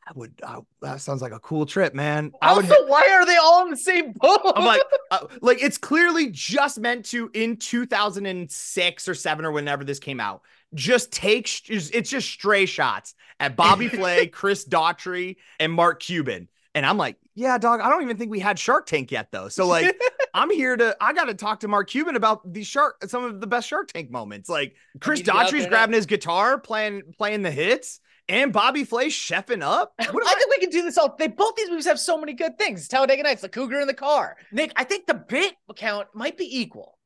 I 0.07 0.11
would. 0.15 0.33
Uh, 0.43 0.61
that 0.81 1.01
sounds 1.01 1.21
like 1.21 1.31
a 1.31 1.39
cool 1.39 1.65
trip, 1.65 1.93
man. 1.93 2.31
I 2.41 2.55
would. 2.55 2.67
why 2.87 3.07
are 3.11 3.25
they 3.25 3.37
all 3.37 3.63
in 3.63 3.71
the 3.71 3.77
same 3.77 4.13
boat? 4.13 4.39
I'm 4.55 4.65
like, 4.65 4.81
uh, 5.11 5.27
like 5.41 5.61
it's 5.61 5.77
clearly 5.77 6.29
just 6.31 6.79
meant 6.79 7.05
to 7.07 7.29
in 7.33 7.57
2006 7.57 9.07
or 9.07 9.13
seven 9.13 9.45
or 9.45 9.51
whenever 9.51 9.83
this 9.83 9.99
came 9.99 10.19
out. 10.19 10.41
Just 10.73 11.11
take, 11.11 11.49
it's 11.69 12.09
just 12.09 12.29
stray 12.29 12.65
shots 12.65 13.13
at 13.39 13.55
Bobby 13.55 13.87
Flay, 13.89 14.27
Chris 14.27 14.65
Daughtry, 14.67 15.35
and 15.59 15.71
Mark 15.71 16.01
Cuban. 16.01 16.47
And 16.73 16.85
I'm 16.85 16.97
like, 16.97 17.17
yeah, 17.35 17.57
dog. 17.57 17.81
I 17.81 17.89
don't 17.89 18.03
even 18.03 18.17
think 18.17 18.31
we 18.31 18.39
had 18.39 18.57
Shark 18.57 18.85
Tank 18.85 19.11
yet, 19.11 19.27
though. 19.31 19.49
So 19.49 19.67
like, 19.67 19.99
I'm 20.33 20.49
here 20.49 20.77
to. 20.77 20.95
I 21.01 21.13
got 21.13 21.25
to 21.25 21.33
talk 21.33 21.61
to 21.61 21.67
Mark 21.67 21.89
Cuban 21.89 22.15
about 22.15 22.53
the 22.53 22.63
shark, 22.63 23.03
some 23.07 23.23
of 23.23 23.41
the 23.41 23.47
best 23.47 23.67
Shark 23.67 23.91
Tank 23.91 24.09
moments. 24.09 24.47
Like 24.49 24.75
Chris 24.99 25.19
need 25.19 25.25
to 25.25 25.31
be 25.31 25.37
out 25.37 25.47
Daughtry's 25.47 25.67
grabbing 25.67 25.93
his 25.93 26.05
guitar, 26.05 26.57
playing 26.57 27.13
playing 27.17 27.41
the 27.41 27.51
hits, 27.51 27.99
and 28.31 28.53
Bobby 28.53 28.83
Flay 28.83 29.07
chefing 29.07 29.61
up. 29.61 29.93
I 29.99 30.03
I- 30.05 30.07
think 30.07 30.49
we 30.49 30.59
can 30.59 30.69
do 30.69 30.81
this 30.83 30.97
all. 30.97 31.15
They 31.17 31.27
both 31.27 31.55
these 31.55 31.69
movies 31.69 31.85
have 31.85 31.99
so 31.99 32.17
many 32.17 32.33
good 32.33 32.57
things. 32.57 32.87
Talladega 32.87 33.23
Nights, 33.23 33.41
the 33.41 33.49
cougar 33.49 33.79
in 33.79 33.87
the 33.87 33.93
car. 33.93 34.37
Nick, 34.51 34.71
I 34.75 34.83
think 34.83 35.05
the 35.07 35.13
bit 35.15 35.53
count 35.75 36.07
might 36.13 36.37
be 36.37 36.59
equal. 36.61 36.97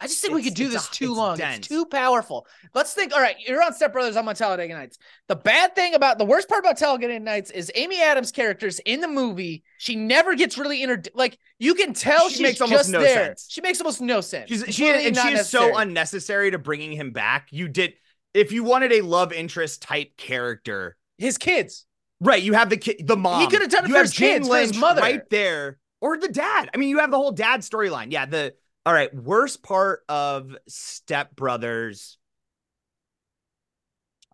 I 0.00 0.06
just 0.08 0.20
think 0.20 0.34
we 0.34 0.42
could 0.42 0.54
do 0.54 0.68
this 0.68 0.88
a- 0.88 0.92
too 0.92 1.10
it's 1.10 1.16
long. 1.16 1.36
dense. 1.36 1.58
It's 1.58 1.68
too 1.68 1.86
powerful. 1.86 2.44
Let's 2.74 2.92
think. 2.92 3.14
All 3.14 3.20
right, 3.20 3.36
you're 3.38 3.62
on 3.62 3.72
Step 3.72 3.92
Brothers. 3.92 4.16
I'm 4.16 4.26
on 4.28 4.34
Talladega 4.34 4.74
Nights. 4.74 4.98
The 5.28 5.36
bad 5.36 5.76
thing 5.76 5.94
about 5.94 6.18
the 6.18 6.24
worst 6.24 6.48
part 6.48 6.64
about 6.64 6.76
Talladega 6.76 7.20
Nights 7.20 7.52
is 7.52 7.70
Amy 7.76 8.02
Adams' 8.02 8.32
characters 8.32 8.80
in 8.80 9.00
the 9.00 9.06
movie. 9.06 9.62
She 9.78 9.94
never 9.94 10.34
gets 10.34 10.58
really 10.58 10.82
inter. 10.82 11.00
Like 11.14 11.38
you 11.60 11.74
can 11.74 11.92
tell 11.94 12.28
She 12.28 12.34
she's 12.36 12.42
makes 12.42 12.60
almost 12.60 12.80
just 12.80 12.90
no 12.90 13.00
there. 13.00 13.26
sense. 13.26 13.46
She 13.48 13.60
makes 13.60 13.80
almost 13.80 14.00
no 14.00 14.20
sense. 14.20 14.48
She's 14.48 14.64
she 14.74 14.88
and 14.88 15.16
she 15.16 15.28
is 15.34 15.48
so 15.48 15.76
unnecessary 15.76 16.50
to 16.50 16.58
bringing 16.58 16.90
him 16.92 17.12
back. 17.12 17.46
You 17.52 17.68
did 17.68 17.92
if 18.34 18.52
you 18.52 18.64
wanted 18.64 18.92
a 18.92 19.00
love 19.02 19.32
interest 19.32 19.82
type 19.82 20.16
character, 20.16 20.96
His 21.18 21.38
kids. 21.38 21.86
right? 22.20 22.42
You 22.42 22.54
have 22.54 22.70
the 22.70 22.76
kid, 22.76 23.06
the 23.06 23.16
mom. 23.16 23.40
He 23.40 23.46
could 23.48 23.62
have 23.62 23.70
done 23.70 23.84
it 23.84 23.88
you 23.88 23.94
for 23.94 23.98
have 23.98 24.06
his 24.06 24.14
kids, 24.14 24.48
for 24.48 24.58
his 24.58 24.76
mother. 24.76 25.00
right 25.00 25.28
there, 25.30 25.78
or 26.00 26.18
the 26.18 26.28
dad. 26.28 26.70
I 26.74 26.76
mean, 26.78 26.88
you 26.88 26.98
have 26.98 27.10
the 27.10 27.16
whole 27.18 27.32
dad 27.32 27.60
storyline. 27.60 28.10
Yeah. 28.12 28.26
The 28.26 28.54
all 28.84 28.92
right. 28.92 29.14
Worst 29.14 29.62
part 29.62 30.02
of 30.08 30.56
Step 30.68 31.36
Brothers. 31.36 32.18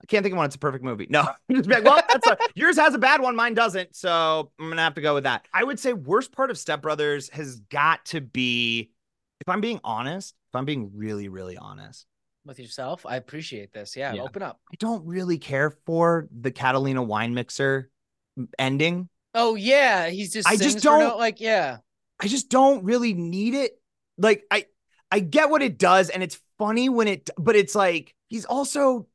I 0.01 0.07
can't 0.07 0.23
think 0.23 0.33
of 0.33 0.37
one. 0.37 0.47
It's 0.47 0.55
a 0.55 0.61
perfect 0.61 0.85
movie. 0.85 1.09
No, 1.11 1.23
like, 1.49 1.85
well, 1.85 2.01
that's 2.09 2.27
a, 2.27 2.39
yours 2.55 2.79
has 2.79 2.95
a 2.95 2.99
bad 2.99 3.21
one. 3.21 3.35
Mine 3.35 3.55
doesn't. 3.55 3.97
So 3.97 4.53
I'm 4.59 4.69
gonna 4.69 4.81
have 4.83 4.95
to 4.95 5.01
go 5.01 5.15
with 5.15 5.25
that. 5.25 5.47
I 5.53 5.65
would 5.65 5.79
say 5.79 5.93
worst 5.93 6.33
part 6.33 6.51
of 6.51 6.59
Step 6.59 6.81
Brothers 6.83 7.29
has 7.31 7.57
got 7.57 8.05
to 8.07 8.21
be, 8.21 8.91
if 9.41 9.49
I'm 9.49 9.61
being 9.61 9.81
honest, 9.83 10.35
if 10.53 10.57
I'm 10.57 10.65
being 10.65 10.93
really, 10.95 11.29
really 11.29 11.57
honest, 11.57 12.07
With 12.49 12.59
yourself. 12.59 13.05
I 13.07 13.17
appreciate 13.17 13.73
this. 13.75 13.95
Yeah, 13.95 14.15
Yeah. 14.15 14.23
open 14.23 14.43
up. 14.43 14.59
I 14.73 14.77
don't 14.79 15.05
really 15.07 15.37
care 15.39 15.71
for 15.85 16.29
the 16.41 16.51
Catalina 16.51 17.03
wine 17.03 17.35
mixer 17.35 17.91
ending. 18.59 19.09
Oh 19.35 19.55
yeah. 19.55 20.09
He's 20.09 20.33
just 20.33 20.49
I 20.49 20.57
just 20.57 20.79
for 20.79 20.85
no- 20.99 21.01
don't- 21.01 21.19
like, 21.19 21.41
yeah. 21.41 21.79
I 22.19 22.27
just 22.27 22.49
don't 22.49 22.85
really 22.85 23.13
need 23.13 23.53
it. 23.55 23.73
Like 24.17 24.45
I 24.51 24.65
I 25.13 25.21
get 25.21 25.51
what 25.51 25.63
it 25.63 25.79
does 25.79 26.09
and 26.09 26.23
it's 26.23 26.41
funny 26.59 26.89
when 26.89 27.07
it 27.07 27.29
but 27.39 27.55
it's 27.55 27.75
like 27.75 28.15
he's 28.29 28.47
also 28.47 29.07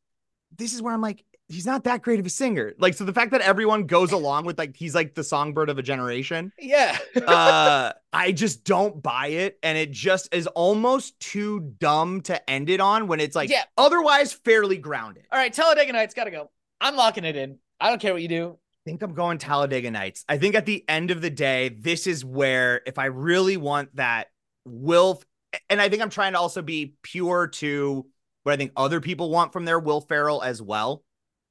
this 0.56 0.74
is 0.74 0.82
where 0.82 0.94
I'm 0.94 1.02
like 1.02 1.26
he's 1.50 1.66
not 1.66 1.84
that 1.84 2.02
great 2.02 2.20
of 2.20 2.26
a 2.26 2.30
singer. 2.30 2.74
Like 2.80 2.94
so 2.94 3.04
the 3.04 3.14
fact 3.14 3.32
that 3.32 3.42
everyone 3.42 3.86
goes 3.86 4.12
along 4.12 4.46
with 4.46 4.58
like 4.58 4.76
he's 4.76 4.96
like 4.96 5.14
the 5.14 5.24
songbird 5.24 5.70
of 5.70 5.78
a 5.78 5.82
generation. 5.84 6.52
Yeah. 6.60 6.98
Uh 7.16 7.92
I 8.14 8.32
just 8.32 8.64
don't 8.64 9.02
buy 9.02 9.28
it 9.28 9.60
and 9.64 9.78
it 9.78 9.92
just 9.92 10.34
is 10.34 10.48
almost 10.48 11.20
too 11.20 11.60
dumb 11.80 12.22
to 12.22 12.50
end 12.50 12.70
it 12.70 12.80
on 12.80 13.08
when 13.08 13.20
it's 13.20 13.36
like 13.36 13.50
Yeah. 13.50 13.64
otherwise 13.78 14.34
fairly 14.34 14.78
grounded. 14.78 15.26
All 15.32 15.38
right, 15.40 15.52
Talladega 15.54 15.92
Nights 15.94 16.14
gotta 16.14 16.32
go. 16.32 16.50
I'm 16.82 16.96
locking 16.96 17.26
it 17.26 17.36
in. 17.36 17.58
I 17.80 17.90
don't 17.90 18.00
care 18.02 18.14
what 18.14 18.22
you 18.22 18.28
do. 18.28 18.58
I 18.86 18.90
think 18.90 19.02
I'm 19.02 19.14
going 19.14 19.38
Talladega 19.38 19.92
Nights. 19.92 20.26
I 20.28 20.38
think 20.38 20.56
at 20.56 20.66
the 20.66 20.84
end 20.90 21.10
of 21.12 21.22
the 21.22 21.30
day, 21.30 21.70
this 21.70 22.06
is 22.06 22.26
where 22.26 22.82
if 22.86 22.98
I 23.00 23.06
really 23.06 23.56
want 23.58 23.96
that 23.96 24.28
Will, 24.66 25.22
and 25.70 25.82
I 25.82 25.90
think 25.90 26.02
I'm 26.02 26.10
trying 26.10 26.34
to 26.34 26.40
also 26.40 26.62
be 26.62 26.96
pure 27.02 27.48
to 27.48 28.06
what 28.44 28.52
I 28.54 28.58
think 28.58 28.72
other 28.76 29.00
people 29.00 29.30
want 29.30 29.54
from 29.54 29.66
their 29.66 29.80
Will 29.80 30.02
Ferrell 30.02 30.42
as 30.42 30.62
well. 30.62 31.04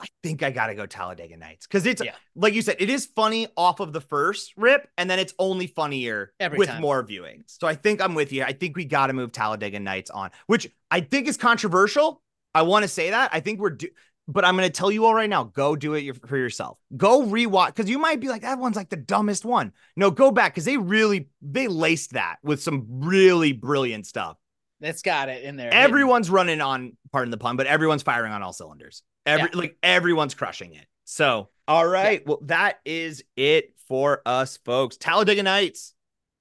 I 0.03 0.07
think 0.23 0.43
I 0.43 0.51
got 0.51 0.67
to 0.67 0.75
go 0.75 0.85
Talladega 0.87 1.37
Nights 1.37 1.67
because 1.67 1.87
it's 1.87 2.03
Yeah. 2.05 2.15
like 2.35 2.55
you 2.55 2.63
said, 2.63 2.77
it 2.81 2.91
is 2.91 3.07
funny 3.07 3.47
off 3.57 3.81
of 3.81 3.93
the 3.93 4.01
first 4.01 4.53
rip, 4.57 4.89
and 4.99 5.09
then 5.09 5.19
it's 5.19 5.33
only 5.39 5.67
funnier 5.67 6.33
Every 6.41 6.59
with 6.59 6.69
time. 6.69 6.83
more 6.83 7.05
viewings. 7.05 7.57
So 7.59 7.67
I 7.67 7.75
think 7.75 8.01
I'm 8.03 8.15
with 8.15 8.33
you. 8.33 8.43
I 8.43 8.53
think 8.53 8.77
we 8.77 8.85
got 8.85 9.07
to 9.09 9.13
move 9.13 9.33
Talladega 9.33 9.79
Nights 9.81 10.11
on, 10.11 10.31
which 10.47 10.69
I 10.91 11.01
think 11.01 11.29
is 11.29 11.37
controversial. 11.37 12.21
I 12.55 12.63
want 12.63 12.83
to 12.83 12.89
say 12.89 13.11
that. 13.11 13.31
I 13.33 13.41
think 13.41 13.61
we're 13.61 13.71
do- 13.71 13.89
but 14.29 14.45
I'm 14.45 14.57
going 14.57 14.69
to 14.69 14.73
tell 14.73 14.91
you 14.91 15.05
all 15.05 15.15
right 15.15 15.29
now 15.29 15.45
go 15.45 15.75
do 15.75 15.95
it 15.95 16.01
your- 16.05 16.15
for 16.15 16.37
yourself. 16.37 16.79
Go 16.97 17.23
rewatch 17.23 17.69
because 17.69 17.91
you 17.91 17.99
might 17.99 18.21
be 18.21 18.29
like, 18.29 18.43
that 18.43 18.59
one's 18.59 18.77
like 18.77 18.89
the 18.89 18.97
dumbest 18.97 19.45
one. 19.45 19.73
No, 19.97 20.11
go 20.11 20.31
back 20.31 20.53
because 20.55 20.65
they 20.65 20.77
really, 20.77 21.29
they 21.41 21.67
laced 21.69 22.13
that 22.13 22.37
with 22.43 22.63
some 22.63 22.87
really 22.89 23.53
brilliant 23.53 24.07
stuff. 24.07 24.37
That's 24.83 25.03
got 25.03 25.29
it 25.29 25.45
in 25.45 25.57
there. 25.57 25.73
Everyone's 25.73 26.29
running 26.29 26.61
on, 26.61 26.97
pardon 27.13 27.31
the 27.31 27.39
pun, 27.39 27.57
but 27.57 27.67
everyone's 27.67 28.03
firing 28.03 28.33
on 28.33 28.43
all 28.43 28.53
cylinders. 28.53 29.03
Every, 29.25 29.49
Yeah. 29.53 29.59
Like 29.59 29.77
everyone's 29.83 30.35
crushing 30.35 30.75
it. 30.75 30.87
So, 31.05 31.49
all 31.69 31.87
right. 31.87 32.27
Well, 32.27 32.41
that 32.43 32.81
is 32.85 33.23
it 33.37 33.75
for 33.87 34.21
us, 34.27 34.59
folks. 34.59 34.97
Talladega 34.97 35.45
Nights 35.45 35.95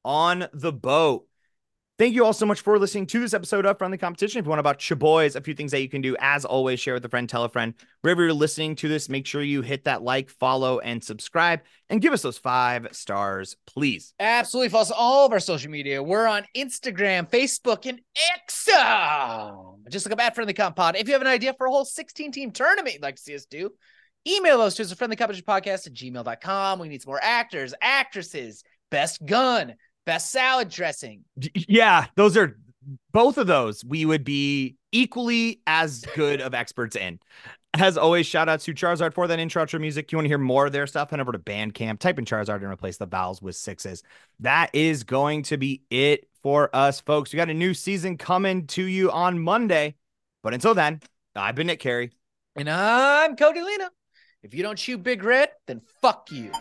on 0.04 0.48
the 0.54 0.74
boat. 0.74 1.28
Thank 2.02 2.16
you 2.16 2.26
all 2.26 2.34
so 2.34 2.48
much 2.48 2.62
for 2.62 2.80
listening 2.80 3.06
to 3.06 3.20
this 3.20 3.36
episode 3.36 3.64
of 3.64 3.78
Friendly 3.78 4.00
Competition. 4.00 4.40
If 4.40 4.46
you 4.46 4.50
want 4.50 4.58
to 4.58 4.68
about 4.68 5.00
boys, 5.00 5.36
a 5.36 5.42
few 5.42 5.54
things 5.54 5.70
that 5.70 5.82
you 5.82 5.88
can 5.88 6.02
do, 6.02 6.18
as 6.20 6.46
always, 6.46 6.80
share 6.80 6.96
with 6.96 7.06
a 7.06 7.10
friend, 7.10 7.30
tell 7.30 7.44
a 7.44 7.50
friend. 7.50 7.76
Wherever 8.02 8.24
you're 8.24 8.34
listening 8.34 8.76
to 8.78 8.88
this, 8.88 9.08
make 9.08 9.28
sure 9.28 9.44
you 9.44 9.62
hit 9.62 9.84
that 9.84 10.02
like, 10.02 10.32
follow, 10.32 10.80
and 10.80 11.04
subscribe, 11.04 11.62
and 11.92 12.02
give 12.02 12.12
us 12.12 12.24
those 12.24 12.40
five 12.40 12.88
stars, 12.92 13.56
please. 13.68 14.16
Absolutely. 14.20 14.70
Follow 14.70 14.82
us 14.82 14.90
all 14.90 15.28
of 15.28 15.32
our 15.32 15.40
social 15.40 15.70
media. 15.70 16.02
We're 16.02 16.26
on 16.26 16.48
Instagram, 16.58 17.30
Facebook, 17.30 17.88
and 17.88 18.02
X. 18.34 18.68
Just 19.92 20.08
look 20.08 20.14
up 20.14 20.22
at 20.22 20.34
Friendly 20.34 20.56
Comp 20.56 20.76
Pod. 20.76 20.96
If 20.96 21.06
you 21.06 21.14
have 21.14 21.22
an 21.22 21.28
idea 21.28 21.54
for 21.54 21.68
a 21.68 21.70
whole 21.70 21.86
16 21.86 22.32
team 22.32 22.50
tournament 22.50 22.96
you'd 22.96 23.04
like 23.04 23.18
to 23.18 23.22
see 23.22 23.36
us 23.36 23.46
do, 23.46 23.70
email 24.28 24.58
those 24.58 24.74
to 24.74 24.82
us 24.82 24.92
at 24.92 24.98
friendly 24.98 25.18
competition 25.18 25.46
podcast 25.48 25.86
at 25.86 25.94
gmail.com. 25.94 26.80
We 26.80 26.90
need 26.90 27.04
some 27.04 27.12
more 27.12 27.22
actors, 27.22 27.76
actresses, 27.80 28.64
best 28.90 29.24
gun, 29.24 29.76
best 30.12 30.30
salad 30.30 30.68
dressing. 30.68 31.24
Yeah, 31.56 32.08
those 32.18 32.36
are 32.36 32.58
both 33.14 33.38
of 33.38 33.48
those 33.48 33.86
we 33.86 34.06
would 34.06 34.26
be 34.26 34.76
equally 34.92 35.62
as 35.66 36.04
good 36.16 36.42
of 36.42 36.54
experts 36.54 36.98
in. 36.98 37.18
As 37.76 37.98
always, 37.98 38.26
shout 38.26 38.50
out 38.50 38.60
to 38.60 38.74
Charizard 38.74 39.14
for 39.14 39.26
that 39.28 39.40
intro 39.40 39.64
outro 39.64 39.80
music. 39.80 40.12
You 40.12 40.18
want 40.18 40.26
to 40.26 40.28
hear 40.28 40.38
more 40.38 40.66
of 40.66 40.74
their 40.74 40.86
stuff? 40.86 41.12
Head 41.12 41.22
over 41.22 41.32
to 41.32 41.40
Bandcamp, 41.40 42.00
type 42.00 42.20
in 42.20 42.26
Charizard 42.26 42.58
and 42.58 42.66
replace 42.66 42.98
the 42.98 43.06
vowels 43.06 43.42
with 43.42 43.56
sixes. 43.56 44.04
That 44.42 44.70
is 44.74 45.06
going 45.06 45.44
to 45.44 45.56
be 45.56 45.84
it 45.90 46.28
for 46.44 46.70
us, 46.76 47.00
folks. 47.00 47.32
We 47.32 47.38
got 47.38 47.50
a 47.50 47.54
new 47.54 47.74
season 47.74 48.18
coming 48.18 48.68
to 48.68 48.84
you 48.84 49.12
on 49.12 49.40
Monday. 49.40 49.96
But 50.44 50.54
until 50.54 50.76
then, 50.76 51.00
I've 51.38 51.56
been 51.56 51.68
Nick 51.68 51.80
Carey. 51.80 52.12
And 52.58 52.70
I'm 52.70 53.38
Cody 53.38 53.62
Lena. 53.62 53.90
If 54.44 54.54
you 54.54 54.62
don't 54.62 54.78
chew 54.78 54.98
Big 54.98 55.24
Red, 55.24 55.52
then 55.68 55.82
fuck 56.02 56.30
you. 56.34 56.52